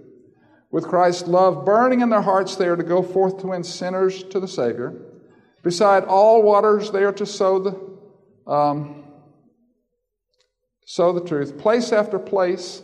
With 0.70 0.86
Christ's 0.88 1.28
love 1.28 1.64
burning 1.64 2.00
in 2.00 2.10
their 2.10 2.22
hearts, 2.22 2.56
they 2.56 2.66
are 2.66 2.76
to 2.76 2.82
go 2.82 3.02
forth 3.02 3.38
to 3.38 3.48
win 3.48 3.62
sinners 3.62 4.22
to 4.24 4.40
the 4.40 4.48
Savior. 4.48 4.92
Beside 5.62 6.04
all 6.04 6.42
waters, 6.42 6.90
they 6.90 7.04
are 7.04 7.12
to 7.12 7.26
sow 7.26 7.58
the, 7.58 8.50
um, 8.50 9.04
sow 10.84 11.12
the 11.12 11.24
truth. 11.24 11.58
Place 11.58 11.92
after 11.92 12.18
place 12.18 12.82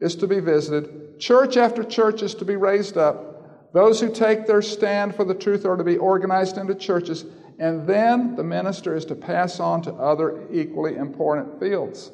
is 0.00 0.16
to 0.16 0.26
be 0.26 0.40
visited. 0.40 1.18
Church 1.18 1.56
after 1.56 1.82
church 1.82 2.22
is 2.22 2.34
to 2.36 2.44
be 2.44 2.56
raised 2.56 2.96
up. 2.96 3.72
Those 3.72 4.00
who 4.00 4.12
take 4.12 4.46
their 4.46 4.62
stand 4.62 5.14
for 5.14 5.24
the 5.24 5.34
truth 5.34 5.66
are 5.66 5.76
to 5.76 5.84
be 5.84 5.98
organized 5.98 6.56
into 6.56 6.74
churches 6.74 7.26
and 7.58 7.86
then 7.86 8.36
the 8.36 8.44
minister 8.44 8.94
is 8.94 9.04
to 9.06 9.14
pass 9.14 9.60
on 9.60 9.82
to 9.82 9.92
other 9.94 10.46
equally 10.52 10.96
important 10.96 11.58
fields. 11.58 12.10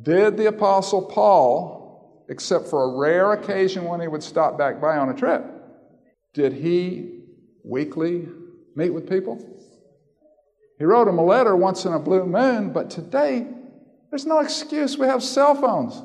Did 0.00 0.36
the 0.36 0.46
Apostle 0.46 1.02
Paul, 1.02 2.24
except 2.28 2.68
for 2.68 2.82
a 2.84 2.98
rare 2.98 3.32
occasion 3.32 3.84
when 3.84 4.00
he 4.00 4.08
would 4.08 4.22
stop 4.22 4.58
back 4.58 4.80
by 4.80 4.98
on 4.98 5.08
a 5.08 5.14
trip, 5.14 5.44
did 6.34 6.52
he 6.52 7.20
weekly 7.64 8.28
meet 8.74 8.90
with 8.90 9.08
people? 9.08 9.38
He 10.78 10.84
wrote 10.84 11.08
him 11.08 11.18
a 11.18 11.24
letter 11.24 11.56
once 11.56 11.86
in 11.86 11.94
a 11.94 11.98
blue 11.98 12.26
moon, 12.26 12.72
but 12.72 12.90
today 12.90 13.46
there's 14.10 14.26
no 14.26 14.40
excuse. 14.40 14.98
We 14.98 15.06
have 15.06 15.22
cell 15.22 15.54
phones. 15.54 16.02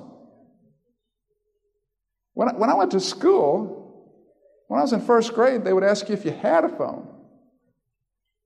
When 2.34 2.48
I, 2.48 2.54
when 2.54 2.70
I 2.70 2.76
went 2.76 2.92
to 2.92 3.02
school, 3.02 3.82
when 4.70 4.80
I 4.80 4.84
was 4.84 4.94
in 4.94 5.02
first 5.02 5.34
grade, 5.34 5.66
they 5.66 5.74
would 5.74 5.84
ask 5.84 6.08
you 6.08 6.14
if 6.14 6.24
you 6.24 6.32
had 6.32 6.64
a 6.64 6.70
phone. 6.70 7.11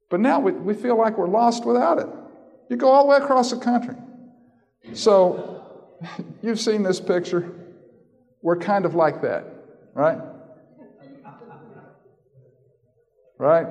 But 0.09 0.19
now 0.19 0.39
we, 0.39 0.51
we 0.51 0.73
feel 0.73 0.97
like 0.97 1.17
we're 1.17 1.27
lost 1.27 1.65
without 1.65 1.99
it. 1.99 2.07
You 2.69 2.77
go 2.77 2.89
all 2.89 3.03
the 3.03 3.09
way 3.09 3.17
across 3.17 3.51
the 3.51 3.57
country. 3.57 3.95
So, 4.93 5.63
you've 6.41 6.59
seen 6.59 6.83
this 6.83 6.99
picture. 6.99 7.51
We're 8.41 8.57
kind 8.57 8.85
of 8.85 8.95
like 8.95 9.21
that, 9.21 9.45
right? 9.93 10.19
Right? 13.37 13.67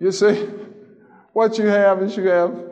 You 0.00 0.12
see, 0.12 0.48
what 1.32 1.58
you 1.58 1.66
have 1.66 2.02
is 2.02 2.16
you 2.16 2.28
have 2.28 2.70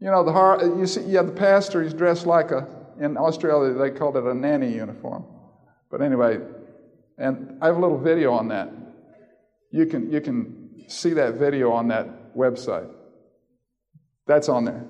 You 0.00 0.10
know, 0.10 0.22
the 0.22 0.32
har- 0.32 0.64
you 0.64 0.86
see, 0.86 1.02
yeah, 1.02 1.22
the 1.22 1.32
pastor, 1.32 1.82
he's 1.82 1.92
dressed 1.92 2.24
like 2.24 2.52
a, 2.52 2.68
in 3.00 3.16
Australia, 3.16 3.74
they 3.74 3.90
called 3.90 4.16
it 4.16 4.24
a 4.24 4.34
nanny 4.34 4.72
uniform. 4.72 5.24
But 5.90 6.02
anyway, 6.02 6.38
and 7.18 7.58
I 7.60 7.66
have 7.66 7.76
a 7.76 7.80
little 7.80 7.98
video 7.98 8.32
on 8.32 8.48
that. 8.48 8.70
You 9.70 9.86
can, 9.86 10.10
you 10.10 10.20
can 10.20 10.88
see 10.88 11.12
that 11.14 11.34
video 11.34 11.70
on 11.72 11.88
that 11.88 12.34
website. 12.36 12.90
That's 14.26 14.48
on 14.48 14.64
there. 14.64 14.84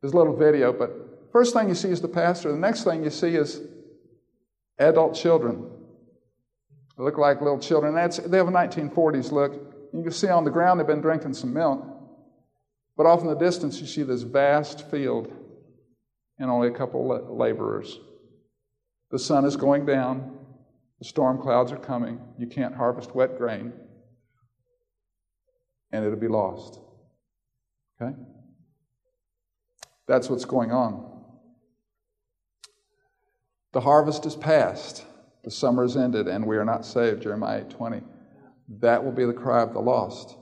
There's 0.00 0.12
a 0.12 0.16
little 0.16 0.36
video, 0.36 0.72
but 0.72 0.90
first 1.32 1.54
thing 1.54 1.68
you 1.68 1.74
see 1.74 1.88
is 1.88 2.00
the 2.00 2.08
pastor. 2.08 2.52
The 2.52 2.58
next 2.58 2.84
thing 2.84 3.02
you 3.02 3.10
see 3.10 3.36
is 3.36 3.60
adult 4.78 5.14
children. 5.14 5.70
They 6.96 7.04
look 7.04 7.18
like 7.18 7.40
little 7.40 7.58
children. 7.58 7.94
That's, 7.94 8.18
they 8.18 8.36
have 8.36 8.48
a 8.48 8.52
1940s 8.52 9.32
look. 9.32 9.54
You 9.92 10.02
can 10.02 10.12
see 10.12 10.28
on 10.28 10.44
the 10.44 10.50
ground 10.50 10.78
they've 10.78 10.86
been 10.86 11.00
drinking 11.00 11.34
some 11.34 11.52
milk. 11.52 11.84
But 12.96 13.06
off 13.06 13.20
in 13.20 13.26
the 13.26 13.34
distance, 13.34 13.80
you 13.80 13.86
see 13.86 14.02
this 14.02 14.22
vast 14.22 14.88
field 14.90 15.32
and 16.38 16.50
only 16.50 16.68
a 16.68 16.72
couple 16.72 17.12
of 17.12 17.30
laborers. 17.30 17.98
The 19.10 19.18
sun 19.18 19.44
is 19.44 19.56
going 19.56 19.86
down. 19.86 20.38
The 20.98 21.04
storm 21.04 21.40
clouds 21.40 21.72
are 21.72 21.76
coming. 21.76 22.20
You 22.38 22.46
can't 22.46 22.74
harvest 22.74 23.14
wet 23.14 23.36
grain. 23.38 23.72
And 25.94 26.04
it'll 26.04 26.18
be 26.18 26.26
lost. 26.26 26.80
Okay? 28.02 28.12
That's 30.08 30.28
what's 30.28 30.44
going 30.44 30.72
on. 30.72 31.22
The 33.72 33.80
harvest 33.80 34.26
is 34.26 34.34
past. 34.34 35.04
The 35.44 35.52
summer 35.52 35.84
is 35.84 35.96
ended, 35.96 36.26
and 36.26 36.46
we 36.46 36.56
are 36.56 36.64
not 36.64 36.84
saved. 36.84 37.22
Jeremiah 37.22 37.60
8 37.60 37.70
20. 37.70 38.02
That 38.80 39.04
will 39.04 39.12
be 39.12 39.24
the 39.24 39.32
cry 39.32 39.62
of 39.62 39.72
the 39.72 39.80
lost. 39.80 40.36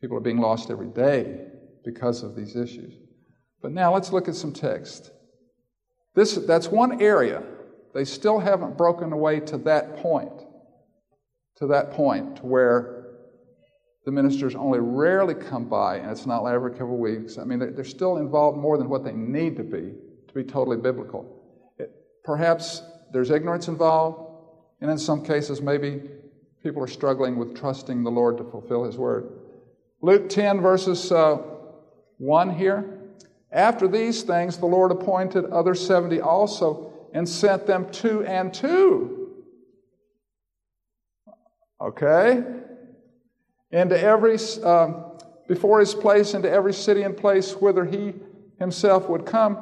People 0.00 0.16
are 0.16 0.22
being 0.22 0.38
lost 0.38 0.70
every 0.70 0.88
day 0.88 1.48
because 1.84 2.22
of 2.22 2.34
these 2.34 2.56
issues. 2.56 2.94
But 3.60 3.72
now 3.72 3.92
let's 3.92 4.12
look 4.12 4.28
at 4.28 4.34
some 4.34 4.54
text. 4.54 5.10
This, 6.14 6.36
that's 6.36 6.68
one 6.68 7.02
area. 7.02 7.42
They 7.92 8.06
still 8.06 8.38
haven't 8.38 8.78
broken 8.78 9.12
away 9.12 9.40
to 9.40 9.58
that 9.58 9.98
point, 9.98 10.42
to 11.56 11.66
that 11.66 11.92
point 11.92 12.42
where 12.42 12.99
the 14.04 14.10
ministers 14.10 14.54
only 14.54 14.78
rarely 14.80 15.34
come 15.34 15.68
by, 15.68 15.96
and 15.96 16.10
it's 16.10 16.26
not 16.26 16.44
every 16.46 16.72
couple 16.72 16.94
of 16.94 17.00
weeks. 17.00 17.38
I 17.38 17.44
mean, 17.44 17.58
they're 17.58 17.84
still 17.84 18.16
involved 18.16 18.58
more 18.58 18.78
than 18.78 18.88
what 18.88 19.04
they 19.04 19.12
need 19.12 19.56
to 19.56 19.62
be 19.62 19.92
to 20.28 20.34
be 20.34 20.42
totally 20.42 20.76
biblical. 20.76 21.42
It, 21.78 21.92
perhaps 22.24 22.82
there's 23.12 23.30
ignorance 23.30 23.68
involved, 23.68 24.44
and 24.80 24.90
in 24.90 24.98
some 24.98 25.22
cases, 25.24 25.60
maybe 25.60 26.02
people 26.62 26.82
are 26.82 26.88
struggling 26.88 27.36
with 27.36 27.54
trusting 27.56 28.02
the 28.02 28.10
Lord 28.10 28.38
to 28.38 28.44
fulfill 28.44 28.84
His 28.84 28.96
word. 28.96 29.32
Luke 30.00 30.28
10, 30.30 30.60
verses 30.60 31.12
uh, 31.12 31.38
1 32.18 32.54
here. 32.54 32.98
After 33.52 33.88
these 33.88 34.22
things, 34.22 34.56
the 34.56 34.66
Lord 34.66 34.92
appointed 34.92 35.46
other 35.46 35.74
70 35.74 36.20
also 36.20 36.92
and 37.12 37.28
sent 37.28 37.66
them 37.66 37.90
two 37.90 38.24
and 38.24 38.54
two. 38.54 39.32
Okay? 41.80 42.44
Into 43.72 44.00
every, 44.00 44.36
um, 44.64 45.04
before 45.46 45.80
his 45.80 45.94
place, 45.94 46.34
into 46.34 46.50
every 46.50 46.72
city 46.72 47.02
and 47.02 47.16
place 47.16 47.52
whither 47.52 47.84
he 47.84 48.14
himself 48.58 49.08
would 49.08 49.24
come. 49.24 49.58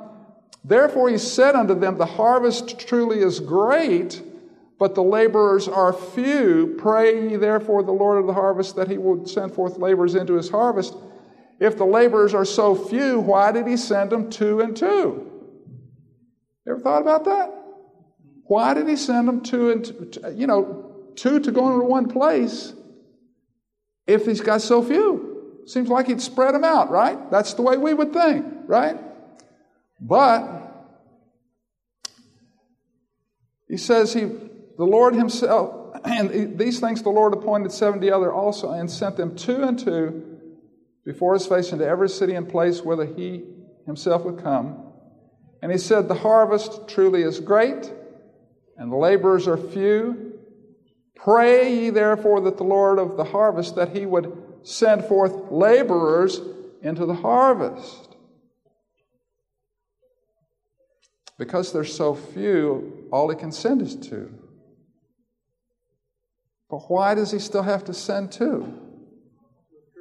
Therefore 0.65 1.11
he 1.11 1.19
said 1.19 1.55
unto 1.55 1.75
them, 1.75 1.99
The 1.99 2.07
harvest 2.07 2.79
truly 2.79 3.21
is 3.21 3.41
great, 3.41 4.23
but 4.79 4.95
the 4.95 5.03
laborers 5.03 5.69
are 5.69 5.93
few. 5.93 6.75
Pray 6.79 7.31
ye 7.31 7.37
therefore 7.37 7.83
the 7.83 7.93
Lord 7.93 8.19
of 8.19 8.27
the 8.27 8.35
harvest 8.35 8.77
that 8.77 8.91
he 8.91 8.99
would 8.99 9.29
send 9.29 9.55
forth 9.55 9.79
laborers 9.79 10.15
into 10.15 10.35
his 10.35 10.49
harvest. 10.49 10.95
If 11.61 11.77
the 11.77 11.85
laborers 11.85 12.35
are 12.35 12.45
so 12.45 12.75
few, 12.75 13.19
why 13.21 13.53
did 13.53 13.67
he 13.67 13.77
send 13.77 14.11
them 14.11 14.31
two 14.31 14.61
and 14.61 14.77
two? 14.77 15.31
Ever 16.69 16.79
thought 16.79 17.03
about 17.03 17.25
that? 17.25 17.53
Why 18.45 18.75
did 18.75 18.89
he 18.89 18.97
send 18.97 19.29
them 19.29 19.43
two 19.43 19.71
and 19.71 19.85
two, 19.85 20.35
you 20.35 20.47
know, 20.47 21.13
two 21.17 21.41
to 21.41 21.51
go 21.51 21.73
into 21.73 21.85
one 21.85 22.09
place 22.09 22.73
if 24.09 24.27
he's 24.27 24.41
got 24.41 24.63
so 24.63 24.83
few? 24.83 25.63
Seems 25.67 25.89
like 25.89 26.07
he'd 26.07 26.23
spread 26.23 26.55
them 26.55 26.65
out, 26.65 26.91
right? 26.91 27.31
That's 27.31 27.55
the 27.55 27.63
way 27.63 27.77
we 27.77 27.93
would 27.93 28.13
think, 28.13 28.45
right? 28.67 28.97
But 30.01 30.49
he 33.69 33.77
says 33.77 34.15
he, 34.15 34.21
the 34.21 34.85
Lord 34.85 35.15
himself, 35.15 36.01
and 36.05 36.59
these 36.59 36.81
things 36.81 37.03
the 37.03 37.11
Lord 37.11 37.35
appointed 37.35 37.71
70 37.71 38.11
other 38.11 38.33
also 38.33 38.73
and 38.73 38.91
sent 38.91 39.17
them 39.17 39.37
two 39.37 39.63
and 39.63 39.79
two 39.79 40.39
before 41.05 41.35
his 41.35 41.47
face 41.47 41.73
into 41.73 41.87
every 41.87 42.09
city 42.09 42.35
and 42.35 42.49
place 42.49 42.81
whither 42.81 43.07
he 43.07 43.45
himself 43.87 44.25
would 44.25 44.43
come. 44.43 44.85
And 45.61 45.71
he 45.71 45.79
said, 45.79 46.09
The 46.09 46.15
harvest 46.15 46.89
truly 46.89 47.23
is 47.23 47.41
great, 47.41 47.93
and 48.77 48.91
the 48.91 48.97
laborers 48.97 49.49
are 49.49 49.57
few. 49.57 50.38
Pray 51.19 51.75
ye 51.75 51.91
therefore 51.91 52.41
that 52.43 52.57
the 52.57 52.65
Lord 52.65 52.99
of 52.99 53.17
the 53.17 53.25
harvest 53.25 53.75
that 53.77 53.95
he 53.95 54.07
would 54.07 54.33
send 54.63 55.05
forth 55.05 55.51
laborers 55.51 56.41
into 56.81 57.05
the 57.05 57.15
harvest. 57.15 58.17
Because 61.39 61.73
there's 61.73 61.95
so 61.95 62.15
few, 62.15 63.09
all 63.13 63.29
he 63.29 63.37
can 63.37 63.53
send 63.53 63.83
is 63.83 63.95
two. 63.95 64.33
But 66.71 66.91
why 66.91 67.15
does 67.15 67.31
he 67.31 67.39
still 67.39 67.63
have 67.63 67.85
to 67.85 67.95
send 67.95 68.33
two? 68.33 68.79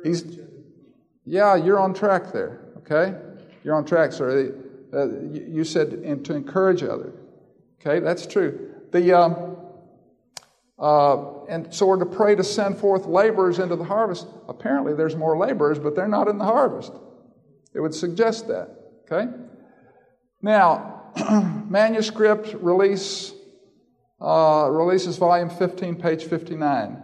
He's 0.04 0.40
yeah, 1.26 1.56
you're 1.56 1.80
on 1.80 1.94
track 1.94 2.32
there, 2.32 2.62
okay? 2.78 3.14
You're 3.64 3.76
on 3.76 3.84
track, 3.84 4.14
sir. 4.14 4.56
Uh, 4.94 5.08
you 5.30 5.66
said 5.66 6.24
to 6.24 6.34
encourage 6.34 6.84
others. 6.84 7.14
Okay, 7.82 8.00
that's 8.00 8.26
true. 8.26 8.74
The, 8.92 9.12
um, 9.12 9.57
uh, 10.80 11.44
and 11.46 11.74
so 11.74 11.88
we're 11.88 11.98
to 11.98 12.06
pray 12.06 12.36
to 12.36 12.44
send 12.44 12.78
forth 12.78 13.06
laborers 13.06 13.60
into 13.60 13.76
the 13.76 13.84
harvest. 13.84 14.28
Apparently, 14.48 14.94
there's 14.94 15.16
more 15.16 15.38
laborers, 15.38 15.80
but 15.80 15.96
they're 15.96 16.08
not 16.08 16.28
in 16.28 16.38
the 16.38 16.46
harvest. 16.46 16.92
It 17.74 17.80
would 17.80 17.94
suggest 17.94 18.48
that. 18.48 18.70
Okay? 19.12 19.32
Now, 20.42 21.12
manuscript 21.70 22.54
release 22.62 23.34
uh, 24.22 24.68
releases 24.72 25.18
volume 25.18 25.50
15, 25.50 25.96
page 25.96 26.24
59. 26.24 27.04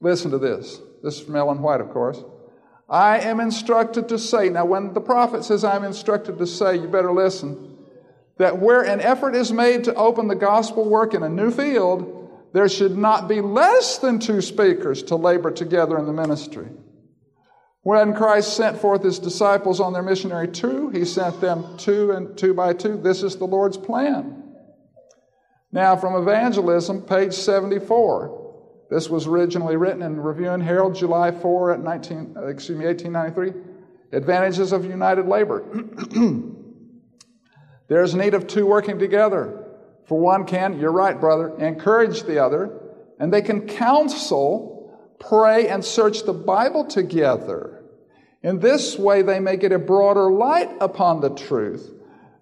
Listen 0.00 0.30
to 0.30 0.38
this. 0.38 0.80
This 1.02 1.18
is 1.18 1.20
from 1.20 1.36
Ellen 1.36 1.60
White, 1.60 1.80
of 1.80 1.90
course. 1.90 2.22
I 2.88 3.18
am 3.18 3.40
instructed 3.40 4.08
to 4.10 4.18
say, 4.18 4.48
now 4.48 4.64
when 4.64 4.94
the 4.94 5.00
prophet 5.00 5.44
says 5.44 5.64
I'm 5.64 5.82
instructed 5.82 6.38
to 6.38 6.46
say, 6.46 6.76
you 6.76 6.86
better 6.86 7.12
listen, 7.12 7.76
that 8.38 8.58
where 8.58 8.82
an 8.82 9.00
effort 9.00 9.34
is 9.34 9.52
made 9.52 9.84
to 9.84 9.94
open 9.94 10.28
the 10.28 10.36
gospel 10.36 10.88
work 10.88 11.14
in 11.14 11.24
a 11.24 11.28
new 11.28 11.50
field, 11.50 12.25
there 12.56 12.70
should 12.70 12.96
not 12.96 13.28
be 13.28 13.42
less 13.42 13.98
than 13.98 14.18
two 14.18 14.40
speakers 14.40 15.02
to 15.02 15.14
labor 15.14 15.50
together 15.50 15.98
in 15.98 16.06
the 16.06 16.12
ministry. 16.14 16.66
When 17.82 18.14
Christ 18.14 18.56
sent 18.56 18.78
forth 18.78 19.02
his 19.02 19.18
disciples 19.18 19.78
on 19.78 19.92
their 19.92 20.02
missionary 20.02 20.48
tour, 20.48 20.90
he 20.90 21.04
sent 21.04 21.38
them 21.42 21.76
two 21.76 22.12
and 22.12 22.34
two 22.38 22.54
by 22.54 22.72
two. 22.72 22.96
This 22.96 23.22
is 23.22 23.36
the 23.36 23.44
Lord's 23.44 23.76
plan. 23.76 24.42
Now, 25.70 25.96
from 25.96 26.14
evangelism, 26.14 27.02
page 27.02 27.34
74. 27.34 28.86
This 28.88 29.10
was 29.10 29.26
originally 29.26 29.76
written 29.76 30.00
in 30.00 30.18
Review 30.18 30.48
and 30.48 30.62
Herald, 30.62 30.94
July 30.94 31.32
4 31.32 31.72
at 31.72 31.80
19, 31.80 32.36
uh, 32.38 32.46
excuse 32.46 32.78
me, 32.78 32.86
1893. 32.86 34.18
Advantages 34.18 34.72
of 34.72 34.86
united 34.86 35.26
labor. 35.26 35.62
There's 37.88 38.14
need 38.14 38.32
of 38.32 38.46
two 38.46 38.64
working 38.64 38.98
together. 38.98 39.65
For 40.06 40.18
one 40.18 40.46
can, 40.46 40.78
you're 40.78 40.92
right, 40.92 41.18
brother, 41.18 41.56
encourage 41.58 42.22
the 42.22 42.38
other, 42.38 42.80
and 43.18 43.32
they 43.32 43.42
can 43.42 43.66
counsel, 43.66 44.96
pray, 45.18 45.68
and 45.68 45.84
search 45.84 46.22
the 46.22 46.32
Bible 46.32 46.84
together. 46.84 47.82
In 48.42 48.60
this 48.60 48.96
way, 48.96 49.22
they 49.22 49.40
may 49.40 49.56
get 49.56 49.72
a 49.72 49.78
broader 49.78 50.30
light 50.30 50.70
upon 50.80 51.20
the 51.20 51.30
truth. 51.30 51.92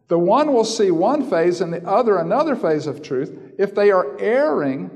The 0.08 0.18
one 0.18 0.52
will 0.52 0.64
see 0.64 0.90
one 0.90 1.28
phase 1.30 1.62
and 1.62 1.72
the 1.72 1.86
other 1.88 2.18
another 2.18 2.56
phase 2.56 2.86
of 2.86 3.02
truth. 3.02 3.34
If 3.58 3.74
they 3.74 3.90
are 3.90 4.18
erring, 4.20 4.90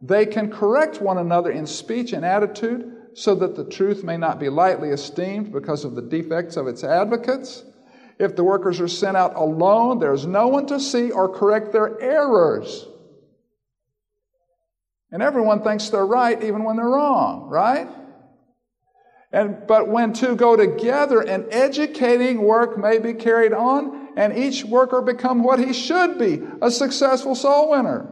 they 0.00 0.24
can 0.24 0.50
correct 0.50 1.02
one 1.02 1.18
another 1.18 1.50
in 1.50 1.66
speech 1.66 2.14
and 2.14 2.24
attitude 2.24 2.90
so 3.12 3.34
that 3.34 3.56
the 3.56 3.64
truth 3.64 4.02
may 4.02 4.16
not 4.16 4.40
be 4.40 4.48
lightly 4.48 4.88
esteemed 4.88 5.52
because 5.52 5.84
of 5.84 5.94
the 5.94 6.02
defects 6.02 6.56
of 6.56 6.66
its 6.66 6.82
advocates. 6.82 7.64
If 8.18 8.36
the 8.36 8.44
workers 8.44 8.80
are 8.80 8.88
sent 8.88 9.16
out 9.16 9.34
alone, 9.34 9.98
there's 9.98 10.26
no 10.26 10.48
one 10.48 10.66
to 10.66 10.78
see 10.78 11.10
or 11.10 11.28
correct 11.28 11.72
their 11.72 12.00
errors. 12.00 12.86
And 15.10 15.22
everyone 15.22 15.62
thinks 15.62 15.88
they're 15.90 16.06
right 16.06 16.42
even 16.42 16.64
when 16.64 16.76
they're 16.76 16.86
wrong, 16.86 17.48
right? 17.48 17.88
And, 19.32 19.66
but 19.66 19.88
when 19.88 20.12
two 20.12 20.36
go 20.36 20.56
together, 20.56 21.20
an 21.20 21.46
educating 21.50 22.42
work 22.42 22.78
may 22.78 22.98
be 22.98 23.14
carried 23.14 23.52
on, 23.52 24.10
and 24.16 24.36
each 24.36 24.64
worker 24.64 25.02
become 25.02 25.42
what 25.42 25.58
he 25.58 25.72
should 25.72 26.18
be 26.18 26.40
a 26.62 26.70
successful 26.70 27.34
soul 27.34 27.70
winner. 27.70 28.08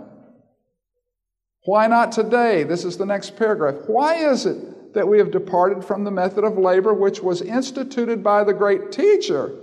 Why 1.65 1.87
not 1.87 2.11
today? 2.11 2.65
This 2.65 2.85
is 2.85 2.97
the 2.97 3.07
next 3.07 3.37
paragraph. 3.37 3.77
Why 3.87 4.17
is 4.17 4.47
it 4.47 4.95
that 4.95 5.07
we 5.07 5.19
have 5.19 5.31
departed 5.31 5.85
from 5.85 6.05
the 6.05 6.11
method 6.11 6.43
of 6.43 6.59
labor 6.59 6.93
which 6.93 7.21
was 7.21 7.41
instituted 7.41 8.23
by 8.23 8.43
the 8.45 8.53
great 8.53 8.91
teacher, 8.91 9.57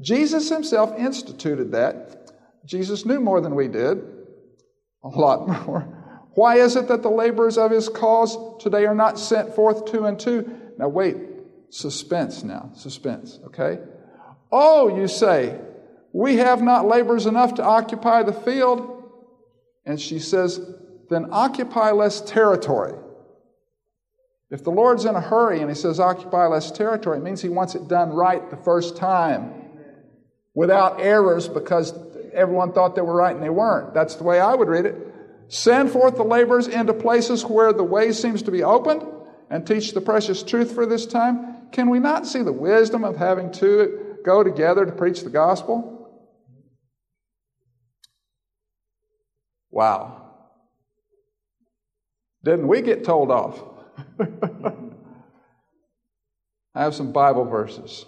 Jesus 0.00 0.48
himself 0.48 0.96
instituted 0.98 1.72
that. 1.72 2.30
Jesus 2.64 3.06
knew 3.06 3.20
more 3.20 3.40
than 3.40 3.54
we 3.54 3.68
did, 3.68 4.04
a 5.02 5.08
lot 5.08 5.48
more. 5.66 5.92
Why 6.34 6.56
is 6.56 6.76
it 6.76 6.88
that 6.88 7.02
the 7.02 7.10
laborers 7.10 7.56
of 7.56 7.70
his 7.70 7.88
cause 7.88 8.36
today 8.62 8.84
are 8.84 8.94
not 8.94 9.18
sent 9.18 9.54
forth 9.54 9.90
two 9.90 10.04
and 10.04 10.18
two? 10.18 10.50
Now, 10.78 10.88
wait, 10.88 11.16
suspense 11.70 12.42
now, 12.42 12.70
suspense, 12.74 13.40
okay? 13.46 13.78
Oh, 14.52 14.94
you 14.94 15.08
say, 15.08 15.58
we 16.12 16.36
have 16.36 16.60
not 16.60 16.86
laborers 16.86 17.24
enough 17.26 17.54
to 17.54 17.64
occupy 17.64 18.22
the 18.22 18.32
field. 18.32 19.10
And 19.86 20.00
she 20.00 20.18
says, 20.18 20.60
then 21.08 21.28
occupy 21.30 21.92
less 21.92 22.20
territory. 22.20 22.94
If 24.50 24.62
the 24.62 24.70
Lord's 24.70 25.04
in 25.04 25.14
a 25.14 25.20
hurry 25.20 25.60
and 25.60 25.70
he 25.70 25.74
says 25.74 25.98
occupy 25.98 26.46
less 26.46 26.70
territory, 26.70 27.18
it 27.18 27.22
means 27.22 27.40
he 27.40 27.48
wants 27.48 27.74
it 27.74 27.88
done 27.88 28.10
right 28.10 28.48
the 28.50 28.56
first 28.56 28.96
time 28.96 29.65
without 30.56 31.00
errors 31.00 31.46
because 31.46 31.94
everyone 32.32 32.72
thought 32.72 32.96
they 32.96 33.02
were 33.02 33.14
right 33.14 33.36
and 33.36 33.44
they 33.44 33.50
weren't. 33.50 33.94
That's 33.94 34.16
the 34.16 34.24
way 34.24 34.40
I 34.40 34.54
would 34.54 34.68
read 34.68 34.86
it. 34.86 34.96
Send 35.48 35.92
forth 35.92 36.16
the 36.16 36.24
laborers 36.24 36.66
into 36.66 36.92
places 36.92 37.44
where 37.44 37.72
the 37.72 37.84
way 37.84 38.10
seems 38.10 38.42
to 38.42 38.50
be 38.50 38.64
opened 38.64 39.04
and 39.48 39.64
teach 39.64 39.92
the 39.92 40.00
precious 40.00 40.42
truth 40.42 40.74
for 40.74 40.86
this 40.86 41.06
time. 41.06 41.68
Can 41.70 41.88
we 41.90 42.00
not 42.00 42.26
see 42.26 42.42
the 42.42 42.52
wisdom 42.52 43.04
of 43.04 43.16
having 43.16 43.52
two 43.52 44.16
go 44.24 44.42
together 44.42 44.84
to 44.86 44.92
preach 44.92 45.20
the 45.20 45.30
gospel? 45.30 45.92
Wow. 49.70 50.22
Didn't 52.42 52.66
we 52.66 52.80
get 52.80 53.04
told 53.04 53.30
off? 53.30 53.62
I 56.74 56.82
have 56.82 56.94
some 56.94 57.12
Bible 57.12 57.44
verses. 57.44 58.06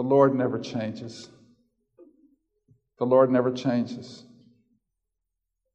The 0.00 0.06
Lord 0.06 0.34
never 0.34 0.58
changes. 0.58 1.28
The 2.98 3.04
Lord 3.04 3.30
never 3.30 3.52
changes. 3.52 4.24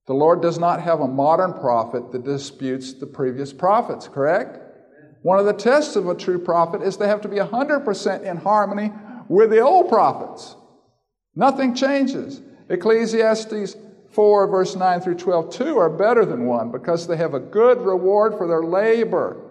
The 0.07 0.15
Lord 0.15 0.41
does 0.41 0.57
not 0.57 0.81
have 0.81 0.99
a 0.99 1.07
modern 1.07 1.53
prophet 1.53 2.11
that 2.11 2.23
disputes 2.23 2.93
the 2.93 3.05
previous 3.05 3.53
prophets, 3.53 4.07
correct? 4.07 4.57
One 5.21 5.37
of 5.37 5.45
the 5.45 5.53
tests 5.53 5.95
of 5.95 6.09
a 6.09 6.15
true 6.15 6.39
prophet 6.39 6.81
is 6.81 6.97
they 6.97 7.07
have 7.07 7.21
to 7.21 7.27
be 7.27 7.35
100% 7.35 8.23
in 8.23 8.37
harmony 8.37 8.91
with 9.29 9.51
the 9.51 9.59
old 9.59 9.89
prophets. 9.89 10.55
Nothing 11.35 11.75
changes. 11.75 12.41
Ecclesiastes 12.69 13.75
4, 14.09 14.47
verse 14.47 14.75
9 14.75 15.01
through 15.01 15.17
12, 15.17 15.51
two 15.51 15.77
are 15.77 15.95
better 15.95 16.25
than 16.25 16.45
one 16.45 16.71
because 16.71 17.05
they 17.05 17.17
have 17.17 17.35
a 17.35 17.39
good 17.39 17.79
reward 17.79 18.39
for 18.39 18.47
their 18.47 18.63
labor. 18.63 19.44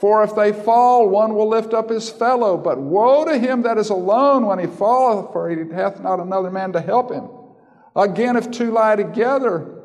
For 0.00 0.24
if 0.24 0.34
they 0.34 0.52
fall, 0.52 1.08
one 1.08 1.34
will 1.34 1.48
lift 1.48 1.74
up 1.74 1.90
his 1.90 2.08
fellow, 2.08 2.56
but 2.56 2.78
woe 2.78 3.26
to 3.26 3.38
him 3.38 3.62
that 3.62 3.76
is 3.76 3.90
alone 3.90 4.46
when 4.46 4.58
he 4.58 4.66
falleth, 4.66 5.32
for 5.32 5.50
he 5.50 5.56
hath 5.72 6.00
not 6.00 6.20
another 6.20 6.50
man 6.50 6.72
to 6.72 6.80
help 6.80 7.12
him. 7.12 7.28
Again, 7.94 8.36
if 8.36 8.50
two 8.50 8.70
lie 8.70 8.96
together, 8.96 9.82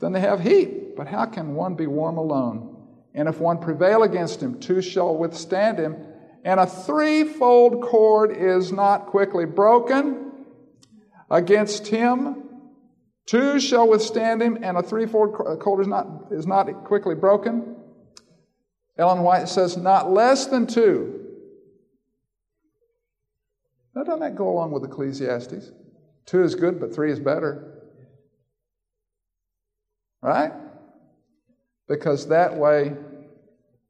then 0.00 0.12
they 0.12 0.20
have 0.20 0.40
heat. 0.40 0.96
But 0.96 1.08
how 1.08 1.24
can 1.24 1.54
one 1.54 1.74
be 1.74 1.86
warm 1.86 2.18
alone? 2.18 2.76
And 3.14 3.28
if 3.28 3.40
one 3.40 3.58
prevail 3.58 4.02
against 4.02 4.42
him, 4.42 4.60
two 4.60 4.82
shall 4.82 5.16
withstand 5.16 5.78
him. 5.78 5.96
And 6.44 6.60
a 6.60 6.66
threefold 6.66 7.80
cord 7.80 8.36
is 8.36 8.70
not 8.70 9.06
quickly 9.06 9.46
broken 9.46 10.32
against 11.30 11.86
him 11.86 12.44
Two 13.26 13.58
shall 13.58 13.88
withstand 13.88 14.42
him, 14.42 14.58
and 14.62 14.76
a 14.76 14.82
threefold 14.82 15.32
cord 15.32 15.80
is 15.80 15.86
not, 15.86 16.26
is 16.30 16.46
not 16.46 16.66
quickly 16.84 17.14
broken. 17.14 17.73
Ellen 18.96 19.22
White 19.22 19.48
says, 19.48 19.76
not 19.76 20.12
less 20.12 20.46
than 20.46 20.66
two. 20.66 21.20
Now, 23.94 24.04
doesn't 24.04 24.20
that 24.20 24.36
go 24.36 24.48
along 24.48 24.72
with 24.72 24.84
Ecclesiastes? 24.84 25.70
Two 26.26 26.42
is 26.42 26.54
good, 26.54 26.80
but 26.80 26.94
three 26.94 27.12
is 27.12 27.20
better. 27.20 27.82
Right? 30.22 30.52
Because 31.88 32.28
that 32.28 32.56
way 32.56 32.94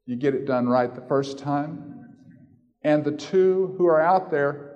you 0.05 0.15
get 0.15 0.35
it 0.35 0.45
done 0.45 0.67
right 0.67 0.93
the 0.93 1.01
first 1.01 1.39
time. 1.39 2.09
And 2.83 3.03
the 3.03 3.11
two 3.11 3.73
who 3.77 3.87
are 3.87 4.01
out 4.01 4.29
there 4.29 4.75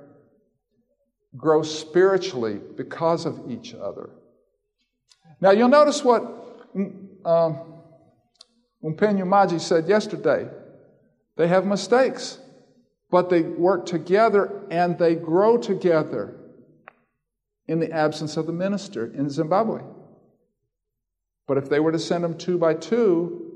grow 1.38 1.62
spiritually 1.62 2.60
because 2.76 3.26
of 3.26 3.52
each 3.52 3.76
other. 3.76 4.10
Now, 5.42 5.52
you'll 5.52 5.70
notice 5.70 6.04
what 6.04 6.24
um, 7.24 7.69
Mpenyu 8.84 9.24
Maji 9.26 9.60
said 9.60 9.88
yesterday. 9.88 10.48
They 11.36 11.48
have 11.48 11.66
mistakes, 11.66 12.40
but 13.10 13.30
they 13.30 13.42
work 13.42 13.86
together 13.86 14.64
and 14.70 14.98
they 14.98 15.16
grow 15.16 15.58
together 15.58 16.36
in 17.68 17.80
the 17.80 17.92
absence 17.92 18.38
of 18.38 18.46
the 18.46 18.54
minister 18.54 19.06
in 19.14 19.30
Zimbabwe. 19.30 19.82
But 21.48 21.58
if 21.58 21.70
they 21.70 21.80
were 21.80 21.92
to 21.92 22.00
send 22.00 22.24
them 22.24 22.38
two 22.38 22.58
by 22.58 22.74
two, 22.74 23.54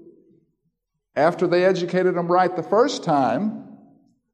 after 1.15 1.45
they 1.45 1.65
educated 1.65 2.15
them 2.15 2.32
right 2.32 2.55
the 2.55 2.63
first 2.63 3.03
time, 3.03 3.67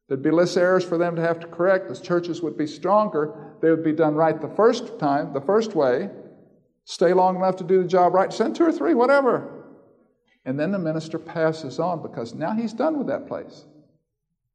there'd 0.08 0.24
be 0.24 0.32
less 0.32 0.56
errors 0.58 0.86
for 0.86 0.98
them 0.98 1.16
to 1.16 1.22
have 1.22 1.40
to 1.42 1.48
correct. 1.48 1.90
The 1.90 2.00
churches 2.00 2.42
would 2.42 2.58
be 2.58 2.68
stronger. 2.68 3.56
They 3.62 3.70
would 3.70 3.84
be 3.84 3.92
done 3.92 4.16
right 4.16 4.40
the 4.40 4.48
first 4.48 4.98
time, 5.00 5.34
the 5.34 5.42
first 5.42 5.76
way 5.76 6.10
stay 6.90 7.14
long 7.14 7.36
enough 7.36 7.56
to 7.56 7.64
do 7.64 7.84
the 7.84 7.88
job 7.88 8.16
right, 8.16 8.34
send 8.34 8.56
two 8.56 8.66
or 8.66 8.72
three, 8.72 8.96
whatever. 8.96 9.59
And 10.46 10.60
then 10.60 10.72
the 10.72 10.80
minister 10.80 11.20
passes 11.20 11.80
on 11.80 12.02
because 12.02 12.34
now 12.34 12.54
he's 12.54 12.74
done 12.74 12.98
with 12.98 13.08
that 13.08 13.28
place. 13.28 13.66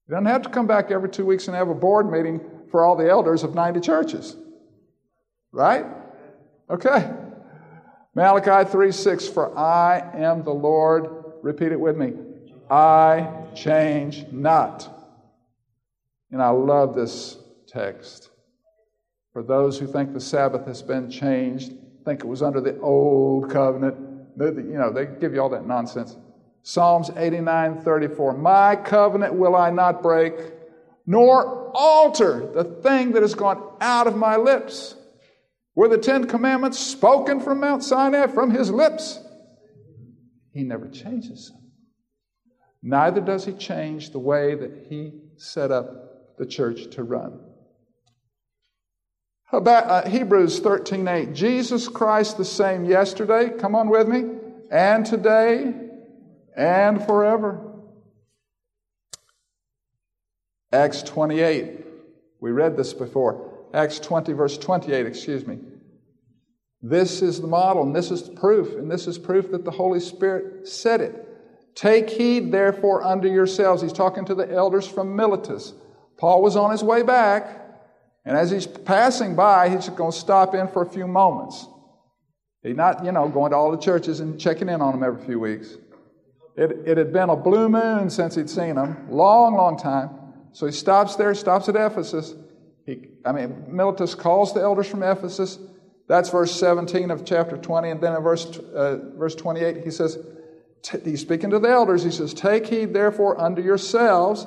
He 0.07 0.11
doesn't 0.11 0.27
have 0.27 0.43
to 0.43 0.51
come 0.51 0.67
back 0.67 0.91
every 0.91 1.09
two 1.09 1.25
weeks 1.25 1.49
and 1.49 1.57
have 1.57 1.69
a 1.69 1.75
board 1.75 2.11
meeting 2.11 2.41
for 2.71 2.85
all 2.85 2.97
the 2.97 3.09
elders 3.09 3.43
of 3.43 3.55
90 3.55 3.81
churches. 3.81 4.37
Right? 5.53 5.87
Okay. 6.69 7.13
Malachi 8.15 8.71
3 8.71 8.93
6, 8.93 9.29
for 9.29 9.57
I 9.57 9.99
am 10.15 10.43
the 10.43 10.53
Lord. 10.53 11.09
Repeat 11.43 11.73
it 11.73 11.81
with 11.81 11.97
me. 11.97 12.15
I 12.71 13.29
change 13.55 14.27
not. 14.31 14.91
And 16.31 16.43
I 16.43 16.49
love 16.49 16.95
this 16.95 17.39
text. 17.67 18.31
For 19.33 19.43
those 19.43 19.79
who 19.79 19.87
think 19.87 20.13
the 20.13 20.21
Sabbath 20.21 20.67
has 20.67 20.83
been 20.83 21.11
changed, 21.11 21.73
think 22.05 22.21
it 22.21 22.27
was 22.27 22.43
under 22.43 22.61
the 22.61 22.79
old 22.81 23.51
covenant. 23.51 23.97
You 24.39 24.79
know, 24.79 24.93
they 24.93 25.07
give 25.07 25.35
you 25.35 25.41
all 25.41 25.51
that 25.51 25.67
nonsense. 25.67 26.17
Psalms 26.63 27.11
89 27.17 27.83
34. 27.83 28.37
My 28.39 28.77
covenant 28.77 29.35
will 29.35 29.55
I 29.55 29.71
not 29.71 30.03
break, 30.03 30.35
nor 31.07 31.71
alter 31.75 32.51
the 32.53 32.65
thing 32.65 33.13
that 33.13 33.23
has 33.23 33.35
gone 33.35 33.63
out 33.81 34.07
of 34.07 34.17
my 34.17 34.37
lips. 34.37 34.97
Were 35.75 35.89
the 35.89 35.99
Ten 35.99 36.27
Commandments 36.27 36.79
spoken 36.79 37.41
from 37.41 37.61
Mount 37.61 37.83
Sinai, 37.83 38.29
from 38.29 38.51
his 38.51 38.71
lips? 38.71 39.21
He 40.53 40.63
never 40.63 40.89
changes 40.89 41.51
them. 41.51 41.61
Neither 42.83 43.21
does 43.21 43.45
he 43.45 43.53
change 43.53 44.11
the 44.11 44.19
way 44.19 44.55
that 44.55 44.87
he 44.89 45.13
set 45.37 45.71
up 45.71 46.37
the 46.39 46.47
church 46.47 46.91
to 46.93 47.03
run. 47.03 47.41
Uh, 49.53 50.09
Hebrews 50.09 50.61
13 50.61 51.07
8. 51.07 51.33
Jesus 51.33 51.89
Christ 51.89 52.37
the 52.37 52.45
same 52.45 52.85
yesterday, 52.85 53.51
come 53.59 53.75
on 53.75 53.89
with 53.89 54.09
me, 54.09 54.25
and 54.71 55.05
today, 55.05 55.73
and 56.57 57.05
forever. 57.05 57.73
Acts 60.73 61.03
28. 61.03 61.85
We 62.41 62.51
read 62.51 62.77
this 62.77 62.93
before. 62.93 63.53
Acts 63.73 63.99
20, 64.01 64.33
verse 64.33 64.59
28, 64.59 65.07
excuse 65.07 65.47
me. 65.47 65.59
This 66.83 67.23
is 67.23 67.41
the 67.41 67.47
model, 67.47 67.83
and 67.83 67.95
this 67.95 68.11
is 68.11 68.25
the 68.29 68.35
proof, 68.35 68.75
and 68.75 68.91
this 68.91 69.07
is 69.07 69.19
proof 69.19 69.51
that 69.53 69.65
the 69.65 69.71
Holy 69.71 70.01
Spirit 70.01 70.69
said 70.69 71.01
it. 71.01 71.29
Take 71.75 72.11
heed, 72.11 72.53
therefore, 72.53 73.03
unto 73.03 73.29
yourselves. 73.29 73.83
He's 73.83 73.93
talking 73.93 74.25
to 74.27 74.35
the 74.35 74.51
elders 74.51 74.87
from 74.87 75.17
Miletus. 75.17 75.73
Paul 76.19 76.43
was 76.43 76.57
on 76.57 76.71
his 76.71 76.85
way 76.85 77.03
back. 77.03 77.64
And 78.25 78.37
as 78.37 78.51
he's 78.51 78.67
passing 78.67 79.35
by, 79.35 79.69
he's 79.69 79.85
just 79.85 79.97
going 79.97 80.13
to 80.13 80.19
stop 80.19 80.55
in 80.55 80.69
for 80.69 80.83
a 80.83 80.89
few 80.89 81.07
moments. 81.07 81.67
He's 82.63 82.77
not, 82.77 83.05
you 83.05 83.13
know, 83.13 83.29
going 83.29 83.51
to 83.51 83.57
all 83.57 83.71
the 83.71 83.79
churches 83.79 84.21
and 84.21 84.41
checking 84.41 84.69
in 84.69 84.81
on 84.81 84.93
them 84.93 85.03
every 85.03 85.25
few 85.25 85.39
weeks. 85.39 85.77
It, 86.57 86.71
it 86.87 86.97
had 86.97 87.13
been 87.13 87.29
a 87.29 87.37
blue 87.37 87.69
moon 87.69 88.09
since 88.09 88.37
he'd 88.37 88.49
seen 88.49 88.77
them, 88.77 89.07
long, 89.11 89.55
long 89.55 89.77
time. 89.77 90.11
So 90.53 90.67
he 90.67 90.73
stops 90.73 91.17
there, 91.17 91.35
stops 91.35 91.69
at 91.69 91.77
Ephesus. 91.77 92.35
He, 92.87 93.09
I 93.25 93.33
mean, 93.33 93.65
Miletus 93.69 94.15
calls 94.15 94.55
the 94.55 94.61
elders 94.61 94.87
from 94.87 95.03
Ephesus. 95.03 95.59
That's 96.07 96.31
verse 96.31 96.53
17 96.59 97.11
of 97.11 97.25
chapter 97.25 97.57
20. 97.57 97.91
And 97.91 98.01
then 98.01 98.15
in 98.15 98.23
verse, 98.23 98.47
uh, 98.57 98.99
verse 99.17 99.35
28, 99.35 99.85
he 99.85 99.91
says, 99.91 100.19
he's 101.03 101.21
speaking 101.21 101.51
to 101.51 101.59
the 101.59 101.69
elders. 101.69 102.03
He 102.03 102.11
says, 102.11 102.33
Take 102.33 102.67
heed 102.67 102.95
therefore 102.95 103.39
unto 103.41 103.63
yourselves 103.63 104.47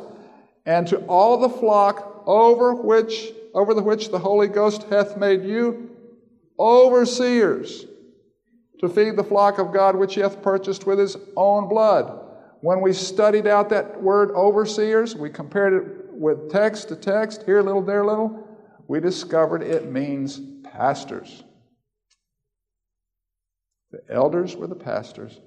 and 0.65 0.87
to 0.87 0.97
all 1.05 1.37
the 1.37 1.49
flock 1.49 2.23
over 2.25 2.73
which 2.73 3.31
over 3.57 3.73
the 3.73 3.81
which 3.81 4.11
the 4.11 4.19
Holy 4.19 4.47
Ghost 4.47 4.83
hath 4.83 5.17
made 5.17 5.43
you 5.43 5.89
overseers 6.59 7.85
to 8.79 8.87
feed 8.87 9.17
the 9.17 9.23
flock 9.23 9.57
of 9.57 9.73
God 9.73 9.95
which 9.95 10.13
he 10.13 10.21
hath 10.21 10.43
purchased 10.43 10.85
with 10.85 10.99
his 10.99 11.17
own 11.35 11.67
blood. 11.67 12.19
When 12.61 12.81
we 12.81 12.93
studied 12.93 13.47
out 13.47 13.69
that 13.69 13.99
word 13.99 14.29
overseers, 14.35 15.15
we 15.15 15.31
compared 15.31 15.73
it 15.73 16.13
with 16.13 16.51
text 16.51 16.89
to 16.89 16.95
text, 16.95 17.43
here 17.47 17.63
little, 17.63 17.81
there 17.81 18.05
little, 18.05 18.47
we 18.87 18.99
discovered 18.99 19.63
it 19.63 19.91
means 19.91 20.39
pastors. 20.63 21.43
The 23.89 24.01
elders 24.07 24.55
were 24.55 24.67
the 24.67 24.75
pastors, 24.75 25.39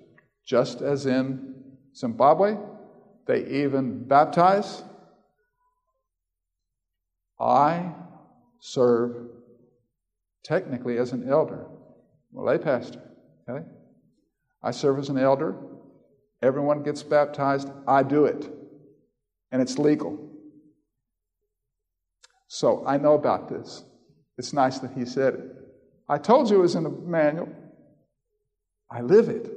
just 0.44 0.80
as 0.80 1.06
in 1.06 1.54
Zimbabwe, 1.94 2.56
they 3.26 3.46
even 3.46 4.02
baptize. 4.02 4.82
I 7.40 7.94
serve 8.60 9.28
technically 10.44 10.98
as 10.98 11.12
an 11.12 11.28
elder, 11.28 11.66
a 12.36 12.40
lay 12.40 12.58
pastor. 12.58 13.00
Okay? 13.48 13.64
I 14.62 14.70
serve 14.70 14.98
as 14.98 15.08
an 15.08 15.18
elder. 15.18 15.56
Everyone 16.42 16.82
gets 16.82 17.02
baptized. 17.02 17.70
I 17.86 18.02
do 18.02 18.26
it. 18.26 18.48
And 19.52 19.60
it's 19.62 19.78
legal. 19.78 20.30
So 22.48 22.84
I 22.86 22.96
know 22.98 23.14
about 23.14 23.48
this. 23.48 23.84
It's 24.36 24.52
nice 24.52 24.78
that 24.78 24.92
he 24.92 25.04
said 25.04 25.34
it. 25.34 25.56
I 26.08 26.18
told 26.18 26.50
you 26.50 26.56
it 26.56 26.62
was 26.62 26.74
in 26.74 26.84
the 26.84 26.90
manual. 26.90 27.48
I 28.90 29.02
live 29.02 29.28
it. 29.28 29.48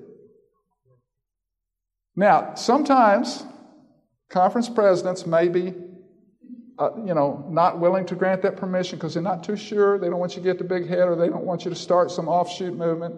Now, 2.16 2.54
sometimes 2.54 3.44
conference 4.30 4.70
presidents 4.70 5.26
may 5.26 5.48
be, 5.48 5.74
uh, 6.80 6.90
you 7.06 7.14
know, 7.14 7.46
not 7.50 7.80
willing 7.80 8.06
to 8.08 8.16
grant 8.16 8.42
that 8.42 8.58
permission 8.58 8.98
because 8.98 9.14
they're 9.14 9.24
not 9.24 9.44
too 9.44 9.56
sure. 9.56 10.00
They 10.00 10.10
don't 10.10 10.20
want 10.20 10.36
you 10.36 10.42
to 10.42 10.48
get 10.48 10.58
the 10.58 10.64
big 10.64 10.88
head 10.88 11.08
or 11.08 11.16
they 11.16 11.30
don't 11.30 11.46
want 11.46 11.66
you 11.66 11.70
to 11.70 11.76
start 11.76 12.12
some 12.12 12.28
offshoot 12.28 12.76
movement. 12.76 13.16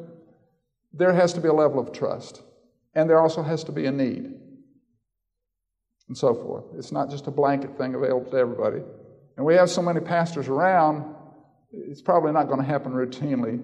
There 0.93 1.14
has 1.14 1.34
to 1.34 1.41
be 1.41 1.47
a 1.47 1.53
level 1.53 1.80
of 1.80 1.91
trust. 1.93 2.41
And 2.93 3.10
there 3.10 3.20
also 3.20 3.43
has 3.43 3.64
to 3.66 3.72
be 3.72 3.86
a 3.86 3.91
need. 3.91 4.34
And 6.08 6.18
so 6.18 6.34
forth. 6.34 6.66
It's 6.78 6.91
not 6.91 7.10
just 7.10 7.28
a 7.28 7.32
blanket 7.32 7.78
thing 7.78 7.95
available 7.95 8.30
to 8.32 8.38
everybody. 8.38 8.82
And 9.38 9.45
we 9.45 9.56
have 9.56 9.70
so 9.70 9.82
many 9.82 9.99
pastors 9.99 10.47
around, 10.47 11.16
it's 11.72 12.01
probably 12.01 12.32
not 12.32 12.47
going 12.47 12.60
to 12.60 12.66
happen 12.66 12.93
routinely 12.93 13.62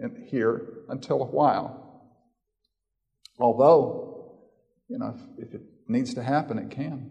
in, 0.00 0.26
here 0.26 0.80
until 0.88 1.22
a 1.22 1.26
while. 1.26 2.02
Although, 3.38 4.38
you 4.88 4.98
know, 4.98 5.16
if, 5.38 5.48
if 5.48 5.54
it 5.54 5.62
needs 5.88 6.14
to 6.14 6.22
happen, 6.22 6.58
it 6.58 6.70
can. 6.70 7.10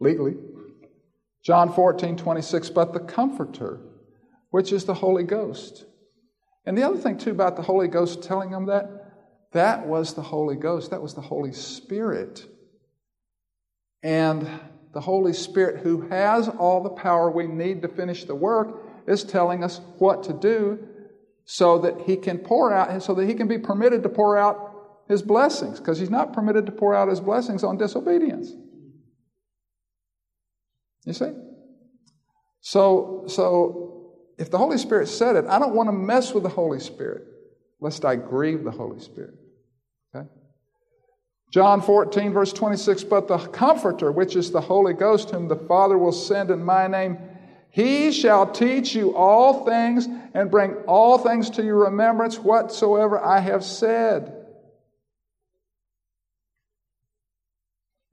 Legally. 0.00 0.34
John 1.46 1.72
14, 1.72 2.16
26, 2.16 2.70
but 2.70 2.92
the 2.92 2.98
Comforter, 2.98 3.78
which 4.50 4.72
is 4.72 4.84
the 4.84 4.94
Holy 4.94 5.22
Ghost. 5.22 5.84
And 6.64 6.76
the 6.76 6.82
other 6.82 6.96
thing, 6.96 7.18
too, 7.18 7.30
about 7.30 7.54
the 7.54 7.62
Holy 7.62 7.86
Ghost 7.86 8.24
telling 8.24 8.50
them 8.50 8.66
that, 8.66 9.12
that 9.52 9.86
was 9.86 10.14
the 10.14 10.22
Holy 10.22 10.56
Ghost, 10.56 10.90
that 10.90 11.00
was 11.00 11.14
the 11.14 11.20
Holy 11.20 11.52
Spirit. 11.52 12.44
And 14.02 14.48
the 14.92 15.00
Holy 15.00 15.32
Spirit, 15.32 15.84
who 15.84 16.08
has 16.08 16.48
all 16.48 16.82
the 16.82 16.90
power 16.90 17.30
we 17.30 17.46
need 17.46 17.80
to 17.82 17.88
finish 17.88 18.24
the 18.24 18.34
work, 18.34 18.82
is 19.06 19.22
telling 19.22 19.62
us 19.62 19.80
what 19.98 20.24
to 20.24 20.32
do 20.32 20.80
so 21.44 21.78
that 21.78 22.00
He 22.00 22.16
can 22.16 22.38
pour 22.38 22.72
out, 22.72 23.00
so 23.04 23.14
that 23.14 23.28
He 23.28 23.34
can 23.34 23.46
be 23.46 23.58
permitted 23.58 24.02
to 24.02 24.08
pour 24.08 24.36
out 24.36 24.66
his 25.08 25.22
blessings 25.22 25.78
because 25.78 25.98
he's 25.98 26.10
not 26.10 26.32
permitted 26.32 26.66
to 26.66 26.72
pour 26.72 26.94
out 26.94 27.08
his 27.08 27.20
blessings 27.20 27.62
on 27.62 27.76
disobedience. 27.76 28.52
You 31.06 31.14
see? 31.14 31.32
So, 32.60 33.24
so 33.28 34.12
if 34.36 34.50
the 34.50 34.58
Holy 34.58 34.76
Spirit 34.76 35.08
said 35.08 35.36
it, 35.36 35.46
I 35.46 35.58
don't 35.58 35.74
want 35.74 35.88
to 35.88 35.92
mess 35.92 36.34
with 36.34 36.42
the 36.42 36.50
Holy 36.50 36.80
Spirit 36.80 37.22
lest 37.80 38.04
I 38.04 38.16
grieve 38.16 38.64
the 38.64 38.70
Holy 38.70 39.00
Spirit. 39.00 39.34
Okay? 40.14 40.26
John 41.52 41.80
14, 41.80 42.32
verse 42.32 42.52
26 42.52 43.04
But 43.04 43.28
the 43.28 43.38
Comforter, 43.38 44.10
which 44.10 44.36
is 44.36 44.50
the 44.50 44.60
Holy 44.60 44.94
Ghost, 44.94 45.30
whom 45.30 45.48
the 45.48 45.56
Father 45.56 45.96
will 45.96 46.12
send 46.12 46.50
in 46.50 46.62
my 46.62 46.86
name, 46.86 47.18
he 47.70 48.10
shall 48.10 48.50
teach 48.50 48.94
you 48.94 49.14
all 49.14 49.64
things 49.64 50.08
and 50.34 50.50
bring 50.50 50.74
all 50.86 51.18
things 51.18 51.50
to 51.50 51.64
your 51.64 51.84
remembrance 51.84 52.38
whatsoever 52.38 53.22
I 53.22 53.40
have 53.40 53.64
said. 53.64 54.32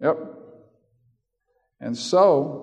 Yep. 0.02 0.18
And 1.80 1.98
so, 1.98 2.63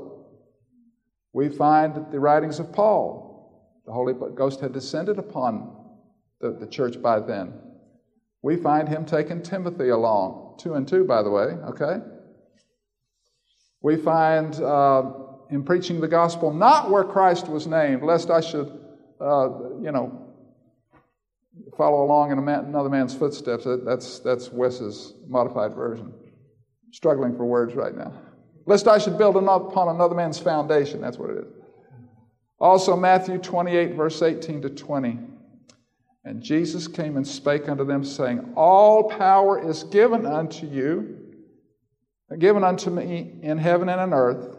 we 1.32 1.48
find 1.48 2.10
the 2.10 2.20
writings 2.20 2.58
of 2.58 2.72
Paul. 2.72 3.82
The 3.86 3.92
Holy 3.92 4.14
Ghost 4.34 4.60
had 4.60 4.72
descended 4.72 5.18
upon 5.18 5.76
the, 6.40 6.52
the 6.52 6.66
church 6.66 7.00
by 7.00 7.20
then. 7.20 7.54
We 8.42 8.56
find 8.56 8.88
him 8.88 9.04
taking 9.04 9.42
Timothy 9.42 9.90
along, 9.90 10.56
two 10.58 10.74
and 10.74 10.86
two, 10.86 11.04
by 11.04 11.22
the 11.22 11.30
way, 11.30 11.44
okay? 11.68 11.96
We 13.82 13.96
find 13.96 14.54
uh, 14.60 15.02
him 15.48 15.64
preaching 15.64 16.00
the 16.00 16.08
gospel 16.08 16.52
not 16.52 16.90
where 16.90 17.04
Christ 17.04 17.48
was 17.48 17.66
named, 17.66 18.02
lest 18.02 18.30
I 18.30 18.40
should, 18.40 18.78
uh, 19.20 19.48
you 19.82 19.92
know, 19.92 20.26
follow 21.76 22.04
along 22.04 22.32
in 22.32 22.42
man, 22.44 22.64
another 22.64 22.88
man's 22.88 23.14
footsteps. 23.14 23.66
That's, 23.84 24.20
that's 24.20 24.50
Wes's 24.50 25.14
modified 25.28 25.74
version 25.74 26.12
struggling 26.92 27.36
for 27.36 27.44
words 27.44 27.74
right 27.74 27.94
now. 27.96 28.12
Lest 28.66 28.86
I 28.86 28.98
should 28.98 29.18
build 29.18 29.36
upon 29.36 29.88
another 29.88 30.14
man's 30.14 30.38
foundation. 30.38 31.00
That's 31.00 31.18
what 31.18 31.30
it 31.30 31.38
is. 31.38 31.52
Also, 32.58 32.94
Matthew 32.94 33.38
28, 33.38 33.94
verse 33.94 34.20
18 34.20 34.62
to 34.62 34.70
20. 34.70 35.18
And 36.24 36.42
Jesus 36.42 36.86
came 36.86 37.16
and 37.16 37.26
spake 37.26 37.68
unto 37.68 37.84
them, 37.84 38.04
saying, 38.04 38.52
All 38.54 39.08
power 39.08 39.66
is 39.66 39.84
given 39.84 40.26
unto 40.26 40.66
you, 40.66 41.16
given 42.38 42.62
unto 42.62 42.90
me 42.90 43.38
in 43.42 43.56
heaven 43.56 43.88
and 43.88 44.00
on 44.00 44.12
earth. 44.12 44.56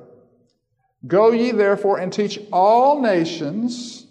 Go 1.05 1.31
ye 1.31 1.51
therefore 1.51 1.99
and 1.99 2.11
teach 2.11 2.39
all 2.51 2.99
nations, 2.99 4.07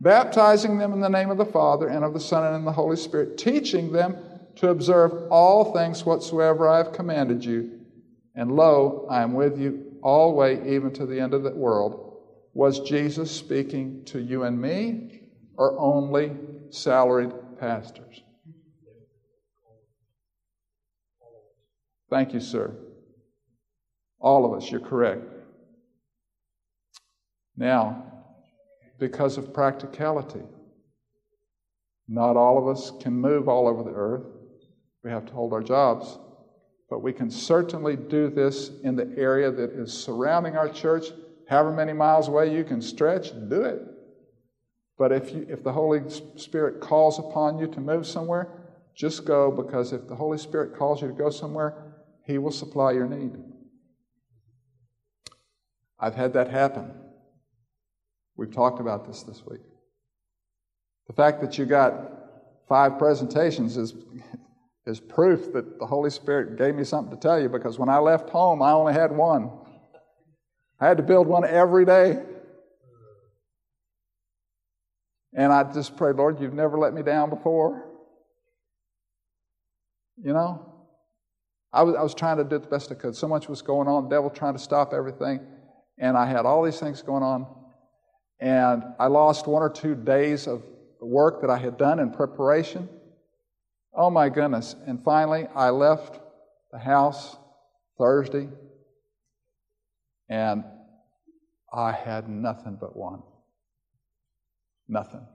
baptizing 0.00 0.78
them 0.78 0.92
in 0.92 1.00
the 1.00 1.08
name 1.08 1.30
of 1.30 1.38
the 1.38 1.44
Father 1.44 1.88
and 1.88 2.04
of 2.04 2.12
the 2.12 2.20
Son 2.20 2.44
and 2.44 2.56
of 2.56 2.64
the 2.64 2.72
Holy 2.72 2.96
Spirit, 2.96 3.38
teaching 3.38 3.92
them 3.92 4.16
to 4.56 4.70
observe 4.70 5.30
all 5.30 5.72
things 5.72 6.04
whatsoever 6.04 6.68
I 6.68 6.78
have 6.78 6.92
commanded 6.92 7.44
you. 7.44 7.79
And 8.34 8.52
lo, 8.52 9.06
I 9.10 9.22
am 9.22 9.34
with 9.34 9.58
you 9.58 9.98
always, 10.02 10.60
even 10.66 10.92
to 10.94 11.06
the 11.06 11.20
end 11.20 11.34
of 11.34 11.42
the 11.42 11.50
world. 11.50 12.18
Was 12.54 12.80
Jesus 12.80 13.30
speaking 13.30 14.04
to 14.06 14.20
you 14.20 14.44
and 14.44 14.60
me, 14.60 15.22
or 15.56 15.78
only 15.78 16.32
salaried 16.70 17.32
pastors? 17.58 18.22
Thank 22.08 22.34
you, 22.34 22.40
sir. 22.40 22.76
All 24.18 24.44
of 24.44 24.60
us, 24.60 24.70
you're 24.70 24.80
correct. 24.80 25.22
Now, 27.56 28.04
because 28.98 29.38
of 29.38 29.54
practicality, 29.54 30.42
not 32.08 32.36
all 32.36 32.58
of 32.58 32.66
us 32.66 32.90
can 33.00 33.12
move 33.12 33.48
all 33.48 33.68
over 33.68 33.84
the 33.84 33.94
earth. 33.96 34.24
We 35.04 35.10
have 35.10 35.26
to 35.26 35.32
hold 35.32 35.52
our 35.52 35.62
jobs. 35.62 36.18
But 36.90 37.02
we 37.02 37.12
can 37.12 37.30
certainly 37.30 37.94
do 37.94 38.28
this 38.28 38.72
in 38.82 38.96
the 38.96 39.14
area 39.16 39.50
that 39.52 39.70
is 39.70 39.92
surrounding 39.92 40.56
our 40.56 40.68
church. 40.68 41.06
However 41.48 41.72
many 41.72 41.92
miles 41.92 42.26
away 42.26 42.54
you 42.54 42.64
can 42.64 42.82
stretch, 42.82 43.30
do 43.48 43.62
it. 43.62 43.80
But 44.98 45.12
if, 45.12 45.32
you, 45.32 45.46
if 45.48 45.62
the 45.62 45.72
Holy 45.72 46.02
Spirit 46.36 46.80
calls 46.80 47.18
upon 47.18 47.58
you 47.58 47.68
to 47.68 47.80
move 47.80 48.06
somewhere, 48.06 48.48
just 48.94 49.24
go 49.24 49.50
because 49.50 49.92
if 49.92 50.08
the 50.08 50.16
Holy 50.16 50.36
Spirit 50.36 50.76
calls 50.76 51.00
you 51.00 51.08
to 51.08 51.14
go 51.14 51.30
somewhere, 51.30 51.94
He 52.26 52.38
will 52.38 52.50
supply 52.50 52.92
your 52.92 53.06
need. 53.06 53.32
I've 55.98 56.16
had 56.16 56.32
that 56.32 56.50
happen. 56.50 56.90
We've 58.36 58.52
talked 58.52 58.80
about 58.80 59.06
this 59.06 59.22
this 59.22 59.42
week. 59.46 59.60
The 61.06 61.12
fact 61.12 61.40
that 61.40 61.56
you 61.56 61.66
got 61.66 61.94
five 62.68 62.98
presentations 62.98 63.76
is 63.76 63.94
is 64.86 65.00
proof 65.00 65.52
that 65.52 65.78
the 65.78 65.86
Holy 65.86 66.10
Spirit 66.10 66.56
gave 66.56 66.74
me 66.74 66.84
something 66.84 67.14
to 67.14 67.20
tell 67.20 67.40
you 67.40 67.48
because 67.48 67.78
when 67.78 67.88
I 67.88 67.98
left 67.98 68.30
home, 68.30 68.62
I 68.62 68.72
only 68.72 68.92
had 68.92 69.12
one. 69.12 69.50
I 70.80 70.88
had 70.88 70.96
to 70.96 71.02
build 71.02 71.26
one 71.26 71.44
every 71.44 71.84
day. 71.84 72.22
And 75.34 75.52
I 75.52 75.70
just 75.72 75.96
prayed, 75.96 76.16
Lord, 76.16 76.40
you've 76.40 76.54
never 76.54 76.78
let 76.78 76.94
me 76.94 77.02
down 77.02 77.30
before. 77.30 77.86
You 80.22 80.32
know? 80.32 80.66
I 81.72 81.82
was, 81.82 81.94
I 81.94 82.02
was 82.02 82.14
trying 82.14 82.38
to 82.38 82.44
do 82.44 82.58
the 82.58 82.66
best 82.66 82.90
I 82.90 82.94
could. 82.94 83.14
So 83.14 83.28
much 83.28 83.48
was 83.48 83.62
going 83.62 83.86
on, 83.86 84.04
the 84.04 84.10
devil 84.10 84.28
trying 84.28 84.54
to 84.54 84.58
stop 84.58 84.92
everything. 84.92 85.40
And 85.98 86.16
I 86.16 86.26
had 86.26 86.46
all 86.46 86.64
these 86.64 86.80
things 86.80 87.02
going 87.02 87.22
on. 87.22 87.46
And 88.40 88.82
I 88.98 89.06
lost 89.06 89.46
one 89.46 89.62
or 89.62 89.70
two 89.70 89.94
days 89.94 90.48
of 90.48 90.64
work 91.00 91.42
that 91.42 91.50
I 91.50 91.58
had 91.58 91.76
done 91.76 92.00
in 92.00 92.10
preparation. 92.10 92.88
Oh 93.94 94.10
my 94.10 94.28
goodness. 94.28 94.76
And 94.86 95.02
finally, 95.02 95.46
I 95.54 95.70
left 95.70 96.20
the 96.72 96.78
house 96.78 97.36
Thursday, 97.98 98.48
and 100.28 100.64
I 101.72 101.92
had 101.92 102.28
nothing 102.28 102.78
but 102.80 102.96
one. 102.96 103.22
Nothing. 104.88 105.26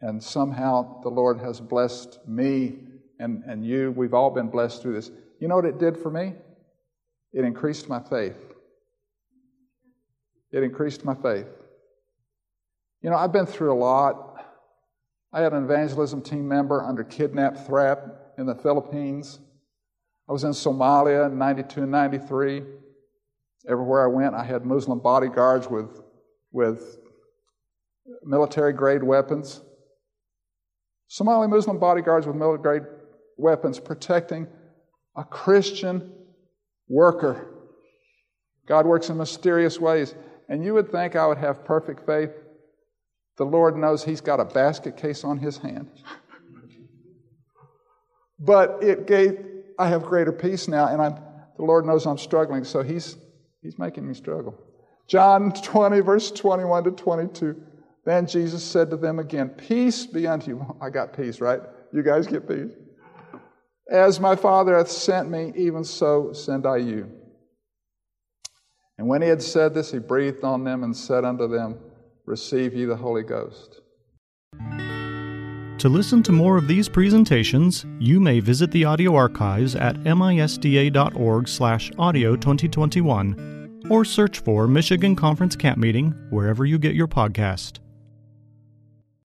And 0.00 0.22
somehow 0.22 1.00
the 1.02 1.08
Lord 1.08 1.38
has 1.38 1.60
blessed 1.60 2.18
me 2.26 2.78
and, 3.18 3.44
and 3.46 3.64
you. 3.64 3.92
We've 3.92 4.14
all 4.14 4.30
been 4.30 4.48
blessed 4.48 4.82
through 4.82 4.94
this. 4.94 5.10
You 5.38 5.48
know 5.48 5.56
what 5.56 5.64
it 5.64 5.78
did 5.78 5.96
for 5.96 6.10
me? 6.10 6.34
it 7.32 7.44
increased 7.44 7.88
my 7.88 8.00
faith. 8.00 8.36
It 10.50 10.62
increased 10.62 11.04
my 11.04 11.14
faith. 11.14 11.46
You 13.00 13.10
know, 13.10 13.16
I've 13.16 13.32
been 13.32 13.46
through 13.46 13.72
a 13.72 13.78
lot. 13.78 14.31
I 15.32 15.40
had 15.40 15.52
an 15.52 15.64
evangelism 15.64 16.20
team 16.20 16.46
member 16.46 16.82
under 16.84 17.04
kidnap 17.04 17.66
threat 17.66 17.98
in 18.36 18.46
the 18.46 18.54
Philippines. 18.54 19.38
I 20.28 20.32
was 20.32 20.44
in 20.44 20.50
Somalia 20.50 21.26
in 21.26 21.38
92 21.38 21.82
and 21.82 21.90
93. 21.90 22.62
Everywhere 23.68 24.04
I 24.04 24.06
went, 24.08 24.34
I 24.34 24.44
had 24.44 24.66
Muslim 24.66 24.98
bodyguards 24.98 25.68
with, 25.68 26.00
with 26.50 26.98
military 28.24 28.72
grade 28.72 29.02
weapons. 29.02 29.60
Somali 31.08 31.48
Muslim 31.48 31.78
bodyguards 31.78 32.26
with 32.26 32.36
military 32.36 32.80
grade 32.80 32.92
weapons 33.36 33.78
protecting 33.78 34.46
a 35.16 35.24
Christian 35.24 36.12
worker. 36.88 37.48
God 38.66 38.86
works 38.86 39.08
in 39.08 39.16
mysterious 39.16 39.78
ways. 39.78 40.14
And 40.48 40.64
you 40.64 40.74
would 40.74 40.90
think 40.90 41.16
I 41.16 41.26
would 41.26 41.38
have 41.38 41.64
perfect 41.64 42.04
faith. 42.04 42.30
The 43.38 43.44
Lord 43.44 43.76
knows 43.76 44.04
He's 44.04 44.20
got 44.20 44.40
a 44.40 44.44
basket 44.44 44.96
case 44.96 45.24
on 45.24 45.38
His 45.38 45.58
hand. 45.58 45.90
but 48.38 48.82
it 48.82 49.06
gave, 49.06 49.38
I 49.78 49.88
have 49.88 50.04
greater 50.04 50.32
peace 50.32 50.68
now, 50.68 50.88
and 50.88 51.00
I'm, 51.00 51.14
the 51.56 51.64
Lord 51.64 51.86
knows 51.86 52.06
I'm 52.06 52.18
struggling, 52.18 52.64
so 52.64 52.82
He's, 52.82 53.16
he's 53.62 53.78
making 53.78 54.06
me 54.06 54.14
struggle. 54.14 54.58
John 55.08 55.52
20, 55.52 56.00
verse 56.00 56.30
21 56.30 56.84
to 56.84 56.90
22. 56.92 57.62
Then 58.04 58.26
Jesus 58.26 58.64
said 58.64 58.90
to 58.90 58.96
them 58.96 59.18
again, 59.18 59.50
Peace 59.50 60.06
be 60.06 60.26
unto 60.26 60.50
you. 60.50 60.76
I 60.80 60.90
got 60.90 61.16
peace, 61.16 61.40
right? 61.40 61.60
You 61.92 62.02
guys 62.02 62.26
get 62.26 62.48
peace. 62.48 62.72
As 63.90 64.18
my 64.18 64.36
Father 64.36 64.76
hath 64.76 64.90
sent 64.90 65.30
me, 65.30 65.52
even 65.56 65.84
so 65.84 66.32
send 66.32 66.66
I 66.66 66.78
you. 66.78 67.10
And 68.98 69.06
when 69.06 69.22
he 69.22 69.28
had 69.28 69.42
said 69.42 69.74
this, 69.74 69.90
he 69.90 69.98
breathed 69.98 70.44
on 70.44 70.64
them 70.64 70.84
and 70.84 70.96
said 70.96 71.24
unto 71.24 71.48
them, 71.48 71.78
Receive 72.26 72.74
ye 72.74 72.84
the 72.84 72.96
Holy 72.96 73.22
Ghost. 73.22 73.80
To 75.78 75.88
listen 75.88 76.22
to 76.22 76.32
more 76.32 76.56
of 76.56 76.68
these 76.68 76.88
presentations, 76.88 77.84
you 77.98 78.20
may 78.20 78.38
visit 78.38 78.70
the 78.70 78.84
audio 78.84 79.16
archives 79.16 79.74
at 79.74 79.96
misda.org 80.04 81.48
slash 81.48 81.90
audio 81.98 82.36
2021 82.36 83.80
or 83.90 84.04
search 84.04 84.38
for 84.38 84.68
Michigan 84.68 85.16
Conference 85.16 85.56
Camp 85.56 85.78
Meeting 85.78 86.12
wherever 86.30 86.64
you 86.64 86.78
get 86.78 86.94
your 86.94 87.08
podcast. 87.08 87.81